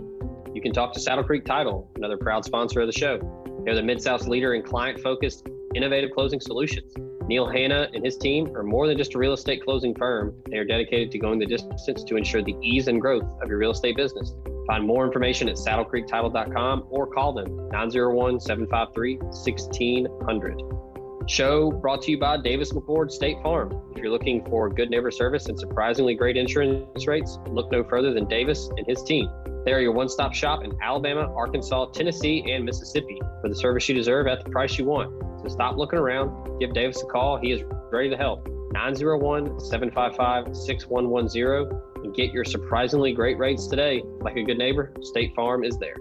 you 0.52 0.60
can 0.60 0.74
talk 0.74 0.92
to 0.92 1.00
Saddle 1.00 1.24
Creek 1.24 1.46
Title, 1.46 1.90
another 1.96 2.18
proud 2.18 2.44
sponsor 2.44 2.82
of 2.82 2.86
the 2.86 2.92
show. 2.92 3.39
They're 3.64 3.74
the 3.74 3.82
Mid 3.82 4.02
South's 4.02 4.26
leader 4.26 4.54
in 4.54 4.62
client 4.62 5.00
focused, 5.00 5.46
innovative 5.74 6.10
closing 6.12 6.40
solutions. 6.40 6.94
Neil 7.26 7.48
Hanna 7.48 7.88
and 7.94 8.04
his 8.04 8.16
team 8.16 8.56
are 8.56 8.62
more 8.62 8.88
than 8.88 8.96
just 8.96 9.14
a 9.14 9.18
real 9.18 9.34
estate 9.34 9.62
closing 9.62 9.94
firm. 9.94 10.34
They 10.50 10.58
are 10.58 10.64
dedicated 10.64 11.12
to 11.12 11.18
going 11.18 11.38
the 11.38 11.46
distance 11.46 12.02
to 12.02 12.16
ensure 12.16 12.42
the 12.42 12.56
ease 12.62 12.88
and 12.88 13.00
growth 13.00 13.24
of 13.42 13.48
your 13.48 13.58
real 13.58 13.70
estate 13.70 13.96
business. 13.96 14.34
Find 14.66 14.84
more 14.84 15.06
information 15.06 15.48
at 15.48 15.56
saddlecreektitle.com 15.56 16.86
or 16.90 17.06
call 17.06 17.32
them 17.32 17.68
901 17.70 18.40
753 18.40 19.16
1600. 19.18 20.89
Show 21.30 21.70
brought 21.70 22.02
to 22.02 22.10
you 22.10 22.18
by 22.18 22.38
Davis 22.38 22.72
McCord 22.72 23.08
State 23.12 23.36
Farm. 23.40 23.70
If 23.92 24.02
you're 24.02 24.10
looking 24.10 24.44
for 24.46 24.68
good 24.68 24.90
neighbor 24.90 25.12
service 25.12 25.46
and 25.46 25.56
surprisingly 25.56 26.16
great 26.16 26.36
insurance 26.36 27.06
rates, 27.06 27.38
look 27.46 27.70
no 27.70 27.84
further 27.84 28.12
than 28.12 28.26
Davis 28.26 28.68
and 28.76 28.84
his 28.84 29.00
team. 29.04 29.30
They 29.64 29.72
are 29.72 29.78
your 29.78 29.92
one 29.92 30.08
stop 30.08 30.34
shop 30.34 30.64
in 30.64 30.72
Alabama, 30.82 31.32
Arkansas, 31.32 31.92
Tennessee, 31.92 32.50
and 32.50 32.64
Mississippi 32.64 33.20
for 33.40 33.48
the 33.48 33.54
service 33.54 33.88
you 33.88 33.94
deserve 33.94 34.26
at 34.26 34.42
the 34.42 34.50
price 34.50 34.76
you 34.76 34.86
want. 34.86 35.22
So 35.42 35.48
stop 35.50 35.76
looking 35.76 36.00
around. 36.00 36.58
Give 36.58 36.74
Davis 36.74 37.00
a 37.00 37.06
call. 37.06 37.36
He 37.36 37.52
is 37.52 37.62
ready 37.92 38.10
to 38.10 38.16
help. 38.16 38.48
901 38.72 39.60
755 39.60 40.56
6110 40.56 42.02
and 42.02 42.12
get 42.12 42.32
your 42.32 42.44
surprisingly 42.44 43.12
great 43.12 43.38
rates 43.38 43.68
today. 43.68 44.02
Like 44.20 44.34
a 44.34 44.42
good 44.42 44.58
neighbor, 44.58 44.92
State 45.00 45.36
Farm 45.36 45.62
is 45.62 45.78
there. 45.78 45.96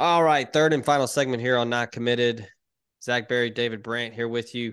All 0.00 0.24
right, 0.24 0.50
third 0.50 0.72
and 0.72 0.82
final 0.82 1.06
segment 1.06 1.42
here 1.42 1.58
on 1.58 1.68
Not 1.68 1.92
Committed. 1.92 2.48
Zach 3.02 3.28
Berry, 3.28 3.50
David 3.50 3.82
Brandt 3.82 4.14
here 4.14 4.28
with 4.28 4.54
you. 4.54 4.72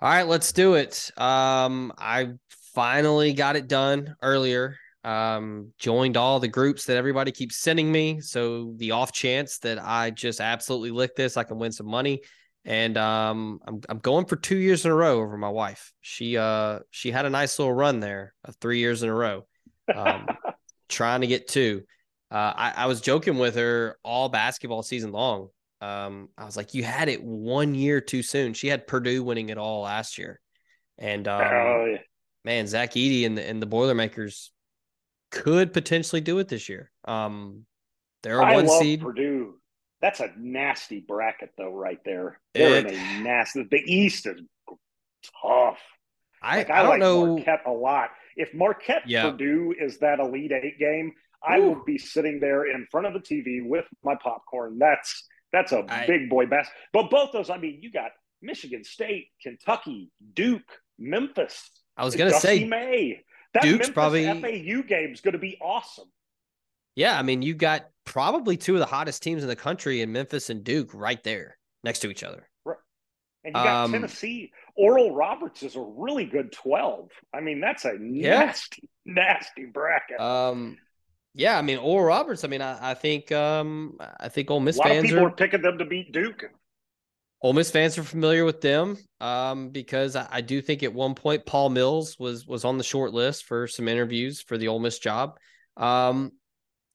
All 0.00 0.08
right, 0.08 0.26
let's 0.26 0.52
do 0.52 0.76
it. 0.76 1.10
Um, 1.18 1.92
I 1.98 2.30
finally 2.74 3.34
got 3.34 3.56
it 3.56 3.68
done 3.68 4.16
earlier. 4.22 4.78
Um, 5.04 5.74
joined 5.78 6.16
all 6.16 6.40
the 6.40 6.48
groups 6.48 6.86
that 6.86 6.96
everybody 6.96 7.32
keeps 7.32 7.58
sending 7.58 7.92
me. 7.92 8.22
So 8.22 8.72
the 8.78 8.92
off 8.92 9.12
chance 9.12 9.58
that 9.58 9.78
I 9.78 10.08
just 10.08 10.40
absolutely 10.40 10.90
lick 10.90 11.16
this, 11.16 11.36
I 11.36 11.44
can 11.44 11.58
win 11.58 11.70
some 11.70 11.88
money. 11.88 12.22
And 12.64 12.96
um, 12.96 13.60
I'm 13.66 13.82
I'm 13.90 13.98
going 13.98 14.24
for 14.24 14.36
two 14.36 14.56
years 14.56 14.86
in 14.86 14.90
a 14.90 14.94
row 14.94 15.20
over 15.20 15.36
my 15.36 15.50
wife. 15.50 15.92
She 16.00 16.38
uh 16.38 16.78
she 16.88 17.10
had 17.10 17.26
a 17.26 17.30
nice 17.30 17.58
little 17.58 17.74
run 17.74 18.00
there 18.00 18.32
of 18.44 18.56
three 18.56 18.78
years 18.78 19.02
in 19.02 19.10
a 19.10 19.14
row, 19.14 19.46
um, 19.94 20.26
trying 20.88 21.20
to 21.20 21.26
get 21.26 21.46
two. 21.46 21.82
Uh, 22.30 22.52
I, 22.56 22.72
I 22.76 22.86
was 22.86 23.00
joking 23.00 23.38
with 23.38 23.56
her 23.56 23.96
all 24.04 24.28
basketball 24.28 24.82
season 24.82 25.12
long. 25.12 25.48
Um, 25.80 26.28
I 26.36 26.44
was 26.44 26.56
like, 26.56 26.74
you 26.74 26.84
had 26.84 27.08
it 27.08 27.22
one 27.22 27.74
year 27.74 28.00
too 28.00 28.22
soon. 28.22 28.52
She 28.54 28.68
had 28.68 28.86
Purdue 28.86 29.22
winning 29.24 29.48
it 29.48 29.58
all 29.58 29.82
last 29.82 30.18
year, 30.18 30.40
and 30.98 31.26
um, 31.26 31.40
Oh, 31.42 31.84
yeah. 31.90 31.98
man, 32.44 32.66
Zach 32.66 32.92
Edey 32.92 33.24
and 33.26 33.36
the 33.36 33.46
and 33.48 33.60
the 33.62 33.66
Boilermakers 33.66 34.52
could 35.30 35.72
potentially 35.72 36.20
do 36.20 36.38
it 36.38 36.48
this 36.48 36.68
year. 36.68 36.90
Um, 37.06 37.64
they're 38.22 38.40
a 38.40 38.44
I 38.44 38.54
one 38.56 38.68
seed. 38.68 39.00
Purdue. 39.00 39.54
That's 40.02 40.20
a 40.20 40.30
nasty 40.38 41.00
bracket, 41.06 41.50
though, 41.58 41.72
right 41.72 41.98
there. 42.04 42.38
They're 42.54 42.86
in 42.86 42.86
a 42.94 43.22
nasty. 43.22 43.64
The 43.70 43.82
East 43.84 44.26
is 44.26 44.40
tough. 45.42 45.78
I, 46.42 46.58
Like, 46.58 46.70
I, 46.70 46.78
I, 46.78 46.82
don't 46.82 46.90
like 46.90 47.00
know. 47.00 47.26
Marquette 47.36 47.62
a 47.66 47.70
lot. 47.70 48.10
If 48.36 48.54
Marquette 48.54 49.02
Yeah. 49.06 49.30
Purdue 49.30 49.74
is 49.78 49.98
that 49.98 50.20
Elite 50.20 50.52
Eight 50.52 50.78
game, 50.78 51.12
I 51.46 51.58
Ooh. 51.58 51.62
will 51.70 51.84
be 51.84 51.98
sitting 51.98 52.40
there 52.40 52.64
in 52.70 52.86
front 52.90 53.06
of 53.06 53.12
the 53.14 53.20
TV 53.20 53.66
with 53.66 53.86
my 54.04 54.14
popcorn. 54.22 54.78
That's 54.78 55.26
that's 55.52 55.72
a 55.72 55.84
I- 55.88 56.06
big 56.06 56.28
boy 56.30 56.46
bass. 56.46 56.68
But 56.92 57.10
both 57.10 57.32
those, 57.32 57.50
I 57.50 57.58
mean, 57.58 57.78
you 57.82 57.90
got 57.90 58.12
Michigan 58.42 58.84
State, 58.84 59.28
Kentucky, 59.42 60.10
Duke, 60.34 60.62
Memphis. 60.98 61.70
I 61.96 62.04
was 62.04 62.14
gonna 62.16 62.30
Dusty 62.30 62.46
say, 62.60 62.64
May. 62.64 63.22
That 63.54 63.62
Duke's 63.64 63.88
Memphis 63.88 63.90
probably- 63.94 64.24
FAU 64.26 64.82
game 64.82 65.12
is 65.12 65.20
going 65.20 65.32
to 65.32 65.38
be 65.38 65.58
awesome. 65.60 66.08
yeah. 66.94 67.18
I 67.18 67.22
mean, 67.22 67.42
you 67.42 67.54
got 67.54 67.88
probably 68.04 68.56
two 68.56 68.74
of 68.74 68.78
the 68.78 68.86
hottest 68.86 69.22
teams 69.24 69.42
in 69.42 69.48
the 69.48 69.56
country 69.56 70.02
in 70.02 70.12
Memphis 70.12 70.50
and 70.50 70.62
Duke 70.62 70.90
right 70.94 71.22
there 71.24 71.58
next 71.82 71.98
to 72.00 72.10
each 72.10 72.22
other. 72.22 72.48
And 72.66 72.76
you 73.46 73.52
got 73.52 73.84
Um, 73.86 73.92
Tennessee. 73.92 74.52
Oral 74.76 75.14
Roberts 75.16 75.62
is 75.64 75.74
a 75.74 75.80
really 75.80 76.26
good 76.26 76.52
12. 76.52 77.10
I 77.34 77.40
mean, 77.40 77.60
that's 77.60 77.84
a 77.86 77.96
Yeah. 78.00 78.40
nasty, 78.44 78.88
nasty 79.04 79.64
bracket. 79.64 80.20
Um, 80.20 80.76
yeah. 81.34 81.58
I 81.58 81.62
mean, 81.62 81.78
Oral 81.78 82.06
Roberts. 82.06 82.44
I 82.44 82.48
mean, 82.48 82.62
I, 82.62 82.90
I 82.90 82.94
think 82.94 83.32
um, 83.32 83.98
I 84.18 84.28
think 84.28 84.50
Ole 84.50 84.58
a 84.58 84.60
Miss 84.60 84.76
lot 84.76 84.90
of 84.90 84.92
fans 84.92 85.06
people 85.06 85.24
are 85.24 85.28
are 85.28 85.32
picking 85.32 85.62
them 85.62 85.78
to 85.78 85.84
beat 85.84 86.12
Duke. 86.12 86.44
Ole 87.42 87.54
Miss 87.54 87.70
fans 87.70 87.96
are 87.96 88.02
familiar 88.02 88.44
with 88.44 88.60
them 88.60 88.98
um, 89.20 89.70
because 89.70 90.14
I, 90.14 90.28
I 90.30 90.40
do 90.42 90.60
think 90.60 90.82
at 90.82 90.92
one 90.92 91.14
point 91.14 91.46
Paul 91.46 91.70
Mills 91.70 92.18
was 92.18 92.46
was 92.46 92.64
on 92.64 92.78
the 92.78 92.84
short 92.84 93.12
list 93.12 93.44
for 93.44 93.66
some 93.66 93.88
interviews 93.88 94.42
for 94.42 94.58
the 94.58 94.68
Ole 94.68 94.78
Miss 94.78 94.98
job, 94.98 95.38
um, 95.76 96.32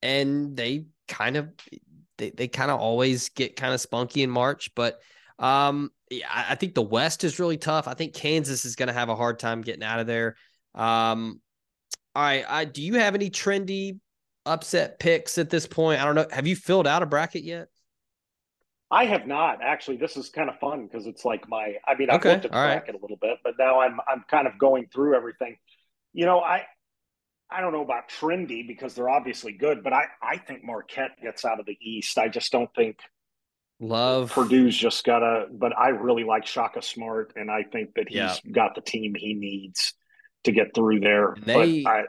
and 0.02 0.56
they 0.56 0.86
kind 1.08 1.38
of 1.38 1.50
they 2.18 2.30
they 2.30 2.48
kind 2.48 2.72
of 2.72 2.80
always 2.80 3.30
get 3.30 3.56
kind 3.56 3.74
of 3.74 3.82
spunky 3.82 4.22
in 4.22 4.30
March, 4.30 4.72
but 4.76 5.00
um, 5.40 5.92
yeah, 6.10 6.28
I, 6.32 6.52
I 6.52 6.56
think 6.56 6.76
the 6.76 6.82
West 6.82 7.24
is 7.24 7.40
really 7.40 7.58
tough. 7.58 7.88
I 7.88 7.94
think 7.94 8.14
Kansas 8.14 8.66
is 8.66 8.76
going 8.76 8.88
to 8.88 8.94
have 8.94 9.10
a 9.10 9.16
hard 9.16 9.40
time 9.40 9.62
getting 9.62 9.84
out 9.84 10.00
of 10.00 10.08
there. 10.08 10.36
Um, 10.74 11.42
all 12.14 12.24
right, 12.24 12.46
I, 12.48 12.66
do 12.66 12.82
you 12.82 12.96
have 12.96 13.16
any 13.16 13.30
trendy 13.30 14.00
upset 14.46 15.00
picks 15.00 15.38
at 15.38 15.50
this 15.50 15.68
point? 15.68 16.02
I 16.02 16.06
don't 16.06 16.16
know. 16.16 16.28
Have 16.32 16.48
you 16.48 16.56
filled 16.56 16.88
out 16.88 17.04
a 17.04 17.06
bracket 17.06 17.44
yet? 17.44 17.70
I 18.92 19.06
have 19.06 19.26
not 19.28 19.62
actually. 19.64 19.98
This 19.98 20.16
is 20.16 20.30
kind 20.30 20.50
of 20.50 20.60
fun 20.60 20.86
because 20.88 21.08
it's 21.08 21.26
like 21.26 21.48
my. 21.50 21.76
I 21.88 21.96
mean, 21.96 22.10
I've 22.10 22.24
Okay, 22.24 22.26
looked 22.26 22.46
at 22.46 22.52
the 22.52 22.58
all 22.58 22.62
right. 22.62 22.84
bracket 22.84 22.96
a 22.96 23.00
little 23.00 23.18
bit, 23.18 23.40
but 23.44 23.56
now 23.58 23.80
I'm 23.80 24.00
I'm 24.08 24.24
kind 24.30 24.48
of 24.48 24.58
going 24.60 24.88
through 24.94 25.16
everything. 25.16 25.58
You 26.14 26.26
know, 26.26 26.40
I 26.40 26.66
I 27.52 27.62
don't 27.62 27.74
know 27.74 27.84
about 27.84 28.10
trendy 28.10 28.68
because 28.68 28.96
they're 28.96 29.10
obviously 29.10 29.54
good, 29.54 29.84
but 29.84 29.94
I 29.94 30.06
I 30.22 30.38
think 30.38 30.64
Marquette 30.64 31.22
gets 31.22 31.46
out 31.46 31.60
of 31.60 31.66
the 31.68 31.78
East. 31.82 32.18
I 32.18 32.30
just 32.30 32.52
don't 32.52 32.74
think 32.76 32.98
Love 33.80 34.34
Purdue's 34.34 34.76
just 34.76 35.04
gotta. 35.06 35.48
But 35.52 35.78
I 35.78 35.90
really 35.90 36.24
like 36.24 36.46
Shaka 36.46 36.82
Smart, 36.82 37.34
and 37.36 37.50
I 37.52 37.64
think 37.64 37.96
that 37.96 38.10
he's 38.10 38.42
Yeah. 38.44 38.52
got 38.52 38.76
the 38.76 38.82
team 38.82 39.14
he 39.16 39.34
needs 39.34 39.94
to 40.44 40.52
get 40.52 40.74
through 40.74 41.00
there. 41.00 41.36
They- 41.36 41.54
but 41.54 41.78
I, 41.86 42.04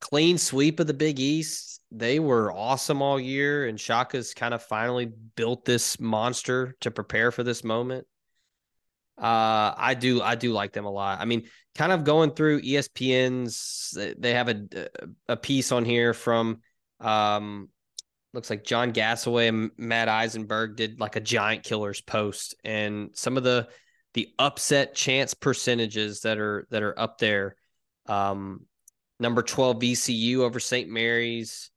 clean 0.00 0.38
sweep 0.38 0.80
of 0.80 0.86
the 0.86 0.94
Big 0.94 1.18
East. 1.20 1.80
They 1.90 2.18
were 2.18 2.52
awesome 2.52 3.02
all 3.02 3.18
year, 3.18 3.66
and 3.66 3.80
Shaka's 3.80 4.34
kind 4.34 4.52
of 4.54 4.62
finally 4.62 5.06
built 5.36 5.64
this 5.64 6.00
monster 6.00 6.76
to 6.80 6.90
prepare 6.90 7.30
for 7.30 7.42
this 7.42 7.62
moment. 7.62 8.06
Uh, 9.18 9.72
I 9.76 9.94
do, 9.98 10.20
I 10.20 10.34
do 10.34 10.52
like 10.52 10.72
them 10.72 10.84
a 10.84 10.90
lot. 10.90 11.20
I 11.20 11.24
mean, 11.24 11.44
kind 11.74 11.92
of 11.92 12.04
going 12.04 12.32
through 12.32 12.62
ESPN's, 12.62 13.96
they 14.18 14.34
have 14.34 14.48
a 14.48 14.88
a 15.28 15.36
piece 15.36 15.72
on 15.72 15.84
here 15.84 16.12
from, 16.12 16.60
um, 17.00 17.70
looks 18.34 18.50
like 18.50 18.64
John 18.64 18.92
Gasaway 18.92 19.48
and 19.48 19.70
Matt 19.78 20.08
Eisenberg 20.08 20.76
did 20.76 21.00
like 21.00 21.16
a 21.16 21.20
giant 21.20 21.64
killers 21.64 22.00
post, 22.00 22.56
and 22.64 23.10
some 23.14 23.36
of 23.36 23.44
the 23.44 23.68
the 24.12 24.28
upset 24.38 24.94
chance 24.94 25.34
percentages 25.34 26.20
that 26.22 26.38
are 26.38 26.66
that 26.70 26.82
are 26.82 26.98
up 26.98 27.18
there. 27.18 27.56
Um, 28.06 28.66
number 29.20 29.42
12 29.42 29.78
VCU 29.78 30.38
over 30.38 30.60
St. 30.60 30.88
Mary's. 30.90 31.70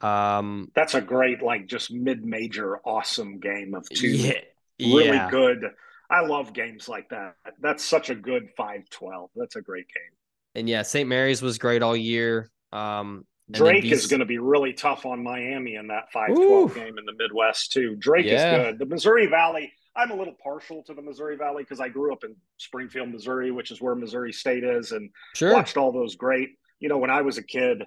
Um 0.00 0.70
that's 0.76 0.94
a 0.94 1.00
great 1.00 1.42
like 1.42 1.66
just 1.66 1.90
mid-major 1.92 2.78
awesome 2.84 3.40
game 3.40 3.74
of 3.74 3.88
two 3.88 4.08
yeah, 4.08 4.34
really 4.80 5.06
yeah. 5.06 5.28
good. 5.28 5.64
I 6.08 6.20
love 6.24 6.52
games 6.52 6.88
like 6.88 7.08
that. 7.10 7.34
That's 7.60 7.84
such 7.84 8.08
a 8.08 8.14
good 8.14 8.48
5-12. 8.56 9.28
That's 9.34 9.56
a 9.56 9.60
great 9.60 9.86
game. 9.88 10.16
And 10.54 10.68
yeah, 10.68 10.82
St. 10.82 11.08
Mary's 11.08 11.42
was 11.42 11.58
great 11.58 11.82
all 11.82 11.96
year. 11.96 12.50
Um 12.72 13.26
Drake 13.50 13.86
is 13.86 14.06
going 14.08 14.20
to 14.20 14.26
be 14.26 14.36
really 14.38 14.74
tough 14.74 15.06
on 15.06 15.22
Miami 15.24 15.76
in 15.76 15.86
that 15.88 16.12
5-12 16.14 16.74
game 16.74 16.98
in 16.98 17.06
the 17.06 17.14
Midwest 17.18 17.72
too. 17.72 17.96
Drake 17.96 18.26
Yeah. 18.26 18.34
is 18.34 18.64
good. 18.66 18.78
The 18.78 18.84
Missouri 18.86 19.26
Valley, 19.26 19.72
I'm 19.96 20.10
a 20.10 20.14
little 20.14 20.34
partial 20.42 20.82
to 20.84 20.92
the 20.92 21.00
Missouri 21.00 21.36
Valley 21.36 21.62
because 21.62 21.80
I 21.80 21.88
grew 21.88 22.12
up 22.12 22.24
in 22.24 22.36
Springfield, 22.58 23.08
Missouri, 23.08 23.50
which 23.50 23.70
is 23.70 23.80
where 23.80 23.94
Missouri 23.94 24.32
State 24.34 24.64
is, 24.64 24.92
and 24.92 25.08
Sure. 25.34 25.54
watched 25.54 25.78
all 25.78 25.92
those 25.92 26.14
great. 26.14 26.50
You 26.80 26.88
know, 26.88 26.98
when 26.98 27.10
I 27.10 27.22
was 27.22 27.38
a 27.38 27.42
kid, 27.42 27.84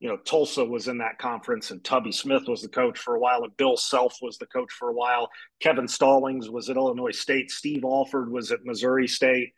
you 0.00 0.08
know, 0.08 0.16
Tulsa 0.16 0.64
was 0.64 0.88
in 0.88 0.98
that 0.98 1.18
conference, 1.18 1.70
and 1.70 1.82
Tubby 1.84 2.12
Smith 2.12 2.48
was 2.48 2.62
the 2.62 2.68
coach 2.68 2.98
for 2.98 3.14
a 3.14 3.20
while, 3.20 3.44
and 3.44 3.56
Bill 3.56 3.76
Self 3.76 4.16
was 4.20 4.36
the 4.38 4.46
coach 4.46 4.72
for 4.72 4.90
a 4.90 4.94
while. 4.94 5.28
Kevin 5.60 5.86
Stallings 5.86 6.50
was 6.50 6.68
at 6.68 6.76
Illinois 6.76 7.16
State. 7.16 7.50
Steve 7.50 7.84
Alford 7.84 8.30
was 8.30 8.50
at 8.50 8.64
Missouri 8.64 9.06
State. 9.06 9.50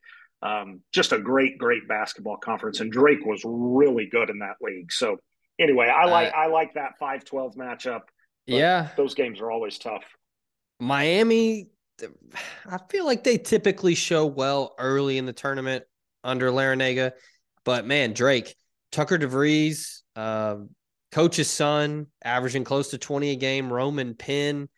Um, 0.43 0.81
just 0.93 1.12
a 1.12 1.18
great, 1.18 1.57
great 1.57 1.89
basketball 1.89 2.37
conference, 2.37 2.81
and 2.81 2.93
Drake 2.93 3.25
was 3.25 3.41
really 3.45 4.07
good 4.07 4.29
in 4.29 4.41
that 4.41 4.57
league. 4.61 4.93
So, 4.93 5.16
anyway, 5.59 5.87
I 5.87 6.05
like 6.05 6.35
I 6.35 6.49
like 6.49 6.75
that 6.75 6.93
5-12 7.01 7.57
matchup. 7.57 8.03
Yeah. 8.47 8.89
those 8.99 9.14
games 9.14 9.41
are 9.41 9.51
always 9.51 9.79
tough. 9.79 10.05
Miami 10.79 11.70
I 12.66 12.79
feel 12.91 13.05
like 13.05 13.25
they 13.25 13.39
typically 13.39 13.95
show 13.95 14.27
well 14.27 14.75
early 14.79 15.18
in 15.18 15.27
the 15.27 15.33
tournament 15.33 15.85
under 16.22 16.51
Larrañaga, 16.51 17.12
but 17.64 17.87
man, 17.87 18.12
Drake, 18.12 18.55
Tucker 18.95 19.19
DeVries, 19.19 20.03
uh, 20.15 20.57
coach's 21.11 21.51
son, 21.51 22.07
averaging 22.25 22.63
close 22.63 22.91
to 22.91 22.99
20 22.99 23.31
a 23.31 23.37
game, 23.37 23.73
Roman 23.73 24.15
Penn, 24.15 24.69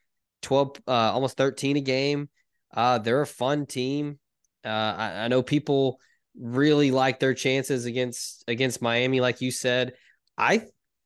12, 0.40 0.76
uh, 0.88 0.90
almost 0.90 1.36
13 1.36 1.76
a 1.76 1.80
game. 1.82 2.30
Uh, 2.74 2.96
they're 2.96 3.20
a 3.20 3.26
fun 3.26 3.66
team. 3.66 4.18
Uh, 4.64 4.68
I, 4.68 5.24
I 5.24 5.28
know 5.28 5.42
people 5.42 6.00
really 6.34 6.90
like 6.90 7.20
their 7.20 7.34
chances 7.34 7.84
against 7.84 8.42
against 8.48 8.80
Miami, 8.80 9.20
like 9.20 9.42
you 9.42 9.50
said. 9.50 9.92
I 10.38 10.62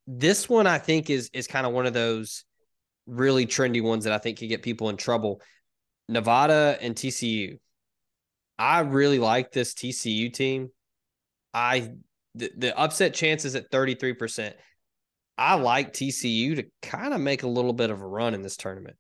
this 0.07 0.49
one 0.49 0.69
I 0.69 0.79
think 0.79 1.11
is 1.11 1.31
is 1.33 1.49
kind 1.49 1.67
of 1.67 1.73
one 1.73 1.87
of 1.87 1.93
those 1.93 2.45
really 3.07 3.45
trendy 3.45 3.83
ones 3.83 4.05
that 4.05 4.13
I 4.13 4.19
think 4.19 4.39
could 4.39 4.49
get 4.49 4.63
people 4.63 4.89
in 4.89 4.97
trouble. 4.97 5.41
Nevada 6.09 6.79
and 6.81 6.95
TCU. 6.95 7.59
I 8.57 8.81
really 8.81 9.19
like 9.19 9.51
this 9.51 9.75
TCU 9.75 10.33
team. 10.33 10.71
I 11.53 11.91
the, 12.35 12.51
the 12.57 12.78
upset 12.78 13.14
chances 13.14 13.55
at 13.55 13.70
33%. 13.70 14.53
I 15.37 15.55
like 15.55 15.93
TCU 15.93 16.57
to 16.57 16.64
kind 16.83 17.14
of 17.14 17.20
make 17.20 17.43
a 17.43 17.49
little 17.49 17.72
bit 17.72 17.91
of 17.91 18.01
a 18.01 18.07
run 18.07 18.35
in 18.35 18.43
this 18.43 18.57
tournament. 18.57 18.97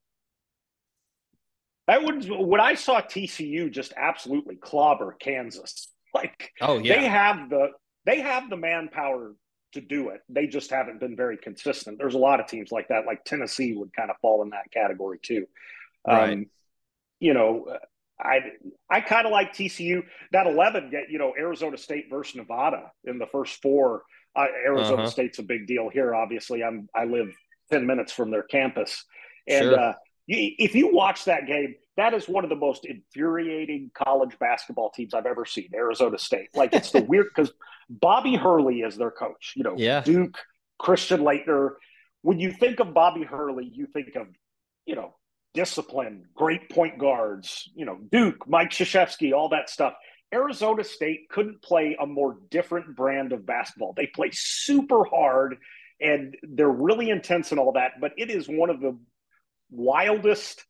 That 1.86 2.02
would 2.04 2.24
when 2.30 2.60
I 2.60 2.74
saw 2.74 3.00
TCU 3.00 3.70
just 3.70 3.92
absolutely 3.96 4.56
clobber 4.56 5.16
Kansas. 5.18 5.88
Like 6.12 6.50
oh 6.60 6.78
yeah. 6.78 6.98
they 6.98 7.06
have 7.06 7.50
the 7.50 7.68
they 8.04 8.18
have 8.18 8.50
the 8.50 8.56
manpower 8.56 9.32
to 9.74 9.80
do 9.80 10.08
it. 10.08 10.20
They 10.28 10.48
just 10.48 10.70
haven't 10.70 10.98
been 10.98 11.14
very 11.14 11.36
consistent. 11.36 11.98
There's 11.98 12.14
a 12.14 12.18
lot 12.18 12.40
of 12.40 12.48
teams 12.48 12.72
like 12.72 12.88
that. 12.88 13.06
Like 13.06 13.24
Tennessee 13.24 13.74
would 13.76 13.92
kind 13.92 14.10
of 14.10 14.16
fall 14.20 14.42
in 14.42 14.50
that 14.50 14.72
category 14.72 15.20
too. 15.22 15.46
Right. 16.04 16.32
Um, 16.32 16.46
you 17.20 17.32
know, 17.32 17.76
I 18.22 18.40
I 18.90 19.00
kind 19.00 19.26
of 19.26 19.32
like 19.32 19.52
TCU. 19.52 20.02
That 20.32 20.46
eleven 20.46 20.90
get 20.90 21.10
you 21.10 21.18
know 21.18 21.32
Arizona 21.38 21.76
State 21.76 22.06
versus 22.10 22.36
Nevada 22.36 22.92
in 23.04 23.18
the 23.18 23.26
first 23.26 23.60
four. 23.62 24.02
Uh, 24.36 24.46
Arizona 24.64 25.02
Uh-huh. 25.02 25.10
State's 25.10 25.38
a 25.40 25.42
big 25.42 25.66
deal 25.66 25.88
here. 25.88 26.14
Obviously, 26.14 26.62
I'm 26.62 26.88
I 26.94 27.04
live 27.04 27.34
ten 27.70 27.86
minutes 27.86 28.12
from 28.12 28.30
their 28.30 28.42
campus, 28.44 29.04
and 29.48 29.64
Sure. 29.70 29.78
uh, 29.80 29.92
you, 30.26 30.52
if 30.58 30.74
you 30.74 30.94
watch 30.94 31.24
that 31.24 31.46
game, 31.46 31.74
that 31.96 32.14
is 32.14 32.28
one 32.28 32.44
of 32.44 32.50
the 32.50 32.56
most 32.56 32.84
infuriating 32.86 33.90
college 33.94 34.38
basketball 34.38 34.90
teams 34.90 35.14
I've 35.14 35.26
ever 35.26 35.44
seen. 35.44 35.68
Arizona 35.74 36.18
State, 36.18 36.48
like 36.54 36.72
it's 36.74 36.90
the 36.92 37.02
weird 37.08 37.26
because 37.34 37.52
Bobby 37.88 38.36
Hurley 38.36 38.80
is 38.82 38.96
their 38.96 39.10
coach. 39.10 39.54
You 39.56 39.64
know, 39.64 39.74
Yeah. 39.76 40.00
Duke, 40.02 40.38
Christian 40.78 41.20
Laettner. 41.20 41.74
When 42.22 42.38
you 42.38 42.52
think 42.52 42.80
of 42.80 42.92
Bobby 42.94 43.22
Hurley, 43.24 43.68
you 43.72 43.86
think 43.86 44.14
of 44.14 44.28
you 44.86 44.94
know 44.94 45.14
discipline, 45.54 46.24
great 46.34 46.70
point 46.70 46.98
guards, 46.98 47.68
you 47.74 47.84
know, 47.84 47.98
Duke, 48.10 48.48
Mike 48.48 48.70
Krzyzewski, 48.70 49.32
all 49.32 49.48
that 49.50 49.68
stuff. 49.70 49.94
Arizona 50.32 50.84
State 50.84 51.28
couldn't 51.28 51.60
play 51.62 51.96
a 52.00 52.06
more 52.06 52.38
different 52.50 52.94
brand 52.94 53.32
of 53.32 53.44
basketball. 53.44 53.92
They 53.96 54.06
play 54.06 54.30
super 54.32 55.04
hard 55.04 55.56
and 56.00 56.36
they're 56.42 56.68
really 56.68 57.10
intense 57.10 57.50
and 57.50 57.58
all 57.58 57.72
that, 57.72 57.92
but 58.00 58.12
it 58.16 58.30
is 58.30 58.48
one 58.48 58.70
of 58.70 58.80
the 58.80 58.96
wildest. 59.70 60.64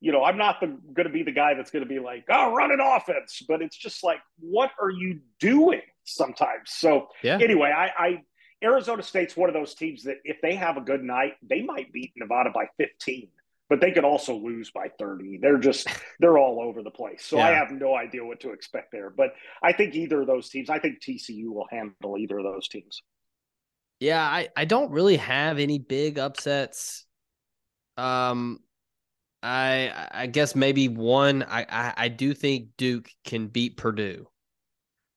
You 0.00 0.12
know, 0.12 0.24
I'm 0.24 0.36
not 0.36 0.60
going 0.60 1.06
to 1.06 1.10
be 1.12 1.22
the 1.22 1.30
guy 1.32 1.54
that's 1.54 1.70
going 1.70 1.84
to 1.84 1.88
be 1.88 2.00
like, 2.00 2.24
oh, 2.28 2.52
run 2.52 2.72
an 2.72 2.80
offense, 2.80 3.42
but 3.46 3.62
it's 3.62 3.76
just 3.76 4.02
like, 4.02 4.18
what 4.40 4.70
are 4.80 4.90
you 4.90 5.20
doing 5.38 5.82
sometimes? 6.04 6.70
So, 6.70 7.08
Yeah. 7.22 7.38
anyway, 7.40 7.70
I, 7.70 7.90
I 7.96 8.22
Arizona 8.64 9.02
State's 9.02 9.36
one 9.36 9.48
of 9.48 9.54
those 9.54 9.74
teams 9.74 10.04
that 10.04 10.16
if 10.24 10.40
they 10.40 10.54
have 10.54 10.76
a 10.76 10.80
good 10.80 11.02
night, 11.02 11.34
they 11.42 11.62
might 11.62 11.92
beat 11.92 12.12
Nevada 12.16 12.50
by 12.52 12.64
15, 12.78 13.28
but 13.72 13.80
they 13.80 13.90
could 13.90 14.04
also 14.04 14.36
lose 14.36 14.70
by 14.70 14.88
30. 14.98 15.38
They're 15.40 15.56
just 15.56 15.88
they're 16.20 16.36
all 16.36 16.60
over 16.60 16.82
the 16.82 16.90
place. 16.90 17.24
So 17.24 17.38
I 17.38 17.52
have 17.52 17.70
no 17.70 17.96
idea 17.96 18.22
what 18.22 18.38
to 18.40 18.50
expect 18.52 18.92
there. 18.92 19.08
But 19.08 19.30
I 19.62 19.72
think 19.72 19.94
either 19.94 20.20
of 20.20 20.26
those 20.26 20.50
teams, 20.50 20.68
I 20.68 20.78
think 20.78 21.00
TCU 21.00 21.46
will 21.46 21.66
handle 21.70 22.18
either 22.18 22.36
of 22.36 22.44
those 22.44 22.68
teams. 22.68 23.02
Yeah, 23.98 24.20
I, 24.20 24.48
I 24.54 24.66
don't 24.66 24.90
really 24.90 25.16
have 25.16 25.58
any 25.58 25.78
big 25.78 26.18
upsets. 26.18 27.06
Um, 27.96 28.58
I 29.42 30.08
I 30.12 30.26
guess 30.26 30.54
maybe 30.54 30.88
one. 30.88 31.42
I 31.42 31.64
I, 31.66 31.94
I 31.96 32.08
do 32.08 32.34
think 32.34 32.68
Duke 32.76 33.08
can 33.24 33.46
beat 33.46 33.78
Purdue. 33.78 34.28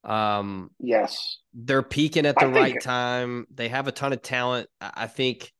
Um, 0.05 0.69
Yes. 0.79 1.39
they're 1.53 1.83
peaking 1.83 2.25
at 2.25 2.35
I 2.41 2.45
the 2.47 2.53
think- 2.53 2.73
right 2.73 2.81
time. 2.81 3.47
They 3.53 3.67
have 3.67 3.89
a 3.89 3.91
ton 3.91 4.13
of 4.13 4.21
talent. 4.21 4.69
I 4.79 4.91
I 4.95 5.07
think 5.07 5.51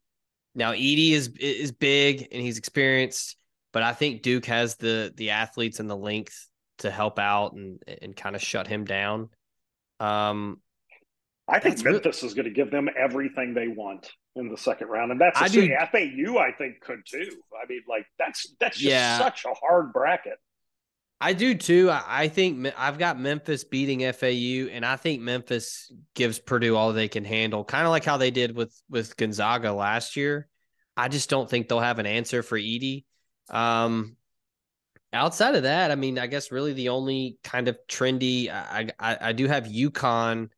now 0.56 0.72
Edey 0.72 1.12
is 1.12 1.28
is 1.40 1.72
big 1.72 2.28
and 2.32 2.42
he's 2.42 2.58
experienced, 2.58 3.36
but 3.74 3.84
I 3.84 3.94
think 3.94 4.22
Duke 4.22 4.46
has 4.46 4.76
the 4.78 5.14
the 5.16 5.32
athletes 5.32 5.80
and 5.80 5.90
the 5.90 5.98
length 5.98 6.48
to 6.80 6.90
help 6.90 7.20
out 7.20 7.54
and 7.54 7.80
and 8.02 8.16
kind 8.16 8.36
of 8.36 8.42
shut 8.42 8.68
him 8.68 8.86
down. 8.86 9.30
Um, 10.00 10.62
I 11.48 11.60
think 11.60 11.78
really- 11.84 11.94
Memphis 11.94 12.24
is 12.24 12.34
going 12.34 12.46
to 12.46 12.52
give 12.54 12.72
them 12.72 12.90
everything 12.98 13.54
they 13.54 13.68
want 13.68 14.10
in 14.36 14.50
the 14.50 14.58
second 14.58 14.88
round, 14.88 15.12
and 15.12 15.22
that's 15.22 15.40
I 15.40 15.48
do- 15.48 15.68
FAU. 15.92 16.38
I 16.38 16.52
think 16.58 16.82
could 16.82 17.00
too. 17.06 17.30
I 17.54 17.66
mean, 17.70 17.82
like 17.88 18.06
that's 18.18 18.54
that's 18.60 18.78
just 18.78 18.90
Yeah. 18.90 19.18
such 19.20 19.46
a 19.46 19.54
hard 19.54 19.94
bracket. 19.94 20.38
I 21.22 21.34
do 21.34 21.56
too. 21.56 21.90
I, 21.90 22.04
I 22.08 22.28
think 22.28 22.68
I've 22.78 22.98
got 22.98 23.20
Memphis 23.20 23.64
beating 23.64 24.12
FAU, 24.12 24.70
and 24.72 24.86
I 24.86 24.98
think 24.98 25.22
Memphis 25.22 25.92
gives 26.14 26.40
Purdue 26.40 26.76
all 26.76 26.92
they 26.92 27.08
can 27.08 27.24
handle, 27.24 27.64
kind 27.64 27.86
of 27.86 27.92
like 27.92 28.04
how 28.04 28.18
they 28.18 28.32
did 28.32 28.56
with 28.56 28.80
with 28.90 29.16
Gonzaga 29.16 29.72
last 29.72 30.16
year. 30.16 30.48
I 30.98 31.08
just 31.08 31.30
don't 31.30 31.50
think 31.50 31.68
they'll 31.68 31.80
have 31.80 32.00
an 32.00 32.06
answer 32.06 32.44
for 32.44 32.58
Edey. 32.58 33.06
Um, 33.50 34.18
outside 35.14 35.56
of 35.56 35.64
that, 35.64 35.92
I 35.92 35.96
mean, 35.96 36.20
I 36.20 36.28
guess 36.28 36.52
really 36.52 36.74
the 36.74 36.90
only 36.90 37.38
kind 37.44 37.70
of 37.70 37.78
trendy. 37.90 38.50
I 38.50 38.90
I, 39.00 39.18
I 39.22 39.32
do 39.32 39.48
have 39.48 39.66
UConn 39.66 40.50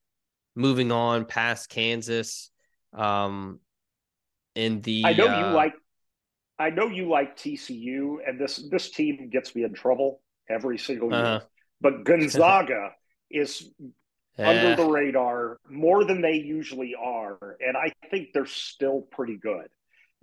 moving 0.55 0.91
on 0.91 1.25
past 1.25 1.69
Kansas. 1.69 2.49
Um, 2.93 3.59
in 4.55 4.81
the 4.81 5.03
I 5.05 5.13
know 5.13 5.27
uh, 5.27 5.49
you 5.49 5.55
like. 5.55 5.73
I 6.59 6.71
know 6.71 6.87
you 6.87 7.07
like 7.07 7.37
TCU, 7.37 8.17
and 8.27 8.39
this 8.39 8.67
this 8.71 8.89
team 8.89 9.29
gets 9.31 9.53
me 9.53 9.63
in 9.63 9.75
trouble 9.75 10.21
every 10.49 10.77
single 10.77 11.09
year. 11.11 11.19
Uh-huh. 11.25 11.39
But 11.81 12.03
Gonzaga 12.03 12.91
is 13.31 13.69
eh, 14.37 14.45
under 14.47 14.75
the 14.75 14.89
radar 14.89 15.59
more 15.69 16.03
than 16.05 16.21
they 16.21 16.33
usually 16.35 16.95
are, 16.99 17.57
and 17.59 17.75
I 17.77 17.91
think 18.09 18.29
they're 18.33 18.45
still 18.45 19.01
pretty 19.11 19.37
good. 19.37 19.67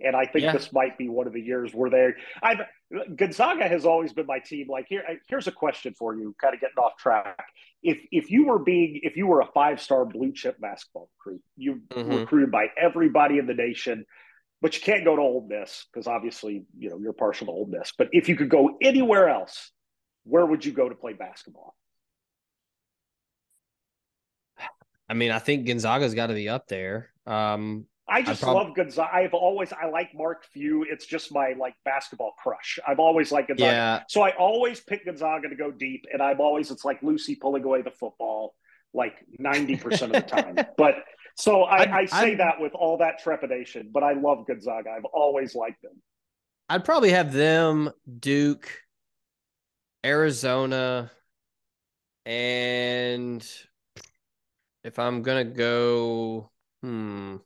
And 0.01 0.13
I 0.13 0.25
think 0.25 0.43
Yeah. 0.43 0.51
this 0.51 0.73
might 0.73 0.97
be 0.97 1.07
one 1.07 1.25
of 1.25 1.31
the 1.31 1.41
years 1.41 1.73
where 1.73 1.89
they. 1.89 2.09
I've 2.43 2.59
Gonzaga 3.15 3.67
has 3.67 3.85
always 3.85 4.11
been 4.11 4.25
my 4.25 4.39
team. 4.39 4.67
Like 4.69 4.87
here, 4.89 5.03
here's 5.29 5.47
a 5.47 5.51
question 5.53 5.93
for 5.97 6.15
you, 6.15 6.35
kind 6.41 6.53
of 6.53 6.59
getting 6.59 6.77
off 6.77 6.97
track. 6.97 7.47
If 7.81 7.99
if 8.11 8.29
you 8.29 8.45
were 8.47 8.59
being 8.59 8.99
if 9.03 9.15
you 9.15 9.25
were 9.25 9.39
a 9.39 9.47
five 9.53 9.81
star 9.81 10.03
blue 10.05 10.33
chip 10.33 10.59
basketball 10.59 11.09
recruit, 11.17 11.41
you 11.55 11.81
Mhm. 11.91 12.19
recruited 12.19 12.51
by 12.51 12.67
everybody 12.77 13.37
in 13.37 13.47
the 13.47 13.53
nation, 13.53 14.05
but 14.61 14.75
you 14.75 14.81
can't 14.81 15.05
go 15.05 15.15
to 15.15 15.21
Ole 15.21 15.47
Miss 15.47 15.85
because 15.91 16.07
obviously 16.07 16.65
you 16.77 16.89
know 16.89 16.97
you're 16.99 17.13
partial 17.13 17.47
to 17.47 17.53
Ole 17.53 17.67
Miss. 17.67 17.93
But 17.97 18.09
if 18.11 18.27
you 18.27 18.35
could 18.35 18.49
go 18.49 18.77
anywhere 18.81 19.29
else, 19.29 19.71
where 20.25 20.45
would 20.45 20.65
you 20.65 20.71
go 20.73 20.89
to 20.89 20.95
play 20.95 21.13
basketball? 21.13 21.75
I 25.07 25.13
mean, 25.13 25.31
I 25.31 25.39
think 25.39 25.67
Gonzaga's 25.67 26.13
got 26.15 26.27
to 26.27 26.33
be 26.33 26.49
up 26.49 26.67
there. 26.67 27.11
Um, 27.27 27.85
I 28.07 28.21
just 28.21 28.41
prob- 28.41 28.55
love 28.55 28.75
Gonzaga. 28.75 29.15
I've 29.15 29.33
always 29.33 29.71
I 29.73 29.87
like 29.89 30.09
Mark 30.15 30.45
Few. 30.51 30.83
It's 30.89 31.05
just 31.05 31.31
my 31.33 31.53
like 31.59 31.73
basketball 31.85 32.33
crush. 32.41 32.79
I've 32.87 32.99
always 32.99 33.31
liked 33.31 33.47
Gonzaga. 33.49 33.71
Yeah. 33.71 34.03
So 34.09 34.21
I 34.21 34.31
always 34.31 34.79
pick 34.79 35.05
Gonzaga 35.05 35.49
to 35.49 35.55
go 35.55 35.71
deep, 35.71 36.05
and 36.11 36.21
I'm 36.21 36.39
always 36.39 36.69
it's 36.71 36.85
like 36.85 37.01
Lucy 37.01 37.35
pulling 37.35 37.63
away 37.63 37.81
the 37.81 37.91
football 37.91 38.55
like 38.93 39.15
ninety 39.39 39.75
percent 39.75 40.15
of 40.15 40.23
the 40.23 40.29
time. 40.29 40.55
But 40.77 40.95
so 41.35 41.63
I, 41.63 41.77
I'd- 41.81 41.91
I 41.91 42.05
say 42.05 42.17
I'd- 42.31 42.35
that 42.37 42.59
with 42.59 42.73
all 42.73 42.97
that 42.99 43.19
trepidation. 43.19 43.89
But 43.91 44.03
I 44.03 44.13
love 44.13 44.45
Gonzaga. 44.47 44.89
I've 44.91 45.05
always 45.05 45.55
liked 45.55 45.81
them. 45.81 46.01
I'd 46.69 46.83
probably 46.85 47.11
have 47.11 47.31
them, 47.33 47.91
Duke, 48.19 48.71
Arizona, 50.05 51.11
and 52.25 53.45
if 54.83 54.99
I'm 54.99 55.23
gonna 55.23 55.43
go, 55.43 56.51
hmm, 56.81 57.37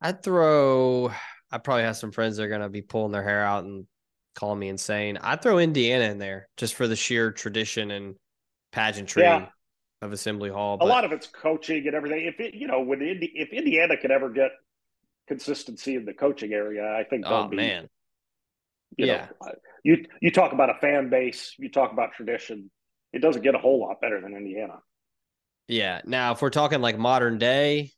I'd 0.00 0.22
throw. 0.22 1.10
I 1.50 1.58
probably 1.58 1.82
have 1.84 1.96
some 1.96 2.12
friends 2.12 2.36
that 2.36 2.44
are 2.44 2.48
gonna 2.48 2.68
be 2.68 2.82
pulling 2.82 3.12
their 3.12 3.22
hair 3.22 3.44
out 3.44 3.64
and 3.64 3.86
calling 4.34 4.58
me 4.58 4.68
insane. 4.68 5.18
I'd 5.18 5.42
throw 5.42 5.58
Indiana 5.58 6.04
in 6.04 6.18
there 6.18 6.48
just 6.56 6.74
for 6.74 6.88
the 6.88 6.96
sheer 6.96 7.30
tradition 7.32 7.90
and 7.90 8.16
pageantry 8.72 9.22
Yeah. 9.22 9.48
of 10.00 10.12
Assembly 10.12 10.50
Hall. 10.50 10.78
A 10.80 10.86
lot 10.86 11.04
of 11.04 11.12
it's 11.12 11.26
coaching 11.26 11.86
and 11.86 11.94
everything. 11.94 12.24
If 12.26 12.40
it, 12.40 12.54
you 12.54 12.66
know, 12.66 12.80
when 12.80 13.02
Indi- 13.02 13.32
if 13.34 13.52
Indiana 13.52 13.96
could 13.96 14.10
ever 14.10 14.30
get 14.30 14.52
consistency 15.28 15.94
in 15.96 16.04
the 16.04 16.14
coaching 16.14 16.52
area, 16.52 16.90
I 16.90 17.04
think 17.04 17.24
they'll 17.24 17.44
oh 17.44 17.48
be. 17.48 17.56
man, 17.56 17.88
you 18.96 19.06
Yeah. 19.06 19.28
know, 19.42 19.52
you 19.84 20.04
you 20.20 20.30
talk 20.30 20.52
about 20.52 20.70
a 20.70 20.74
fan 20.74 21.10
base, 21.10 21.54
you 21.58 21.70
talk 21.70 21.92
about 21.92 22.12
tradition. 22.12 22.70
It 23.12 23.20
doesn't 23.20 23.42
get 23.42 23.54
a 23.54 23.58
whole 23.58 23.80
lot 23.80 24.00
better 24.00 24.20
than 24.20 24.34
Indiana. 24.36 24.80
Yeah. 25.68 26.00
Now, 26.04 26.32
if 26.32 26.42
we're 26.42 26.50
talking 26.50 26.80
like 26.80 26.98
modern 26.98 27.38
day, 27.38 27.90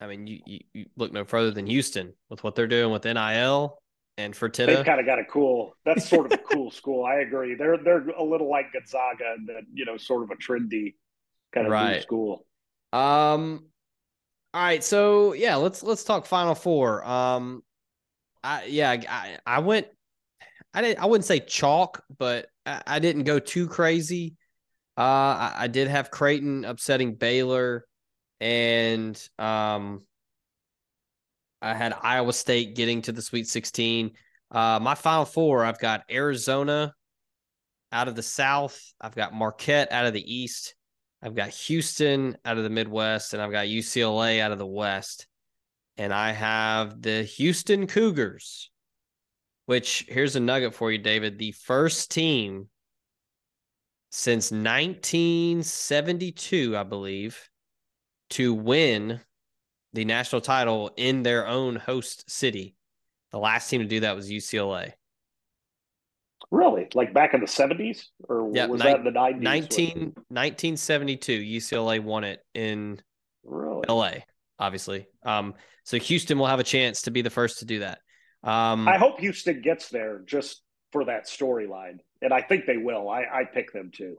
I 0.00 0.06
mean, 0.06 0.26
you, 0.26 0.40
you, 0.46 0.60
you 0.74 0.86
look 0.96 1.12
no 1.12 1.24
further 1.24 1.50
than 1.50 1.66
Houston 1.66 2.12
with 2.28 2.44
what 2.44 2.54
they're 2.54 2.66
doing 2.66 2.92
with 2.92 3.04
NIL. 3.06 3.78
and 4.18 4.34
They've 4.66 4.84
kind 4.84 5.00
of 5.00 5.06
got 5.06 5.18
a 5.18 5.24
cool. 5.24 5.76
That's 5.84 6.08
sort 6.08 6.26
of 6.26 6.32
a 6.32 6.38
cool 6.46 6.70
school. 6.70 7.04
I 7.04 7.16
agree. 7.16 7.54
They're 7.54 7.78
they're 7.78 8.08
a 8.10 8.22
little 8.22 8.48
like 8.50 8.72
Gonzaga 8.72 9.36
that 9.46 9.62
you 9.72 9.84
know 9.84 9.96
sort 9.96 10.22
of 10.22 10.30
a 10.30 10.36
trendy 10.36 10.94
kind 11.52 11.66
of 11.66 11.72
Right. 11.72 12.02
school. 12.02 12.46
Um, 12.92 13.66
all 14.52 14.62
right, 14.62 14.84
so 14.84 15.32
yeah, 15.32 15.56
let's 15.56 15.82
let's 15.82 16.04
talk 16.04 16.26
Final 16.26 16.54
Four. 16.54 17.04
Um, 17.04 17.63
I 18.44 18.64
yeah, 18.66 18.90
I 18.90 19.38
I 19.46 19.58
went, 19.60 19.88
I 20.74 20.82
didn't 20.82 21.02
I 21.02 21.06
wouldn't 21.06 21.24
say 21.24 21.40
chalk, 21.40 22.04
but 22.18 22.46
I, 22.66 22.82
I 22.86 22.98
didn't 22.98 23.24
go 23.24 23.38
too 23.38 23.66
crazy. 23.66 24.36
Uh, 24.96 25.00
I, 25.00 25.54
I 25.60 25.66
did 25.66 25.88
have 25.88 26.10
Creighton 26.10 26.64
upsetting 26.66 27.14
Baylor, 27.14 27.86
and 28.40 29.20
um, 29.38 30.04
I 31.62 31.74
had 31.74 31.94
Iowa 32.00 32.34
State 32.34 32.76
getting 32.76 33.02
to 33.02 33.12
the 33.12 33.22
Sweet 33.22 33.48
Sixteen. 33.48 34.12
Uh, 34.50 34.78
my 34.80 34.94
Final 34.94 35.24
Four, 35.24 35.64
I've 35.64 35.80
got 35.80 36.02
Arizona 36.10 36.92
out 37.90 38.08
of 38.08 38.14
the 38.14 38.22
South. 38.22 38.78
I've 39.00 39.14
got 39.14 39.32
Marquette 39.32 39.90
out 39.90 40.04
of 40.04 40.12
the 40.12 40.34
East. 40.34 40.74
I've 41.22 41.34
got 41.34 41.48
Houston 41.48 42.36
out 42.44 42.58
of 42.58 42.62
the 42.64 42.70
Midwest, 42.70 43.32
and 43.32 43.40
I've 43.40 43.50
got 43.50 43.66
UCLA 43.66 44.40
out 44.40 44.52
of 44.52 44.58
the 44.58 44.66
West. 44.66 45.26
And 45.96 46.12
I 46.12 46.32
have 46.32 47.00
the 47.02 47.22
Houston 47.22 47.86
Cougars, 47.86 48.70
which 49.66 50.04
here's 50.08 50.34
a 50.36 50.40
nugget 50.40 50.74
for 50.74 50.90
you, 50.90 50.98
David. 50.98 51.38
The 51.38 51.52
first 51.52 52.10
team 52.10 52.68
since 54.10 54.50
1972, 54.50 56.76
I 56.76 56.82
believe, 56.82 57.48
to 58.30 58.52
win 58.54 59.20
the 59.92 60.04
national 60.04 60.40
title 60.40 60.90
in 60.96 61.22
their 61.22 61.46
own 61.46 61.76
host 61.76 62.28
city. 62.30 62.74
The 63.30 63.38
last 63.38 63.68
team 63.70 63.80
to 63.80 63.86
do 63.86 64.00
that 64.00 64.16
was 64.16 64.28
UCLA. 64.30 64.92
Really, 66.50 66.88
like 66.94 67.14
back 67.14 67.32
in 67.34 67.40
the 67.40 67.46
seventies, 67.46 68.10
or 68.28 68.50
Yeah, 68.52 68.66
was 68.66 68.80
nine- 68.80 68.90
that 68.92 68.98
in 68.98 69.04
the 69.04 69.10
nineties? 69.12 69.42
19, 69.42 69.98
1972, 70.28 71.32
UCLA 71.40 72.00
won 72.00 72.24
it 72.24 72.44
in 72.54 73.00
Really? 73.44 73.84
LA, 73.88 74.14
obviously. 74.58 75.06
Um, 75.24 75.54
so 75.84 75.98
Houston 75.98 76.38
will 76.38 76.46
have 76.46 76.60
a 76.60 76.64
chance 76.64 77.02
to 77.02 77.10
be 77.10 77.22
the 77.22 77.30
first 77.30 77.58
to 77.60 77.64
do 77.64 77.80
that. 77.80 77.98
Um, 78.42 78.86
I 78.88 78.98
hope 78.98 79.20
Houston 79.20 79.60
gets 79.62 79.88
there 79.88 80.22
just 80.26 80.62
for 80.92 81.04
that 81.06 81.26
storyline, 81.26 81.98
and 82.22 82.32
I 82.32 82.42
think 82.42 82.66
they 82.66 82.76
will. 82.76 83.08
I 83.08 83.22
I 83.22 83.44
pick 83.44 83.72
them 83.72 83.90
too. 83.94 84.16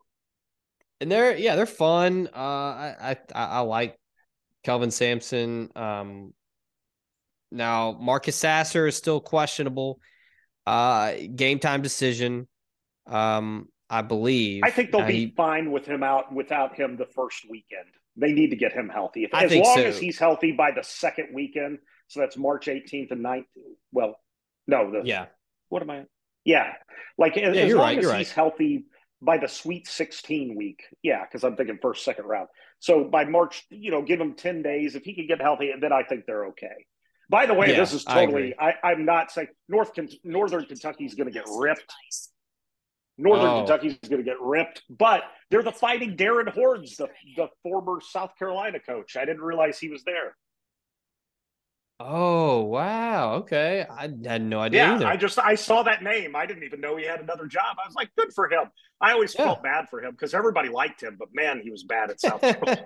and 1.02 1.12
they're 1.12 1.38
yeah, 1.38 1.56
they're 1.56 1.66
fun. 1.66 2.28
Uh, 2.34 2.40
I 2.40 3.18
I 3.34 3.44
I 3.46 3.60
like 3.62 3.98
Kelvin 4.64 4.92
Sampson. 4.92 5.70
Um, 5.76 6.34
now 7.52 7.98
Marcus 8.00 8.36
Sasser 8.36 8.88
is 8.88 8.96
still 8.96 9.20
questionable. 9.22 10.00
Uh, 10.66 11.14
game 11.36 11.60
time 11.60 11.82
decision. 11.84 12.48
Um, 13.08 13.68
I 13.90 14.02
believe. 14.02 14.64
I 14.66 14.72
think 14.72 14.92
they'll 14.92 15.02
Now, 15.02 15.08
be 15.08 15.26
he- 15.28 15.34
fine 15.38 15.72
with 15.72 15.86
him 15.86 16.02
out 16.02 16.34
without 16.34 16.76
him 16.76 16.98
the 16.98 17.06
first 17.06 17.46
weekend. 17.48 17.86
They 18.18 18.32
need 18.32 18.52
to 18.52 18.56
get 18.56 18.72
him 18.72 18.90
healthy. 18.90 19.24
If, 19.26 19.34
I 19.34 19.44
as 19.46 19.52
think 19.52 19.66
long 19.66 19.78
so. 19.78 19.84
as 19.84 19.98
he's 19.98 20.18
healthy 20.18 20.52
by 20.54 20.72
the 20.72 20.84
second 20.84 21.30
weekend, 21.34 21.80
so 22.08 22.20
that's 22.22 22.38
March 22.38 22.68
18th 22.68 23.12
and 23.12 23.24
19th. 23.24 23.46
Well, 23.92 24.18
no, 24.68 24.92
the 24.92 25.02
yeah. 25.04 25.26
what 25.70 25.82
am 25.82 25.90
I? 25.90 26.06
Yeah, 26.46 26.74
like 27.18 27.38
as, 27.38 27.56
Yeah, 27.56 27.64
as 27.64 27.70
you're 27.70 27.78
long 27.78 27.88
right, 27.88 27.98
as 27.98 28.04
he's 28.06 28.12
right. 28.12 28.28
healthy 28.30 28.86
by 29.22 29.38
the 29.38 29.48
Sweet 29.48 29.88
16 29.88 30.56
week. 30.56 30.84
Yeah, 31.02 31.24
because 31.24 31.44
I'm 31.44 31.56
thinking 31.56 31.80
first, 31.82 32.06
second 32.06 32.26
round. 32.26 32.48
So 32.80 33.04
by 33.04 33.26
March, 33.26 33.64
you 33.70 33.90
know, 33.92 34.02
give 34.04 34.20
him 34.22 34.36
10 34.36 34.62
days. 34.62 34.96
If 34.96 35.04
he 35.04 35.16
can 35.16 35.28
get 35.28 35.42
healthy, 35.42 35.72
then 35.82 35.92
I 35.92 36.04
think 36.04 36.26
they're 36.28 36.46
okay. 36.48 36.86
By 37.30 37.48
the 37.48 37.56
way, 37.56 37.72
Yeah, 37.72 37.78
this 37.80 37.94
is 37.94 38.04
totally. 38.04 38.52
agree. 38.52 38.56
I, 38.60 38.74
I'm 38.84 39.06
not 39.06 39.32
saying 39.32 39.48
North 39.68 39.96
Ken- 39.96 40.10
Northern 40.24 40.66
Kentucky's 40.66 41.16
going 41.16 41.26
to 41.28 41.34
get 41.34 41.46
ripped. 41.58 41.92
Northern 43.18 43.48
Oh. 43.48 43.58
Kentucky's 43.60 43.98
going 44.00 44.18
to 44.18 44.30
get 44.30 44.42
ripped, 44.42 44.84
but 44.90 45.24
they're 45.50 45.64
the 45.64 45.72
fighting 45.72 46.16
Darrin 46.16 46.48
Horns, 46.48 46.98
the 46.98 47.08
the 47.36 47.48
former 47.64 48.02
South 48.02 48.32
Carolina 48.38 48.80
coach. 48.80 49.16
I 49.16 49.26
didn't 49.26 49.42
realize 49.44 49.80
he 49.80 49.90
was 49.90 50.04
there. 50.04 50.36
Oh 51.98 52.64
wow. 52.64 53.36
Okay. 53.36 53.86
I 53.90 54.10
had 54.26 54.42
no 54.44 54.60
idea 54.60 54.84
Yeah, 54.86 54.96
either. 54.96 55.08
I 55.08 55.16
just 55.16 55.40
I 55.40 55.56
saw 55.56 55.82
that 55.84 56.04
name. 56.04 56.36
I 56.36 56.46
didn't 56.46 56.64
even 56.64 56.82
know 56.82 56.98
he 56.98 57.06
had 57.06 57.22
another 57.22 57.46
job. 57.48 57.78
I 57.82 57.88
was 57.88 57.96
like, 57.96 58.10
good 58.18 58.34
for 58.34 58.50
him. 58.52 58.66
I 59.00 59.14
always 59.14 59.34
Yeah. 59.34 59.46
felt 59.46 59.64
bad 59.64 59.88
for 59.90 60.04
him 60.04 60.12
because 60.12 60.34
everybody 60.34 60.68
liked 60.68 61.02
him, 61.02 61.16
but 61.18 61.30
man, 61.34 61.62
he 61.64 61.72
was 61.72 61.84
bad 61.84 62.10
at 62.12 62.20
South 62.20 62.42
Carolina. 62.42 62.82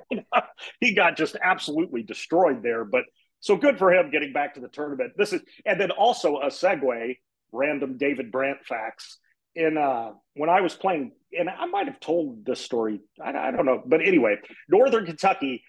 he 0.79 0.93
got 0.93 1.17
just 1.17 1.35
absolutely 1.41 2.03
destroyed 2.03 2.61
there. 2.61 2.85
But 2.85 3.05
so 3.39 3.55
good 3.55 3.79
for 3.79 3.91
him 3.91 4.11
getting 4.11 4.31
back 4.31 4.53
to 4.55 4.59
the 4.59 4.67
tournament. 4.67 5.13
This 5.17 5.33
is 5.33 5.41
and 5.65 5.81
then 5.81 5.89
also 5.89 6.37
a 6.41 6.47
segue, 6.47 7.17
random 7.51 7.97
David 7.97 8.31
Brandt 8.31 8.59
facts. 8.67 9.17
In 9.55 9.77
uh 9.77 10.11
when 10.35 10.49
I 10.49 10.61
was 10.61 10.73
playing, 10.73 11.11
and 11.37 11.49
I 11.49 11.65
might 11.65 11.87
have 11.87 11.99
told 11.99 12.45
this 12.45 12.61
story, 12.61 13.01
I, 13.23 13.31
I 13.31 13.51
don't 13.51 13.65
know, 13.65 13.81
but 13.85 14.01
anyway, 14.05 14.37
Northern 14.69 15.05
Kentucky 15.05 15.63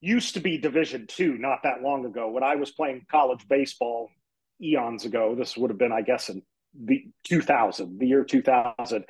used 0.00 0.34
to 0.34 0.40
be 0.40 0.58
Division 0.58 1.06
two 1.08 1.36
not 1.38 1.62
that 1.64 1.82
long 1.82 2.04
ago. 2.04 2.30
When 2.30 2.44
I 2.44 2.56
was 2.56 2.70
playing 2.70 3.06
college 3.10 3.46
baseball 3.48 4.10
eons 4.60 5.04
ago, 5.04 5.34
this 5.34 5.56
would 5.56 5.70
have 5.70 5.78
been, 5.78 5.92
I 5.92 6.02
guess, 6.02 6.28
in 6.28 6.42
the 6.78 7.04
2000, 7.24 7.98
the 7.98 8.06
year 8.06 8.24
2000. 8.24 9.04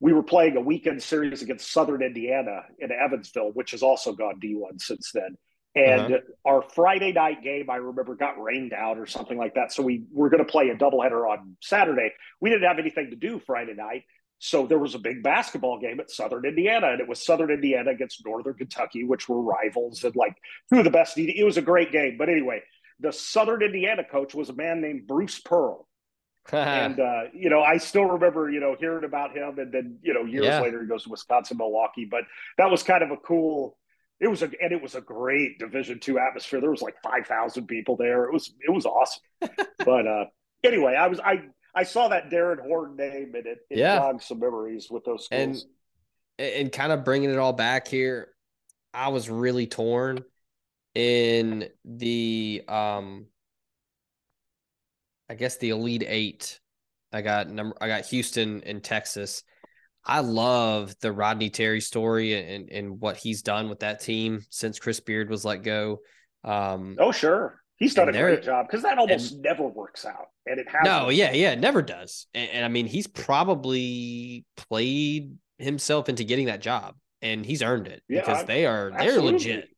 We 0.00 0.12
were 0.12 0.22
playing 0.22 0.56
a 0.56 0.60
weekend 0.60 1.02
series 1.02 1.42
against 1.42 1.70
Southern 1.70 2.02
Indiana 2.02 2.62
in 2.78 2.90
Evansville, 2.90 3.52
which 3.52 3.72
has 3.72 3.82
also 3.82 4.12
gone 4.12 4.40
D1 4.40 4.80
since 4.80 5.12
then. 5.12 5.36
And 5.74 6.18
our 6.44 6.62
Friday 6.62 7.12
night 7.12 7.44
game, 7.44 7.70
I 7.70 7.76
remember, 7.76 8.16
got 8.16 8.40
rained 8.42 8.72
out 8.72 8.98
or 8.98 9.06
something 9.06 9.38
like 9.38 9.54
that. 9.54 9.72
So 9.72 9.82
we 9.84 10.04
were 10.12 10.28
going 10.28 10.44
to 10.44 10.50
play 10.50 10.68
a 10.70 10.74
doubleheader 10.74 11.28
on 11.30 11.56
Saturday. 11.60 12.12
We 12.40 12.50
didn't 12.50 12.66
have 12.66 12.78
anything 12.80 13.10
to 13.10 13.16
do 13.16 13.38
Friday 13.38 13.74
night. 13.74 14.02
So 14.40 14.66
there 14.66 14.78
was 14.78 14.94
a 14.94 14.98
big 14.98 15.22
basketball 15.22 15.78
game 15.78 16.00
at 16.00 16.10
Southern 16.10 16.44
Indiana, 16.46 16.88
and 16.92 17.00
it 17.00 17.06
was 17.06 17.24
Southern 17.24 17.50
Indiana 17.50 17.90
against 17.90 18.24
Northern 18.24 18.54
Kentucky, 18.54 19.04
which 19.04 19.28
were 19.28 19.40
rivals 19.42 20.02
and 20.02 20.16
like 20.16 20.34
two 20.72 20.78
of 20.78 20.84
the 20.84 20.90
best. 20.90 21.16
It 21.18 21.44
was 21.44 21.58
a 21.58 21.62
great 21.62 21.92
game. 21.92 22.16
But 22.18 22.30
anyway, 22.30 22.62
the 22.98 23.12
Southern 23.12 23.62
Indiana 23.62 24.02
coach 24.02 24.34
was 24.34 24.48
a 24.48 24.54
man 24.54 24.80
named 24.80 25.06
Bruce 25.06 25.38
Pearl. 25.38 25.86
and 26.52 26.98
uh, 26.98 27.24
you 27.34 27.50
know, 27.50 27.60
I 27.60 27.76
still 27.76 28.04
remember, 28.06 28.50
you 28.50 28.60
know, 28.60 28.74
hearing 28.80 29.04
about 29.04 29.36
him, 29.36 29.58
and 29.58 29.70
then 29.70 29.98
you 30.02 30.14
know, 30.14 30.24
years 30.24 30.46
Yeah. 30.46 30.60
later 30.62 30.80
he 30.80 30.88
goes 30.88 31.04
to 31.04 31.10
Wisconsin, 31.10 31.58
Milwaukee. 31.58 32.06
But 32.10 32.22
that 32.56 32.70
was 32.70 32.82
kind 32.82 33.02
of 33.04 33.10
a 33.10 33.18
cool. 33.18 33.76
It 34.20 34.28
was 34.28 34.42
a 34.42 34.50
and 34.62 34.72
it 34.72 34.82
was 34.82 34.94
a 34.94 35.00
great 35.00 35.58
Division 35.58 35.98
two 35.98 36.18
atmosphere. 36.18 36.60
There 36.60 36.70
was 36.70 36.82
like 36.82 36.96
five 37.02 37.26
thousand 37.26 37.66
people 37.66 37.96
there. 37.96 38.24
It 38.24 38.32
was 38.32 38.52
it 38.60 38.70
was 38.70 38.86
awesome. 38.86 39.22
but 39.84 40.06
uh, 40.06 40.26
anyway, 40.62 40.94
I 40.94 41.06
was 41.06 41.20
I 41.20 41.42
I 41.74 41.84
saw 41.84 42.08
that 42.08 42.30
Darrin 42.30 42.58
Horn 42.58 42.96
name 42.96 43.32
and 43.34 43.46
it, 43.46 43.58
it 43.70 43.78
Yeah. 43.78 43.96
jogged 43.98 44.22
some 44.22 44.40
memories 44.40 44.88
with 44.90 45.04
those 45.04 45.26
schools. 45.26 45.64
and 46.38 46.48
and 46.50 46.72
kind 46.72 46.92
of 46.92 47.04
bringing 47.04 47.30
it 47.30 47.36
all 47.38 47.52
back 47.52 47.86
here 47.86 48.28
i 48.94 49.08
was 49.08 49.28
really 49.28 49.66
torn 49.66 50.24
in 50.94 51.68
the 51.84 52.62
um 52.66 53.26
i 55.28 55.34
guess 55.34 55.58
the 55.58 55.68
elite 55.70 56.02
eight 56.06 56.58
i 57.12 57.20
got 57.20 57.48
number 57.48 57.76
i 57.80 57.86
got 57.88 58.06
houston 58.06 58.62
and 58.64 58.82
texas 58.82 59.42
i 60.04 60.20
love 60.20 60.94
the 61.00 61.12
rodney 61.12 61.50
terry 61.50 61.80
story 61.80 62.34
and 62.34 62.70
and 62.70 63.00
what 63.00 63.16
he's 63.16 63.42
done 63.42 63.68
with 63.68 63.80
that 63.80 64.00
team 64.00 64.40
since 64.50 64.78
chris 64.78 65.00
beard 65.00 65.28
was 65.30 65.44
let 65.44 65.62
go 65.62 65.98
um 66.44 66.96
oh 66.98 67.12
sure, 67.12 67.60
he's 67.76 67.92
done 67.94 68.08
a 68.08 68.12
great 68.12 68.42
job 68.42 68.66
because 68.66 68.82
that 68.82 68.96
almost 68.98 69.36
never 69.40 69.66
works 69.66 70.06
out, 70.06 70.28
and 70.46 70.58
it 70.58 70.66
has. 70.70 70.80
No, 70.84 71.10
yeah, 71.10 71.32
yeah, 71.32 71.50
it 71.50 71.58
never 71.60 71.82
does. 71.82 72.26
And, 72.32 72.48
and 72.50 72.64
I 72.64 72.68
mean, 72.68 72.86
he's 72.86 73.06
probably 73.06 74.46
played 74.56 75.36
himself 75.58 76.08
into 76.08 76.24
getting 76.24 76.46
that 76.46 76.62
job, 76.62 76.94
and 77.20 77.44
he's 77.44 77.62
earned 77.62 77.88
it 77.88 78.02
Yeah, 78.08 78.20
because 78.20 78.38
I- 78.38 78.44
they 78.44 78.64
are 78.66 78.90
they're 78.96 79.20
legit. 79.20 79.68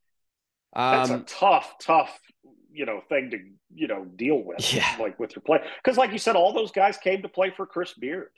That's 0.72 1.10
a 1.10 1.14
Um, 1.14 1.24
tough, 1.26 1.74
tough, 1.80 2.16
you 2.72 2.86
know, 2.86 3.02
thing 3.08 3.30
to 3.30 3.38
you 3.74 3.88
know 3.88 4.04
deal 4.04 4.42
with. 4.44 4.72
Yeah. 4.72 4.86
like 5.00 5.18
with 5.18 5.34
your 5.34 5.42
play, 5.42 5.58
because 5.82 5.98
like 5.98 6.12
you 6.12 6.18
said, 6.18 6.36
all 6.36 6.52
those 6.52 6.70
guys 6.70 6.96
came 6.98 7.22
to 7.22 7.28
play 7.28 7.50
for 7.50 7.66
Chris 7.66 7.94
Beard. 7.94 8.28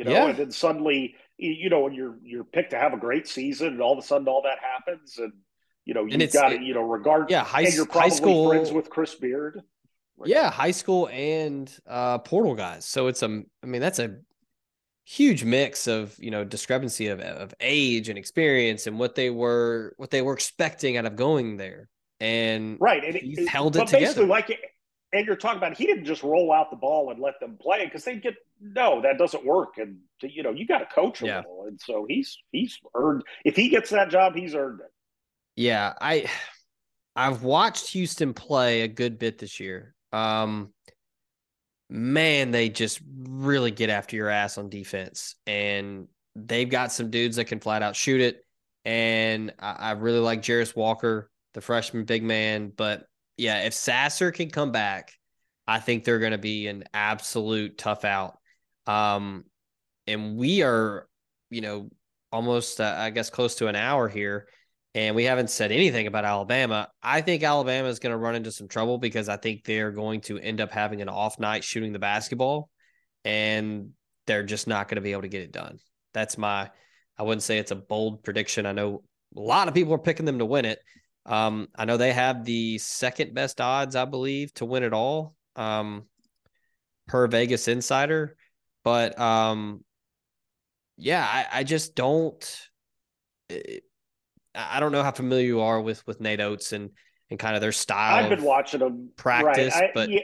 You 0.00 0.04
know, 0.06 0.12
Yeah. 0.12 0.28
and 0.28 0.38
then 0.38 0.50
suddenly, 0.50 1.14
you 1.36 1.68
know, 1.68 1.80
when 1.80 1.92
you're 1.92 2.16
you're 2.22 2.42
picked 2.44 2.70
to 2.70 2.78
have 2.78 2.94
a 2.94 2.96
great 2.96 3.28
season, 3.28 3.66
and 3.68 3.82
all 3.82 3.92
of 3.92 3.98
a 4.02 4.06
sudden 4.06 4.26
all 4.28 4.40
that 4.44 4.58
happens, 4.60 5.18
and 5.18 5.30
you 5.84 5.92
know, 5.92 6.06
you've 6.06 6.32
got 6.32 6.48
to, 6.48 6.54
it- 6.54 6.62
you 6.62 6.72
know, 6.72 6.80
regard. 6.80 7.30
yeah, 7.30 7.44
high 7.44 7.62
and 7.64 7.74
you're 7.74 7.86
high 7.90 8.08
school 8.08 8.48
friends 8.48 8.72
with 8.72 8.88
Chris 8.88 9.14
Beard. 9.14 9.60
yeah, 10.24 10.50
high 10.50 10.70
school 10.70 11.10
and 11.12 11.70
uh, 11.86 12.16
portal 12.16 12.54
guys. 12.54 12.86
So 12.86 13.08
it's 13.08 13.22
a, 13.22 13.42
I 13.62 13.66
mean, 13.66 13.82
that's 13.82 13.98
a 13.98 14.16
huge 15.04 15.44
mix 15.44 15.86
of 15.86 16.16
you 16.18 16.30
know 16.30 16.44
discrepancy 16.44 17.08
of 17.08 17.20
of 17.20 17.52
age 17.60 18.08
and 18.08 18.16
experience 18.16 18.86
and 18.86 18.98
what 18.98 19.14
they 19.16 19.28
were 19.28 19.92
what 19.98 20.10
they 20.10 20.22
were 20.22 20.32
expecting 20.32 20.96
out 20.96 21.04
of 21.04 21.14
going 21.14 21.58
there. 21.58 21.90
And 22.20 22.78
right? 22.80 23.04
And 23.04 23.16
he's 23.16 23.38
it, 23.40 23.48
held 23.48 23.76
it 23.76 23.80
but 23.80 23.90
basically, 23.92 24.24
like, 24.26 24.50
and 25.12 25.26
you're 25.26 25.36
talking 25.36 25.58
about 25.58 25.76
he 25.76 25.84
didn't 25.84 26.06
just 26.06 26.22
roll 26.22 26.52
out 26.52 26.70
the 26.70 26.76
ball 26.76 27.10
and 27.10 27.20
let 27.20 27.38
them 27.38 27.58
play 27.60 27.84
because 27.84 28.04
they'd 28.04 28.22
get 28.22 28.34
no, 28.60 29.02
that 29.02 29.18
doesn't 29.18 29.44
work, 29.44 29.78
and 29.78 29.98
you 30.22 30.42
know 30.42 30.50
you 30.50 30.66
got 30.66 30.78
to 30.78 30.86
coach 30.86 31.22
a 31.22 31.26
Yeah. 31.26 31.36
little, 31.38 31.64
and 31.66 31.80
so 31.80 32.06
he's 32.08 32.38
he's 32.52 32.78
earned. 32.94 33.22
If 33.44 33.56
he 33.56 33.68
gets 33.68 33.90
that 33.90 34.10
job, 34.10 34.34
he's 34.34 34.54
earned 34.54 34.80
it. 34.80 34.92
Yeah, 35.56 35.92
I 36.00 36.30
I've 37.16 37.42
watched 37.42 37.88
Houston 37.90 38.34
play 38.34 38.82
a 38.82 38.88
good 38.88 39.18
bit 39.18 39.38
this 39.38 39.60
year. 39.60 39.94
Um 40.12 40.72
man, 41.88 42.50
they 42.50 42.68
just 42.68 43.00
really 43.28 43.70
get 43.70 43.90
after 43.90 44.16
your 44.16 44.28
ass 44.28 44.58
on 44.58 44.68
defense. 44.68 45.34
And 45.46 46.08
they've 46.36 46.68
got 46.68 46.92
some 46.92 47.10
dudes 47.10 47.36
that 47.36 47.46
can 47.46 47.60
flat 47.60 47.82
out 47.82 47.96
shoot 47.96 48.20
it. 48.20 48.44
And 48.84 49.52
I, 49.58 49.72
I 49.72 49.90
really 49.92 50.20
like 50.20 50.42
Jarace 50.42 50.74
Walker, 50.76 51.30
the 51.54 51.60
freshman 51.60 52.04
big 52.04 52.22
man. 52.22 52.72
But 52.74 53.06
yeah, 53.36 53.62
if 53.64 53.74
Sasser 53.74 54.30
can 54.30 54.50
come 54.50 54.72
back, 54.72 55.12
I 55.66 55.80
think 55.80 56.04
they're 56.04 56.18
going 56.18 56.32
to 56.32 56.38
be 56.38 56.66
an 56.68 56.84
absolute 56.94 57.78
tough 57.78 58.04
out. 58.04 58.38
Um, 58.90 59.44
and 60.06 60.36
we 60.36 60.62
are, 60.62 61.08
you 61.50 61.60
know, 61.60 61.90
almost, 62.32 62.80
uh, 62.80 62.94
I 62.96 63.10
guess, 63.10 63.30
close 63.30 63.56
to 63.56 63.68
an 63.68 63.76
hour 63.76 64.08
here 64.08 64.46
and 64.94 65.14
we 65.14 65.24
haven't 65.24 65.50
said 65.50 65.70
anything 65.70 66.06
about 66.06 66.24
Alabama. 66.24 66.88
I 67.02 67.20
think 67.20 67.42
Alabama 67.42 67.88
is 67.88 68.00
going 68.00 68.10
to 68.10 68.16
run 68.18 68.34
into 68.34 68.50
some 68.50 68.66
trouble 68.66 68.98
because 68.98 69.28
I 69.28 69.36
think 69.36 69.64
they're 69.64 69.92
going 69.92 70.20
to 70.22 70.38
end 70.38 70.60
up 70.60 70.72
having 70.72 71.00
an 71.00 71.08
off 71.08 71.38
night 71.38 71.62
shooting 71.62 71.92
the 71.92 72.00
basketball, 72.00 72.70
and 73.24 73.90
they're 74.26 74.42
just 74.42 74.66
not 74.66 74.88
going 74.88 74.96
to 74.96 75.02
be 75.02 75.12
able 75.12 75.22
to 75.22 75.28
get 75.28 75.42
it 75.42 75.52
done. 75.52 75.78
That's 76.12 76.36
my, 76.36 76.70
I 77.16 77.22
wouldn't 77.22 77.44
say 77.44 77.58
it's 77.58 77.70
a 77.70 77.76
bold 77.76 78.24
prediction. 78.24 78.66
I 78.66 78.72
know 78.72 79.04
a 79.36 79.40
lot 79.40 79.68
of 79.68 79.74
people 79.74 79.94
are 79.94 79.98
picking 79.98 80.26
them 80.26 80.40
to 80.40 80.44
win 80.44 80.64
it. 80.64 80.80
Um, 81.24 81.68
I 81.76 81.84
know 81.84 81.96
they 81.96 82.12
have 82.12 82.44
the 82.44 82.78
second 82.78 83.32
best 83.32 83.60
odds, 83.60 83.94
I 83.94 84.06
believe, 84.06 84.52
to 84.54 84.64
win 84.64 84.82
it 84.82 84.92
all, 84.92 85.36
um, 85.54 86.04
per 87.06 87.28
Vegas 87.28 87.68
Insider. 87.68 88.36
But 88.90 89.20
um, 89.20 89.84
yeah, 90.96 91.24
I, 91.24 91.60
I 91.60 91.64
just 91.64 91.94
don't. 91.94 92.68
It, 93.48 93.84
I 94.52 94.80
don't 94.80 94.90
know 94.90 95.04
how 95.04 95.12
familiar 95.12 95.46
you 95.46 95.60
are 95.60 95.80
with 95.80 96.04
with 96.08 96.20
Nate 96.20 96.40
Oats 96.40 96.72
and 96.72 96.90
and 97.30 97.38
kind 97.38 97.54
of 97.54 97.60
their 97.60 97.70
style. 97.70 98.24
I've 98.24 98.30
been 98.30 98.42
watching 98.42 98.80
them 98.80 99.10
practice, 99.14 99.76
right. 99.76 99.90
I, 99.90 99.92
but 99.94 100.10
yeah. 100.10 100.22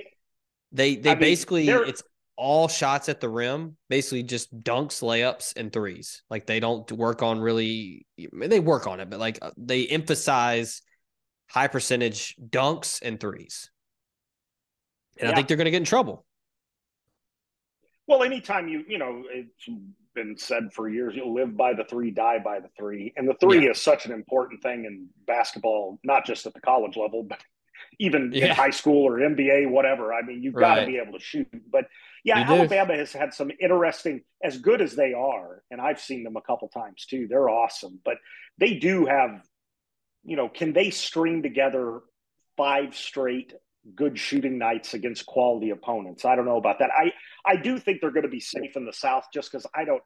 they 0.72 0.96
they 0.96 1.10
I 1.10 1.14
basically 1.14 1.66
they're- 1.66 1.84
it's 1.84 2.02
all 2.34 2.66
shots 2.66 3.08
at 3.08 3.20
the 3.20 3.28
rim, 3.28 3.76
basically 3.88 4.24
just 4.24 4.52
dunks, 4.64 5.00
layups, 5.00 5.52
and 5.56 5.72
threes. 5.72 6.24
Like 6.28 6.44
they 6.44 6.58
don't 6.58 6.90
work 6.90 7.22
on 7.22 7.38
really. 7.38 8.04
I 8.18 8.26
mean, 8.32 8.50
they 8.50 8.58
work 8.58 8.88
on 8.88 8.98
it, 8.98 9.08
but 9.08 9.20
like 9.20 9.38
uh, 9.42 9.52
they 9.56 9.86
emphasize 9.86 10.82
high 11.48 11.68
percentage 11.68 12.34
dunks 12.50 12.98
and 13.00 13.20
threes. 13.20 13.70
And 15.20 15.30
I 15.30 15.34
think 15.36 15.46
they're 15.46 15.56
going 15.56 15.66
to 15.66 15.70
get 15.70 15.76
in 15.76 15.84
trouble. 15.84 16.26
Well, 18.06 18.22
anytime 18.22 18.68
you, 18.68 18.84
you 18.88 18.98
know, 18.98 19.24
it's 19.30 19.68
been 20.14 20.36
said 20.38 20.72
for 20.72 20.88
years, 20.88 21.14
you'll 21.14 21.34
live 21.34 21.56
by 21.56 21.74
the 21.74 21.84
three, 21.84 22.10
die 22.10 22.38
by 22.38 22.60
the 22.60 22.68
three. 22.78 23.12
And 23.16 23.28
the 23.28 23.34
three 23.34 23.64
Yeah. 23.64 23.72
is 23.72 23.80
such 23.82 24.06
an 24.06 24.12
important 24.12 24.62
thing 24.62 24.84
in 24.84 25.08
basketball, 25.26 25.98
not 26.04 26.24
just 26.24 26.46
at 26.46 26.54
the 26.54 26.60
college 26.60 26.96
level, 26.96 27.22
but 27.24 27.40
even 27.98 28.32
Yeah. 28.32 28.46
in 28.46 28.50
high 28.52 28.70
school 28.70 29.06
or 29.06 29.18
NBA, 29.20 29.66
whatever. 29.66 30.12
I 30.14 30.22
mean, 30.22 30.42
you've 30.42 30.54
got 30.54 30.76
to 30.76 30.86
be 30.86 30.98
able 30.98 31.12
to 31.18 31.20
shoot. 31.24 31.48
But 31.70 31.86
yeah, 32.24 32.40
You 32.40 32.46
do. 32.46 32.52
Alabama 32.60 32.96
has 32.96 33.12
had 33.12 33.34
some 33.34 33.50
interesting, 33.60 34.22
as 34.42 34.58
good 34.58 34.80
as 34.80 34.94
they 34.96 35.12
are, 35.12 35.62
and 35.70 35.80
I've 35.80 36.00
seen 36.00 36.24
them 36.24 36.36
a 36.36 36.40
couple 36.42 36.68
times 36.68 37.06
too. 37.06 37.26
They're 37.28 37.48
awesome, 37.48 38.00
but 38.04 38.18
they 38.58 38.74
do 38.74 39.04
have, 39.06 39.44
you 40.24 40.36
know, 40.36 40.48
can 40.48 40.72
they 40.72 40.90
string 40.90 41.42
together 41.42 42.00
five 42.56 42.96
straight 42.96 43.52
good 43.94 44.18
shooting 44.18 44.58
nights 44.58 44.94
against 44.94 45.26
quality 45.26 45.70
opponents? 45.70 46.24
I 46.24 46.34
don't 46.36 46.46
know 46.46 46.58
about 46.58 46.78
that. 46.80 46.90
I 46.96 47.12
I 47.44 47.56
do 47.56 47.78
think 47.78 48.00
they're 48.00 48.10
going 48.10 48.24
to 48.24 48.28
be 48.28 48.40
safe 48.40 48.76
in 48.76 48.84
the 48.84 48.92
South 48.92 49.24
just 49.32 49.50
because 49.52 49.66
I 49.74 49.84
don't. 49.84 50.02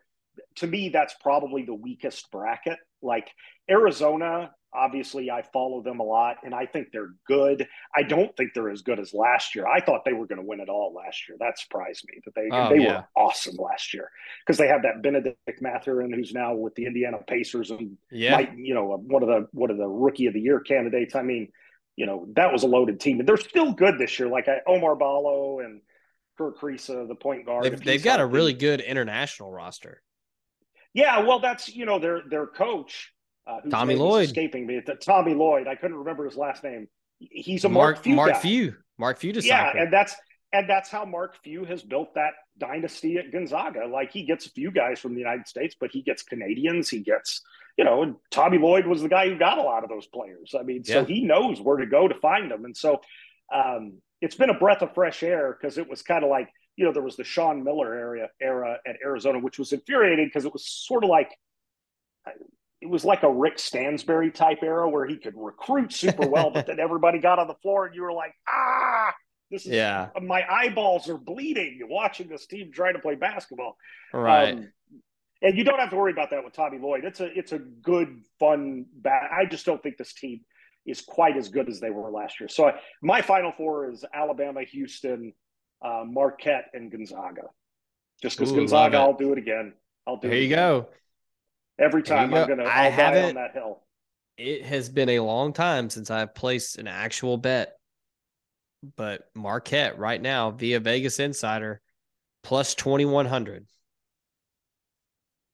To 0.57 0.67
me, 0.67 0.89
that's 0.91 1.15
probably 1.23 1.65
the 1.65 1.75
weakest 1.75 2.31
bracket. 2.31 2.79
Like 3.03 3.29
Arizona, 3.69 4.53
obviously, 4.73 5.31
I 5.31 5.43
follow 5.53 5.83
them 5.83 6.01
a 6.01 6.05
lot, 6.05 6.37
and 6.45 6.55
I 6.55 6.67
think 6.67 6.89
they're 6.93 7.15
good. 7.27 7.67
I 7.95 8.03
don't 8.03 8.35
think 8.37 8.51
they're 8.55 8.71
as 8.71 8.83
good 8.83 9.01
as 9.01 9.13
last 9.13 9.55
year. 9.55 9.67
I 9.67 9.81
thought 9.81 10.05
they 10.05 10.13
were 10.13 10.27
going 10.27 10.41
to 10.41 10.47
win 10.47 10.61
it 10.61 10.69
all 10.69 10.95
last 10.95 11.29
year. 11.29 11.37
That 11.41 11.59
surprised 11.59 12.05
me 12.09 12.21
that 12.25 12.35
they 12.35 12.49
Oh, 12.53 12.69
they 12.69 12.81
yeah. 12.83 12.99
were 12.99 13.05
awesome 13.17 13.57
last 13.57 13.93
year 13.93 14.09
because 14.47 14.59
they 14.59 14.69
have 14.69 14.83
that 14.83 15.03
Bennedict 15.03 15.61
Mathurin 15.61 16.13
who's 16.13 16.33
now 16.33 16.55
with 16.55 16.75
the 16.75 16.87
Indiana 16.87 17.19
Pacers 17.27 17.71
and 17.71 17.97
Yeah. 18.11 18.37
might, 18.37 18.57
you 18.57 18.75
know, 18.75 18.97
one 18.97 19.23
of 19.23 19.29
the 19.29 19.49
one 19.53 19.71
of 19.71 19.79
the 19.79 19.89
rookie 19.89 20.27
of 20.27 20.35
the 20.35 20.41
year 20.41 20.61
candidates. 20.61 21.15
I 21.15 21.23
mean, 21.23 21.51
you 21.97 22.07
know, 22.07 22.27
that 22.37 22.53
was 22.53 22.63
a 22.63 22.67
loaded 22.67 23.01
team, 23.01 23.21
and 23.21 23.29
they're 23.29 23.37
still 23.37 23.73
good 23.73 23.99
this 23.99 24.19
year. 24.19 24.29
Like 24.29 24.49
I, 24.49 24.59
Oumar 24.69 24.99
Ballo 24.99 25.61
and 25.61 25.81
Kerr 26.39 26.53
Kriisa, 26.53 27.07
the 27.07 27.15
point 27.15 27.47
guard. 27.47 27.65
They've, 27.65 27.83
they've 27.83 28.03
got 28.03 28.21
a 28.21 28.23
healthy. 28.23 28.35
really 28.35 28.55
good 28.55 28.81
international 28.81 29.51
roster. 29.51 30.03
yeah. 30.95 31.21
Well, 31.21 31.41
that's 31.41 31.69
you 31.75 31.87
know 31.87 31.99
their 31.99 32.23
their 32.29 32.47
coach, 32.47 33.13
uh, 33.47 33.61
Tommy 33.71 33.97
Lloyd. 33.97 34.27
escaping 34.27 34.67
me. 34.67 34.81
It's 34.87 35.07
Tommy 35.07 35.35
Lloyd. 35.35 35.67
I 35.67 35.75
couldn't 35.75 35.99
remember 35.99 36.25
his 36.25 36.37
last 36.37 36.65
name. 36.65 36.89
He's 37.19 37.65
a 37.65 37.69
Mark 37.69 37.97
Mark 37.97 38.05
Few 38.05 38.15
Mark 38.15 38.33
guy. 38.33 38.39
Few. 38.41 38.75
Mark 38.99 39.19
Few 39.19 39.33
Yeah, 39.33 39.73
and 39.75 39.93
that's 39.93 40.15
and 40.53 40.69
that's 40.69 40.91
how 40.91 41.05
Mark 41.05 41.37
Few 41.43 41.65
has 41.65 41.83
built 41.83 42.15
that 42.15 42.33
dynasty 42.59 43.17
at 43.19 43.31
Gonzaga. 43.33 43.87
Like 43.87 44.13
he 44.13 44.25
gets 44.25 44.47
a 44.47 44.51
few 44.51 44.71
guys 44.71 44.99
from 44.99 45.15
the 45.15 45.21
United 45.21 45.47
States, 45.47 45.77
but 45.79 45.91
he 45.93 46.03
gets 46.03 46.23
Canadians. 46.23 46.89
He 46.89 47.01
gets, 47.01 47.41
you 47.79 47.85
know, 47.85 48.03
and 48.03 48.17
Tommy 48.31 48.59
Lloyd 48.59 48.87
was 48.87 49.03
the 49.03 49.09
guy 49.09 49.29
who 49.29 49.39
got 49.39 49.59
a 49.59 49.63
lot 49.63 49.85
of 49.85 49.91
those 49.91 50.07
players. 50.07 50.55
I 50.59 50.63
mean, 50.63 50.85
so 50.85 51.01
Yeah. 51.01 51.05
he 51.07 51.23
knows 51.23 51.61
where 51.61 51.77
to 51.77 51.87
go 51.87 52.09
to 52.09 52.15
find 52.17 52.51
them. 52.51 52.65
And 52.65 52.77
so 52.77 53.01
um, 53.55 53.99
it's 54.21 54.35
been 54.35 54.51
a 54.51 54.59
breath 54.59 54.83
of 54.83 54.93
fresh 54.95 55.23
air 55.23 55.57
because 55.59 55.79
it 55.79 55.89
was 55.89 56.03
kind 56.03 56.25
of 56.25 56.31
like, 56.31 56.49
you 56.77 56.85
know, 56.85 56.93
there 56.93 57.03
was 57.03 57.17
the 57.17 57.25
Sean 57.25 57.63
Miller 57.63 57.95
area 57.95 58.29
era 58.41 58.79
at 58.87 58.97
Arizona, 59.05 59.39
which 59.39 59.59
was 59.59 59.73
infuriating 59.73 60.27
because 60.27 60.45
it 60.45 60.53
was 60.53 60.67
sort 60.67 61.05
of 61.05 61.11
like 61.11 61.31
it 62.81 62.89
was 62.89 63.05
like 63.05 63.23
a 63.23 63.31
Rick 63.31 63.59
Stansbury 63.59 64.31
type 64.31 64.63
era 64.63 64.89
where 64.89 65.07
he 65.07 65.17
could 65.19 65.35
recruit 65.37 65.93
super 65.93 66.27
well, 66.27 66.51
but 66.51 66.67
then 66.67 66.81
everybody 66.81 67.19
got 67.19 67.39
on 67.39 67.47
the 67.47 67.55
floor 67.63 67.87
and 67.87 67.95
you 67.95 68.03
were 68.03 68.13
like, 68.13 68.33
ah, 68.49 69.13
this 69.51 69.67
is 69.67 69.73
Yeah. 69.73 70.09
my 70.23 70.45
eyeballs 70.49 71.09
are 71.09 71.19
bleeding 71.19 71.81
watching 71.89 72.29
this 72.29 72.47
team 72.47 72.71
try 72.73 72.93
to 72.93 72.99
play 72.99 73.15
basketball. 73.17 73.77
right. 74.13 74.55
Um, 74.55 74.73
and 75.43 75.57
you 75.57 75.65
don't 75.65 75.79
have 75.79 75.89
to 75.91 75.97
worry 75.97 76.13
about 76.13 76.31
that 76.31 76.45
with 76.45 76.53
Tommy 76.53 76.79
Lloyd. 76.79 77.05
It's 77.05 77.21
a 77.21 77.27
it's 77.39 77.53
a 77.53 77.59
good, 77.59 78.23
fun 78.39 78.85
bat. 78.93 79.31
I 79.33 79.47
just 79.47 79.65
don't 79.65 79.83
think 79.83 79.97
this 79.97 80.13
team 80.13 80.41
is 80.85 81.01
quite 81.01 81.37
as 81.37 81.49
good 81.49 81.69
as 81.71 81.81
they 81.81 81.89
were 81.91 82.11
last 82.11 82.41
year. 82.41 82.49
So 82.49 82.73
my 83.03 83.23
final 83.23 83.51
four 83.53 83.91
is 83.91 84.05
Alabama, 84.13 84.63
Houston, 84.65 85.33
uh, 85.83 86.05
Marquette, 86.07 86.67
and 86.75 86.91
Gonzaga. 86.91 87.43
Just 88.23 88.37
because 88.39 88.53
Gonzaga. 88.53 88.99
I'll 88.99 89.15
do 89.17 89.33
it 89.33 89.39
again. 89.39 89.73
I'll 90.07 90.19
do 90.19 90.29
Here 90.29 90.37
it 90.37 90.41
you 90.41 90.47
again. 90.49 90.59
go. 90.59 90.89
Every 91.79 92.03
time 92.03 92.35
I'm 92.35 92.47
go. 92.47 92.57
gonna 92.57 92.65
I 92.69 92.85
I'll 92.85 92.91
die 92.91 92.91
haven't- 92.91 93.25
on 93.31 93.35
that 93.37 93.53
hill. 93.55 93.83
It 94.37 94.65
has 94.67 94.91
been 94.91 95.09
a 95.09 95.21
long 95.21 95.55
time 95.55 95.89
since 95.89 96.11
I've 96.11 96.35
placed 96.35 96.77
an 96.79 96.87
actual 96.87 97.39
bet, 97.39 97.79
but 98.97 99.23
Marquette 99.35 99.99
right 99.99 100.21
now 100.21 100.51
via 100.51 100.81
Vegas 100.81 101.19
Insider 101.21 101.81
plus 102.43 102.75
2100. 102.75 103.67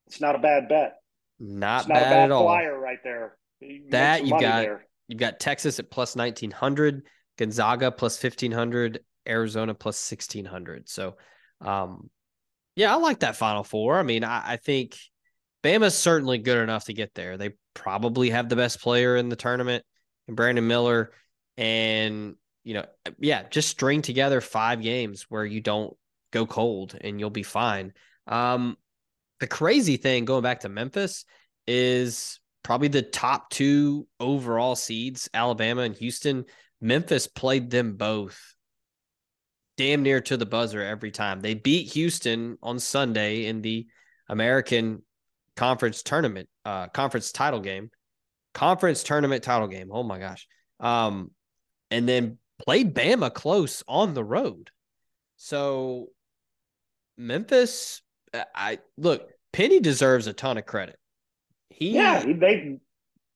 It's 0.07 0.21
not 0.21 0.35
a 0.35 0.39
bad 0.39 0.69
bet. 0.69 0.93
Not 1.39 1.81
It's 1.81 1.89
not 1.89 1.93
bad 1.95 2.07
a 2.07 2.09
bad 2.09 2.23
at 2.25 2.31
all. 2.31 2.43
flyer 2.43 2.79
right 2.79 2.99
there. 3.03 3.37
You 3.59 3.85
That 3.89 4.21
you've 4.25 4.39
got 4.39 4.61
there. 4.61 4.85
you've 5.07 5.19
got 5.19 5.39
Texas 5.39 5.79
at 5.79 5.91
plus 5.91 6.15
1900, 6.15 7.03
Gonzaga 7.37 7.91
plus 7.91 8.21
1500, 8.21 8.99
Arizona 9.27 9.73
plus 9.73 10.09
1600. 10.11 10.87
So, 10.89 11.17
um, 11.61 12.09
yeah, 12.75 12.93
I 12.93 12.97
like 12.97 13.19
that 13.19 13.35
Final 13.35 13.63
Four. 13.63 13.99
I 13.99 14.03
mean, 14.03 14.23
I, 14.23 14.53
I 14.53 14.57
think 14.57 14.95
Bama's 15.63 15.97
certainly 15.97 16.37
good 16.37 16.57
enough 16.59 16.85
to 16.85 16.93
get 16.93 17.13
there. 17.13 17.37
They 17.37 17.51
probably 17.73 18.29
have 18.29 18.49
the 18.49 18.55
best 18.55 18.81
player 18.81 19.15
in 19.15 19.29
the 19.29 19.35
tournament, 19.35 19.83
and 20.27 20.35
Brandon 20.37 20.65
Miller. 20.67 21.11
And 21.57 22.35
you 22.67 22.73
know, 22.73 22.85
yeah, 23.17 23.43
just 23.49 23.69
string 23.69 24.01
together 24.01 24.41
five 24.41 24.81
games 24.81 25.25
where 25.29 25.45
you 25.45 25.61
don't 25.61 25.95
go 26.31 26.45
cold, 26.45 26.97
and 26.99 27.17
you'll 27.17 27.29
be 27.29 27.41
fine. 27.41 27.93
Um, 28.27 28.75
the 29.39 29.47
crazy 29.47 29.95
thing 29.95 30.25
going 30.25 30.43
back 30.43 30.59
to 30.59 30.69
Memphis 30.69 31.23
is 31.65 32.41
probably 32.63 32.89
the 32.89 33.01
top 33.01 33.49
two 33.49 34.05
overall 34.19 34.75
seeds, 34.75 35.29
Alabama 35.33 35.83
and 35.83 35.95
Houston. 35.95 36.43
Memphis 36.81 37.25
played 37.25 37.69
them 37.69 37.95
both 37.95 38.37
damn 39.77 40.03
near 40.03 40.19
to 40.19 40.35
the 40.35 40.45
buzzer 40.45 40.83
every 40.83 41.11
time. 41.11 41.39
They 41.39 41.53
beat 41.53 41.93
Houston 41.93 42.57
on 42.61 42.79
Sunday 42.79 43.45
in 43.45 43.61
the 43.61 43.87
American 44.27 45.03
Conference 45.55 46.03
tournament, 46.03 46.49
uh, 46.65 46.87
conference 46.87 47.31
title 47.31 47.61
game, 47.61 47.91
conference 48.53 49.03
tournament 49.03 49.41
title 49.41 49.69
game. 49.69 49.87
Oh 49.89 50.03
my 50.03 50.19
gosh. 50.19 50.49
Um, 50.81 51.31
and 51.89 52.09
then 52.09 52.39
played 52.63 52.93
Bama 52.93 53.33
close 53.33 53.83
on 53.87 54.13
the 54.13 54.23
road. 54.23 54.71
So 55.37 56.07
Memphis, 57.17 58.01
I 58.33 58.79
look, 58.97 59.29
Penny 59.53 59.79
deserves 59.79 60.27
a 60.27 60.33
ton 60.33 60.57
of 60.57 60.65
credit. 60.65 60.97
He 61.69 61.91
Yeah, 61.91 62.23
they 62.23 62.79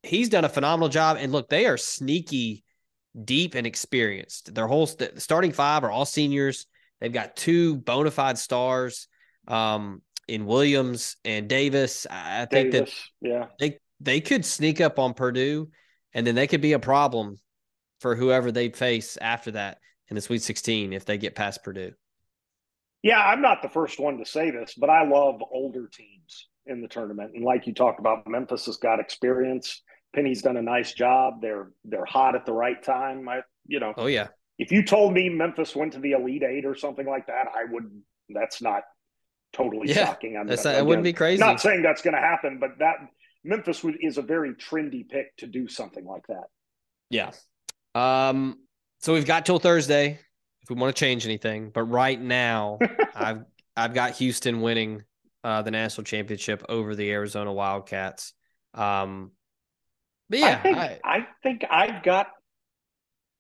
he's 0.04 0.30
done 0.30 0.46
a 0.46 0.50
phenomenal 0.50 0.90
job. 0.90 1.18
And 1.20 1.32
look, 1.32 1.50
they 1.50 1.66
are 1.66 1.78
sneaky, 1.78 2.64
deep, 3.24 3.56
and 3.56 3.68
experienced. 3.68 4.54
Their 4.54 4.68
whole 4.68 4.88
st- 4.88 5.22
starting 5.22 5.52
five 5.52 5.84
are 5.84 5.92
all 5.92 6.06
seniors. 6.06 6.66
They've 7.00 7.14
got 7.14 7.36
two 7.36 7.78
bona 7.78 8.12
fide 8.12 8.38
stars 8.38 9.08
um, 9.48 10.02
in 10.28 10.46
Williams 10.46 11.18
and 11.26 11.48
Davis. 11.48 12.08
I 12.10 12.44
I 12.44 12.46
think 12.46 12.72
Davis, 12.72 13.12
yeah. 13.22 13.48
they 13.60 13.80
they 14.00 14.22
could 14.22 14.46
sneak 14.46 14.82
up 14.82 15.00
on 15.00 15.14
Purdue, 15.14 15.70
and 16.14 16.26
then 16.26 16.36
they 16.36 16.48
could 16.48 16.62
be 16.62 16.74
a 16.74 16.80
problem 16.80 17.38
for 18.02 18.16
whoever 18.16 18.52
they 18.52 18.70
face 18.70 19.16
after 19.22 19.52
that 19.52 19.78
in 20.10 20.16
the 20.16 20.22
Sweet 20.22 20.42
16 20.42 20.92
if 20.92 21.06
they 21.06 21.18
get 21.18 21.36
past 21.36 21.64
Purdue. 21.64 21.94
Yeah, 23.04 23.20
I'm 23.20 23.42
not 23.42 23.62
the 23.62 23.70
first 23.70 24.00
one 24.00 24.18
to 24.18 24.26
say 24.26 24.52
this, 24.52 24.74
but 24.78 24.90
I 24.90 25.08
love 25.08 25.42
older 25.52 25.88
teams 25.88 26.50
in 26.66 26.82
the 26.82 26.88
tournament. 26.88 27.32
And 27.36 27.44
like 27.46 27.66
you 27.66 27.74
talked 27.74 28.00
about, 28.00 28.28
Memphis 28.28 28.66
has 28.66 28.78
got 28.78 29.00
experience. 29.00 29.82
Penny's 30.14 30.42
done 30.42 30.58
a 30.58 30.62
nice 30.62 30.94
job. 30.94 31.42
They're 31.42 31.70
they're 31.86 32.06
hot 32.06 32.36
at 32.36 32.46
the 32.46 32.54
right 32.54 32.82
time. 32.84 33.28
I 33.30 33.42
you 33.66 33.80
know. 33.80 33.94
Oh 33.96 34.08
yeah. 34.08 34.28
If 34.60 34.72
you 34.72 34.84
told 34.84 35.14
me 35.14 35.30
Memphis 35.30 35.76
went 35.76 35.94
to 35.94 36.00
the 36.00 36.12
Elite 36.12 36.44
Eight 36.44 36.66
or 36.66 36.76
something 36.76 37.08
like 37.08 37.28
that, 37.28 37.46
I 37.56 37.72
would. 37.72 37.86
That's 38.30 38.62
not 38.62 38.84
totally 39.54 39.90
Yeah, 39.90 40.06
shocking. 40.06 40.36
I 40.36 40.40
mean, 40.40 40.48
that's 40.48 40.66
not- 40.66 40.72
it 40.72 40.78
again, 40.78 40.88
wouldn't 40.88 41.04
be 41.04 41.14
crazy. 41.14 41.40
Not 41.40 41.60
saying 41.62 41.82
that's 41.82 42.02
going 42.02 42.14
to 42.14 42.22
happen, 42.22 42.60
but 42.60 42.80
that 42.80 42.96
Memphis 43.44 43.84
would, 43.84 43.98
is 44.02 44.18
a 44.18 44.22
very 44.22 44.54
trendy 44.54 45.08
pick 45.08 45.36
to 45.38 45.48
do 45.48 45.68
something 45.68 46.06
like 46.06 46.28
that. 46.28 46.46
Yeah. 47.10 47.32
Um. 47.96 48.58
So 49.00 49.14
we've 49.14 49.26
got 49.26 49.46
till 49.46 49.60
Thursday 49.60 50.20
if 50.62 50.70
we 50.70 50.76
want 50.76 50.96
to 50.96 51.00
change 51.00 51.26
anything, 51.26 51.72
but 51.72 51.84
right 51.84 52.20
now 52.20 52.78
I've 53.16 53.44
I've 53.76 53.94
got 53.94 54.14
Houston 54.14 54.62
winning 54.62 55.04
uh, 55.44 55.62
the 55.64 55.72
national 55.72 56.04
championship 56.06 56.64
over 56.70 56.96
the 56.96 57.12
Arizona 57.12 57.52
Wildcats. 57.52 58.34
Um. 58.74 59.32
But 60.30 60.40
yeah, 60.40 60.60
I 60.60 60.62
think 60.64 60.78
I- 60.78 61.00
I, 61.04 61.28
think 61.44 61.66
I've 61.70 62.04
got. 62.04 62.28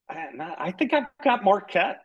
I 0.09 0.25
I 0.57 0.71
think 0.71 0.93
I've 0.93 1.05
got 1.23 1.41
Marquette. 1.43 2.01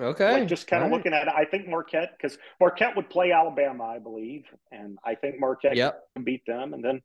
okay. 0.00 0.32
Like 0.32 0.48
just 0.48 0.66
kind 0.66 0.82
of 0.82 0.90
right. 0.90 0.96
looking 0.96 1.12
at 1.12 1.28
it, 1.28 1.34
I 1.36 1.44
think 1.44 1.68
Marquette 1.68 2.12
because 2.16 2.38
Marquette 2.58 2.96
would 2.96 3.10
play 3.10 3.32
Alabama, 3.32 3.84
I 3.84 3.98
believe, 3.98 4.44
and 4.72 4.98
I 5.04 5.14
think 5.14 5.38
Marquette 5.38 5.76
Yep. 5.76 6.00
can 6.16 6.24
beat 6.24 6.40
them. 6.46 6.72
And 6.72 6.82
then, 6.82 7.02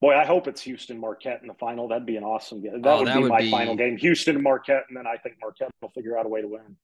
boy, 0.00 0.14
I 0.14 0.24
hope 0.24 0.46
it's 0.48 0.60
Houston 0.62 0.98
Marquette 0.98 1.40
in 1.42 1.48
the 1.48 1.54
final. 1.54 1.88
That'd 1.88 2.06
be 2.06 2.16
an 2.16 2.24
awesome 2.24 2.62
game. 2.62 2.82
That 2.82 2.88
Oh, 2.90 2.98
would 2.98 3.08
that 3.08 3.16
be 3.16 3.22
would 3.22 3.28
my 3.30 3.40
be- 3.40 3.50
final 3.50 3.76
game: 3.76 3.96
Houston 3.96 4.34
and 4.36 4.44
Marquette, 4.44 4.84
and 4.88 4.96
then 4.96 5.06
I 5.06 5.16
think 5.16 5.36
Marquette 5.40 5.70
will 5.82 5.90
figure 5.90 6.18
out 6.18 6.26
a 6.26 6.28
way 6.28 6.40
to 6.42 6.48
win. 6.48 6.76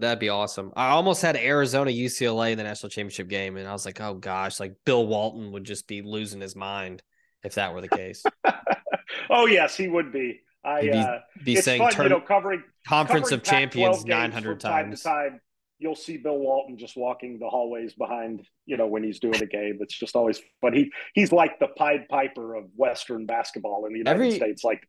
That'd 0.00 0.20
be 0.20 0.28
awesome. 0.28 0.72
I 0.76 0.90
almost 0.90 1.22
had 1.22 1.36
Arizona 1.36 1.90
UCLA 1.90 2.52
in 2.52 2.58
the 2.58 2.64
national 2.64 2.90
championship 2.90 3.28
game, 3.28 3.56
and 3.56 3.66
I 3.66 3.72
was 3.72 3.84
like, 3.84 4.00
oh 4.00 4.14
gosh, 4.14 4.60
like 4.60 4.74
Bill 4.84 5.04
Walton 5.06 5.50
would 5.52 5.64
just 5.64 5.88
be 5.88 6.02
losing 6.02 6.40
his 6.40 6.54
mind 6.54 7.02
if 7.42 7.54
that 7.54 7.74
were 7.74 7.80
the 7.80 7.88
case. 7.88 8.22
oh 9.30 9.46
yes, 9.46 9.76
he 9.76 9.88
would 9.88 10.12
be. 10.12 10.40
I 10.64 10.80
He'd 10.82 10.90
be- 10.92 10.98
uh, 10.98 11.18
be 11.44 11.56
saying 11.56 11.80
fun, 11.80 11.92
turn- 11.92 12.04
you 12.04 12.10
know, 12.10 12.20
covering 12.20 12.62
Conference 12.86 13.30
covering 13.30 13.40
of 13.40 13.44
Champions 13.44 14.04
900 14.04 14.50
from 14.50 14.58
time 14.58 14.84
times. 14.86 15.02
to 15.02 15.08
time. 15.08 15.40
You'll 15.80 15.94
see 15.94 16.16
Bill 16.16 16.38
Walton 16.38 16.76
just 16.76 16.96
walking 16.96 17.38
the 17.38 17.48
hallways 17.48 17.94
behind, 17.94 18.44
you 18.66 18.76
know, 18.76 18.86
when 18.88 19.02
he's 19.04 19.20
doing 19.20 19.40
a 19.42 19.46
game. 19.46 19.78
It's 19.80 19.96
just 19.96 20.16
always 20.16 20.40
fun. 20.60 20.72
He 20.72 20.90
he's 21.14 21.30
like 21.32 21.58
the 21.60 21.68
Pied 21.68 22.08
Piper 22.08 22.56
of 22.56 22.64
Western 22.74 23.26
basketball 23.26 23.86
in 23.86 23.92
the 23.92 23.98
United 23.98 24.14
Every- 24.20 24.32
States. 24.32 24.64
Like 24.64 24.82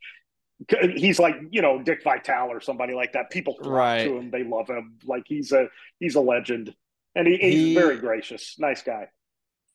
he's 0.95 1.19
like 1.19 1.35
you 1.51 1.61
know 1.61 1.81
Dick 1.81 2.03
Vitale 2.03 2.49
or 2.51 2.59
somebody 2.59 2.93
like 2.93 3.13
that. 3.13 3.29
People 3.29 3.55
Right. 3.61 4.03
to 4.05 4.17
him. 4.17 4.31
They 4.31 4.43
love 4.43 4.67
him. 4.67 4.97
Like 5.05 5.23
he's 5.25 5.51
a 5.51 5.67
he's 5.99 6.15
a 6.15 6.21
legend, 6.21 6.73
and 7.15 7.27
he, 7.27 7.37
he's 7.37 7.53
He- 7.53 7.75
very 7.75 7.97
gracious, 7.97 8.55
nice 8.59 8.81
guy. 8.81 9.07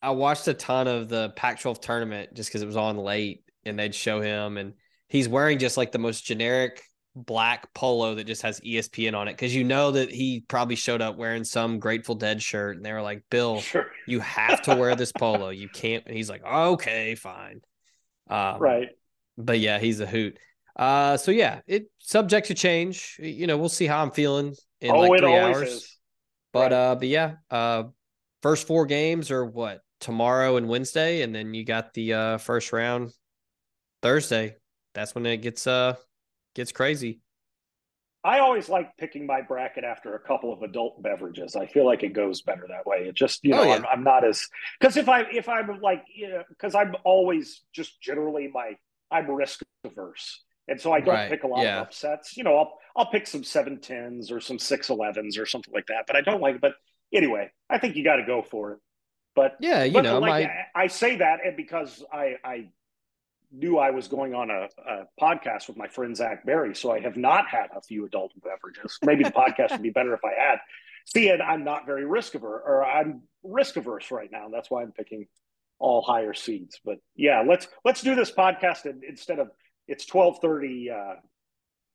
I 0.02 0.10
watched 0.10 0.46
a 0.48 0.52
ton 0.54 0.86
of 0.86 1.08
the 1.08 1.30
Pac-12 1.34 1.80
tournament 1.80 2.34
just 2.34 2.50
because 2.50 2.60
it 2.60 2.66
was 2.66 2.76
on 2.76 2.98
late, 2.98 3.42
and 3.64 3.78
they'd 3.78 3.94
show 3.94 4.20
him, 4.20 4.58
and 4.58 4.74
he's 5.08 5.28
wearing 5.28 5.58
just 5.58 5.78
like 5.78 5.92
the 5.92 5.98
most 5.98 6.26
generic 6.26 6.82
black 7.16 7.72
polo 7.74 8.16
that 8.16 8.24
just 8.24 8.42
has 8.42 8.60
ESPN 8.60 9.14
on 9.14 9.28
it 9.28 9.32
because 9.32 9.54
you 9.54 9.64
know 9.64 9.92
that 9.92 10.10
he 10.10 10.44
probably 10.48 10.76
showed 10.76 11.00
up 11.00 11.16
wearing 11.16 11.44
some 11.44 11.78
Grateful 11.78 12.14
Dead 12.14 12.42
shirt, 12.42 12.76
and 12.76 12.84
they 12.84 12.92
were 12.92 13.02
like, 13.02 13.22
"Bill, 13.30 13.60
Sure, 13.60 13.86
you 14.06 14.20
have 14.20 14.62
to 14.62 14.74
wear 14.74 14.94
this 14.96 15.12
polo. 15.18 15.50
You 15.50 15.68
can't." 15.68 16.04
And 16.06 16.16
he's 16.16 16.28
like, 16.30 16.44
"Okay, 16.44 17.14
fine." 17.14 17.60
Um, 18.28 18.58
right. 18.58 18.88
but 19.36 19.58
yeah, 19.60 19.78
he's 19.78 20.00
a 20.00 20.06
hoot. 20.06 20.38
Uh, 20.76 21.16
so 21.16 21.30
yeah, 21.30 21.60
it 21.66 21.90
subject 21.98 22.48
to 22.48 22.54
change. 22.54 23.16
You 23.20 23.46
know, 23.46 23.56
we'll 23.56 23.68
see 23.68 23.86
how 23.86 24.02
I'm 24.02 24.10
feeling 24.10 24.54
in 24.80 24.90
oh, 24.90 24.98
like 24.98 25.20
three 25.20 25.36
hours. 25.36 25.68
is. 25.68 25.98
But 26.52 26.70
Right. 26.70 26.72
uh, 26.72 26.94
but 26.96 27.08
yeah, 27.08 27.34
uh, 27.50 27.84
first 28.42 28.66
four 28.66 28.86
games 28.86 29.30
are 29.30 29.44
what 29.44 29.80
tomorrow 30.00 30.56
and 30.56 30.68
Wednesday, 30.68 31.22
and 31.22 31.34
then 31.34 31.54
you 31.54 31.64
got 31.64 31.94
the 31.94 32.12
uh 32.14 32.38
first 32.38 32.72
round 32.72 33.12
Thursday. 34.02 34.56
That's 34.94 35.14
when 35.14 35.26
it 35.26 35.38
gets 35.38 35.66
uh 35.66 35.94
gets 36.55 36.72
crazy. 36.72 37.20
I 38.22 38.38
always 38.38 38.70
like 38.70 38.96
picking 38.96 39.26
my 39.26 39.42
bracket 39.42 39.84
after 39.84 40.14
a 40.14 40.18
couple 40.18 40.50
of 40.52 40.62
adult 40.62 41.02
beverages. 41.02 41.57
I 41.57 41.66
feel 41.66 41.84
like 41.84 42.02
it 42.02 42.14
goes 42.14 42.40
better 42.40 42.64
that 42.68 42.86
way. 42.86 43.07
It 43.09 43.14
just, 43.14 43.44
you 43.44 43.52
oh, 43.52 43.57
know, 43.57 43.70
Oh, 43.70 43.72
yeah. 43.72 43.78
I'm, 43.78 43.84
I'm 43.84 44.02
not 44.02 44.24
as 44.24 44.48
because 44.80 44.96
if 44.96 45.09
I 45.11 45.22
if 45.30 45.46
I'm 45.48 45.80
like, 45.82 46.05
you 46.14 46.28
know, 46.30 46.42
because 46.48 46.74
I'm 46.74 46.94
always 47.05 47.62
just 47.74 48.00
generally 48.00 48.48
my 48.52 48.72
I'm 49.11 49.30
risk 49.30 49.61
averse, 49.84 50.42
and 50.68 50.80
so 50.80 50.90
I 50.90 51.00
don't 51.00 51.12
Right, 51.12 51.28
pick 51.28 51.44
a 51.44 51.46
lot 51.46 51.66
yeah. 51.66 51.72
of 51.76 51.76
upsets. 51.76 52.34
You 52.36 52.44
know, 52.44 52.57
I'll 52.57 52.78
I'll 52.96 53.11
pick 53.11 53.26
some 53.26 53.44
seven 53.44 53.78
tens 53.80 54.32
or 54.32 54.40
some 54.40 54.59
six 54.59 54.88
elevens 54.88 55.36
or 55.36 55.44
something 55.44 55.74
like 55.74 55.86
that. 55.88 56.05
But 56.07 56.16
I 56.16 56.22
don't 56.22 56.40
like. 56.40 56.62
But 56.62 56.72
anyway, 57.12 57.50
I 57.68 57.76
think 57.78 57.94
you 57.94 58.05
got 58.05 58.16
to 58.16 58.24
go 58.24 58.40
for 58.40 58.72
it. 58.72 58.78
But 59.36 59.59
Yeah, 59.59 59.84
you 59.84 60.02
but 60.02 60.02
know, 60.02 60.20
like 60.20 60.20
my 60.20 60.52
I, 60.74 60.84
I 60.84 60.86
say 60.86 61.16
that, 61.16 61.40
and 61.44 61.57
because 61.57 62.02
I 62.12 62.36
I 62.44 62.68
knew 63.55 63.78
I 63.78 63.90
was 63.90 64.09
going 64.09 64.34
on 64.34 64.50
a, 64.50 64.68
a 64.86 65.05
podcast 65.20 65.68
with 65.68 65.76
my 65.76 65.86
friend 65.88 66.16
Zach 66.16 66.44
Berry, 66.44 66.74
so 66.74 66.90
I 66.90 67.00
have 67.00 67.16
not 67.16 67.46
had 67.46 67.68
a 67.76 67.80
few 67.80 68.05
adult 68.07 68.32
beverages. 68.42 68.98
Maybe 69.05 69.24
the 69.24 69.30
podcast 69.30 69.70
would 69.72 69.82
be 69.82 69.90
better 69.90 70.12
if 70.14 70.20
I 70.24 70.32
had. 70.38 70.59
See, 71.07 71.28
and 71.28 71.42
I'm 71.42 71.64
not 71.64 71.86
very 71.86 72.05
risk 72.07 72.34
averse, 72.34 72.62
or 72.64 72.84
I'm 72.84 73.22
risk 73.42 73.76
averse 73.76 74.11
right 74.11 74.30
now. 74.32 74.48
That's 74.52 74.70
why 74.70 74.82
I'm 74.82 74.92
picking 74.92 75.26
all 75.78 76.02
higher 76.02 76.34
seeds. 76.34 76.80
But 76.84 76.96
yeah, 77.14 77.44
let's 77.46 77.68
let's 77.84 78.00
do 78.02 78.14
this 78.14 78.30
podcast 78.30 78.84
and 78.86 79.05
instead 79.05 79.38
of 79.38 79.48
it's 79.86 80.07
twelve 80.07 80.38
thirty 80.40 80.90
uh, 80.90 81.14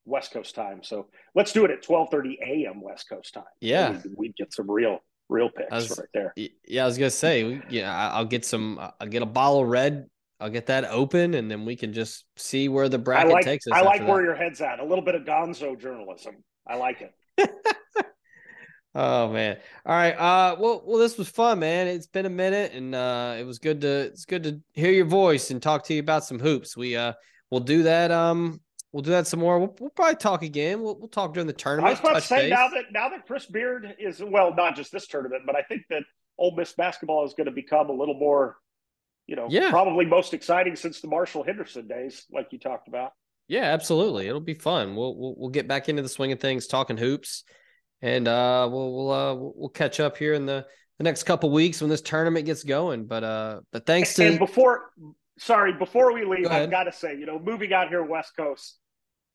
West 0.05 0.31
Coast 0.31 0.53
time. 0.55 0.83
So 0.83 1.07
let's 1.33 1.53
do 1.53 1.65
it 1.65 1.71
at 1.71 1.81
twelve 1.81 2.09
thirty 2.11 2.37
a.m. 2.45 2.81
West 2.81 3.09
Coast 3.09 3.33
time. 3.33 3.43
Yeah. 3.61 3.91
we'd, 3.91 4.01
we'd 4.15 4.35
get 4.35 4.53
some 4.53 4.69
real 4.69 4.99
real 5.27 5.49
picks 5.49 5.71
was- 5.71 5.97
right 5.97 6.07
there. 6.13 6.33
yeah, 6.67 6.83
I 6.83 6.85
was 6.85 6.97
gonna 6.97 7.09
say, 7.09 7.61
yeah, 7.69 8.11
I'll 8.13 8.25
get 8.25 8.45
some. 8.45 8.79
I'll 8.99 9.07
get 9.07 9.21
a 9.23 9.27
bottle 9.27 9.61
of 9.63 9.69
red. 9.69 10.07
I'll 10.39 10.49
get 10.49 10.67
that 10.67 10.85
open, 10.85 11.33
and 11.33 11.51
then 11.51 11.65
we 11.65 11.75
can 11.75 11.91
just 11.91 12.25
see 12.37 12.69
where 12.69 12.87
the 12.87 12.97
bracket 12.97 13.31
like 13.31 13.43
takes 13.43 13.67
us. 13.67 13.73
I 13.73 13.81
like 13.81 14.07
where 14.07 14.17
that. 14.17 14.23
your 14.23 14.35
head's 14.35 14.61
at. 14.61 14.79
A 14.79 14.85
little 14.85 15.03
bit 15.03 15.15
of 15.15 15.23
Gonzo 15.23 15.79
journalism. 15.79 16.43
I 16.67 16.75
like 16.75 17.01
it. 17.01 17.51
Oh 18.95 19.31
man. 19.31 19.57
All 19.85 19.95
right. 19.95 20.13
Uh 20.13 20.55
well 20.59 20.81
well 20.83 20.97
this 20.97 21.17
was 21.17 21.29
fun, 21.29 21.59
man. 21.59 21.87
It's 21.87 22.07
been 22.07 22.25
a 22.25 22.29
minute 22.29 22.73
and 22.73 22.95
uh 22.95 23.35
it 23.39 23.43
was 23.43 23.59
good 23.59 23.81
to 23.81 23.87
it's 23.87 24.25
good 24.25 24.43
to 24.43 24.59
hear 24.73 24.91
your 24.91 25.05
voice 25.05 25.51
and 25.51 25.61
talk 25.61 25.83
to 25.85 25.93
you 25.93 25.99
about 25.99 26.25
some 26.25 26.39
hoops. 26.39 26.75
We 26.75 26.95
uh 26.95 27.13
we'll 27.51 27.61
do 27.61 27.83
that 27.83 28.09
um 28.11 28.59
we'll 28.91 29.03
do 29.03 29.11
that 29.11 29.27
some 29.27 29.39
more. 29.39 29.59
We'll, 29.59 29.75
we'll 29.79 29.91
probably 29.91 30.15
talk 30.15 30.41
again. 30.41 30.81
We'll 30.81 30.97
we'll 30.97 31.07
talk 31.07 31.33
during 31.33 31.47
the 31.47 31.53
tournament. 31.53 31.87
I 31.87 31.91
was 31.91 31.99
about 31.99 32.15
to 32.15 32.21
say 32.21 32.49
base. 32.49 32.49
now 32.49 32.67
that 32.69 32.85
now 32.91 33.09
that 33.09 33.27
Chris 33.27 33.45
Beard 33.45 33.95
is 33.99 34.23
well, 34.23 34.53
not 34.55 34.75
just 34.75 34.91
this 34.91 35.07
tournament, 35.07 35.43
but 35.45 35.55
I 35.55 35.61
think 35.61 35.83
that 35.91 36.03
Ole 36.37 36.55
Miss 36.55 36.73
basketball 36.73 37.25
is 37.25 37.33
going 37.33 37.45
to 37.45 37.51
become 37.51 37.89
a 37.89 37.93
little 37.93 38.17
more, 38.17 38.57
you 39.29 39.35
know, 39.35 39.47
Yeah. 39.47 39.69
probably 39.69 40.05
most 40.05 40.33
exciting 40.33 40.75
since 40.75 41.01
the 41.01 41.07
Marshall 41.07 41.43
Henderson 41.43 41.87
days, 41.87 42.25
like 42.31 42.47
you 42.51 42.57
talked 42.57 42.87
about. 42.87 43.11
Yeah, 43.47 43.61
absolutely. 43.61 44.27
It'll 44.27 44.41
be 44.41 44.55
fun. 44.55 44.95
We'll 44.95 45.15
we'll 45.15 45.35
we'll 45.37 45.49
get 45.49 45.67
back 45.67 45.87
into 45.87 46.01
the 46.01 46.09
swing 46.09 46.31
of 46.31 46.39
things, 46.39 46.65
talking 46.65 46.97
hoops, 46.97 47.43
and 48.01 48.27
uh, 48.27 48.67
we'll 48.71 48.91
we'll 48.91 49.11
uh, 49.11 49.35
we'll 49.35 49.69
catch 49.69 49.99
up 49.99 50.17
here 50.17 50.33
in 50.33 50.47
the 50.47 50.65
the 50.97 51.03
next 51.03 51.23
couple 51.23 51.51
weeks 51.51 51.79
when 51.79 51.91
this 51.91 52.01
tournament 52.01 52.47
gets 52.47 52.63
going. 52.63 53.05
But 53.05 53.23
uh, 53.23 53.61
but 53.71 53.85
thanks 53.85 54.15
to 54.15 54.25
and 54.25 54.39
before, 54.39 54.91
sorry, 55.37 55.73
before 55.73 56.11
we 56.11 56.25
leave, 56.25 56.45
Go. 56.45 56.49
I've 56.49 56.71
got 56.71 56.85
to 56.85 56.91
say, 56.91 57.15
you 57.15 57.27
know, 57.27 57.37
moving 57.39 57.71
out 57.71 57.89
here 57.89 58.03
West 58.03 58.33
Coast, 58.35 58.79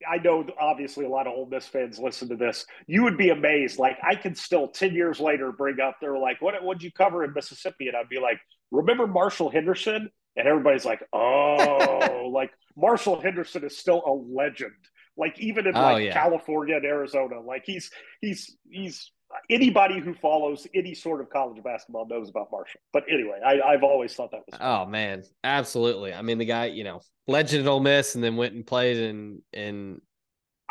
I 0.09 0.17
know 0.17 0.45
obviously 0.59 1.05
a 1.05 1.09
lot 1.09 1.27
of 1.27 1.33
Ole 1.33 1.47
Miss 1.49 1.67
fans 1.67 1.99
listen 1.99 2.29
to 2.29 2.35
this. 2.35 2.65
You 2.87 3.03
would 3.03 3.17
be 3.17 3.29
amazed. 3.29 3.79
Like 3.79 3.97
I 4.03 4.15
can 4.15 4.35
still 4.35 4.67
ten 4.67 4.93
years 4.93 5.19
later 5.21 5.51
bring 5.53 5.79
up, 5.79 5.97
they're 6.01 6.17
like, 6.17 6.41
"What 6.41 6.61
what'd 6.63 6.83
you 6.83 6.91
cover 6.91 7.23
in 7.23 7.33
Mississippi?" 7.33 7.87
And 7.87 7.95
I'd 7.97 8.09
be 8.09 8.19
like, 8.19 8.39
"Remember 8.71 9.07
Marshall 9.07 9.49
Henderson?" 9.49 10.09
And 10.37 10.47
everybody's 10.47 10.85
like, 10.85 11.03
"Oh, 11.13 12.29
like 12.33 12.51
Marshall 12.75 13.21
Henderson 13.21 13.63
is 13.63 13.77
still 13.77 14.03
a 14.05 14.11
legend." 14.11 14.73
Like 15.17 15.39
even 15.39 15.65
in 15.65 15.75
Oh, 15.75 15.81
like 15.81 16.05
yeah. 16.05 16.13
California 16.13 16.75
and 16.75 16.85
Arizona, 16.85 17.39
like 17.39 17.63
he's 17.65 17.89
he's 18.21 18.57
he's 18.69 19.11
anybody 19.49 19.99
who 19.99 20.13
follows 20.13 20.67
any 20.75 20.93
sort 20.93 21.21
of 21.21 21.29
college 21.29 21.61
basketball 21.63 22.07
knows 22.07 22.29
about 22.29 22.49
Marshall. 22.51 22.81
But 22.91 23.03
anyway, 23.09 23.39
I, 23.45 23.61
I've 23.61 23.83
always 23.83 24.13
thought 24.13 24.31
that 24.31 24.41
was. 24.45 24.57
Oh 24.59 24.85
man, 24.85 25.23
absolutely. 25.43 26.13
I 26.13 26.21
mean, 26.21 26.37
the 26.37 26.45
guy, 26.45 26.65
you 26.65 26.83
know, 26.83 27.01
legend 27.27 27.65
at 27.65 27.69
Ole 27.69 27.79
Miss, 27.79 28.15
and 28.15 28.23
then 28.23 28.35
went 28.35 28.53
and 28.55 28.65
played 28.67 28.97
in 28.97 29.41
in 29.53 30.01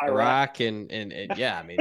Iraq, 0.03 0.61
and, 0.61 0.91
and 0.91 1.13
and 1.13 1.39
yeah, 1.39 1.59
I 1.59 1.63
mean, 1.63 1.79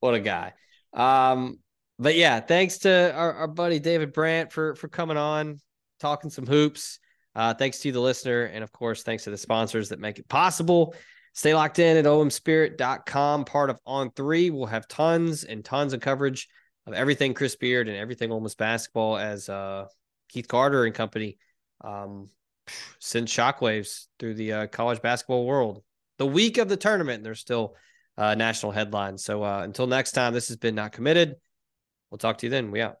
what 0.00 0.14
a 0.14 0.20
guy. 0.20 0.54
Um, 0.94 1.58
but 1.98 2.16
yeah, 2.16 2.40
thanks 2.40 2.78
to 2.78 3.14
our, 3.14 3.32
our 3.34 3.48
buddy 3.48 3.78
David 3.78 4.12
Brandt 4.12 4.52
for 4.52 4.74
for 4.74 4.88
coming 4.88 5.16
on, 5.16 5.60
talking 6.00 6.30
some 6.30 6.46
hoops. 6.46 6.98
Uh, 7.36 7.52
thanks 7.52 7.80
to 7.80 7.88
you, 7.88 7.92
the 7.92 8.00
listener, 8.00 8.44
and 8.44 8.62
of 8.62 8.70
course, 8.72 9.02
thanks 9.02 9.24
to 9.24 9.30
the 9.30 9.38
sponsors 9.38 9.88
that 9.88 9.98
make 9.98 10.18
it 10.18 10.28
possible. 10.28 10.94
Stay 11.32 11.52
locked 11.52 11.80
in 11.80 11.96
at 11.96 12.04
omspirit.com, 12.04 13.44
part 13.44 13.70
of 13.70 13.78
On 13.86 14.10
Three. 14.12 14.50
We'll 14.50 14.66
have 14.66 14.86
tons 14.86 15.42
and 15.42 15.64
tons 15.64 15.92
of 15.92 16.00
coverage 16.00 16.48
of 16.86 16.94
everything 16.94 17.34
Chris 17.34 17.56
Beard 17.56 17.88
and 17.88 17.96
everything 17.96 18.30
Ole 18.30 18.40
Miss 18.40 18.54
basketball 18.54 19.16
as 19.16 19.48
uh, 19.48 19.86
Keith 20.28 20.46
Carter 20.46 20.84
and 20.84 20.94
company 20.94 21.38
um, 21.82 22.28
send 23.00 23.28
shockwaves 23.28 24.06
through 24.18 24.34
the 24.34 24.52
uh, 24.52 24.66
college 24.68 25.02
basketball 25.02 25.46
world. 25.46 25.82
The 26.18 26.26
week 26.26 26.58
of 26.58 26.68
the 26.68 26.76
tournament, 26.76 27.24
there's 27.24 27.40
still 27.40 27.74
uh, 28.16 28.34
national 28.34 28.72
headlines. 28.72 29.24
So 29.24 29.42
uh, 29.42 29.62
until 29.64 29.86
next 29.86 30.12
time, 30.12 30.32
this 30.34 30.48
has 30.48 30.56
been 30.56 30.74
Not 30.74 30.92
Committed. 30.92 31.34
We'll 32.14 32.18
talk 32.18 32.38
to 32.38 32.46
you 32.46 32.50
then. 32.50 32.70
We 32.70 32.80
out. 32.80 33.00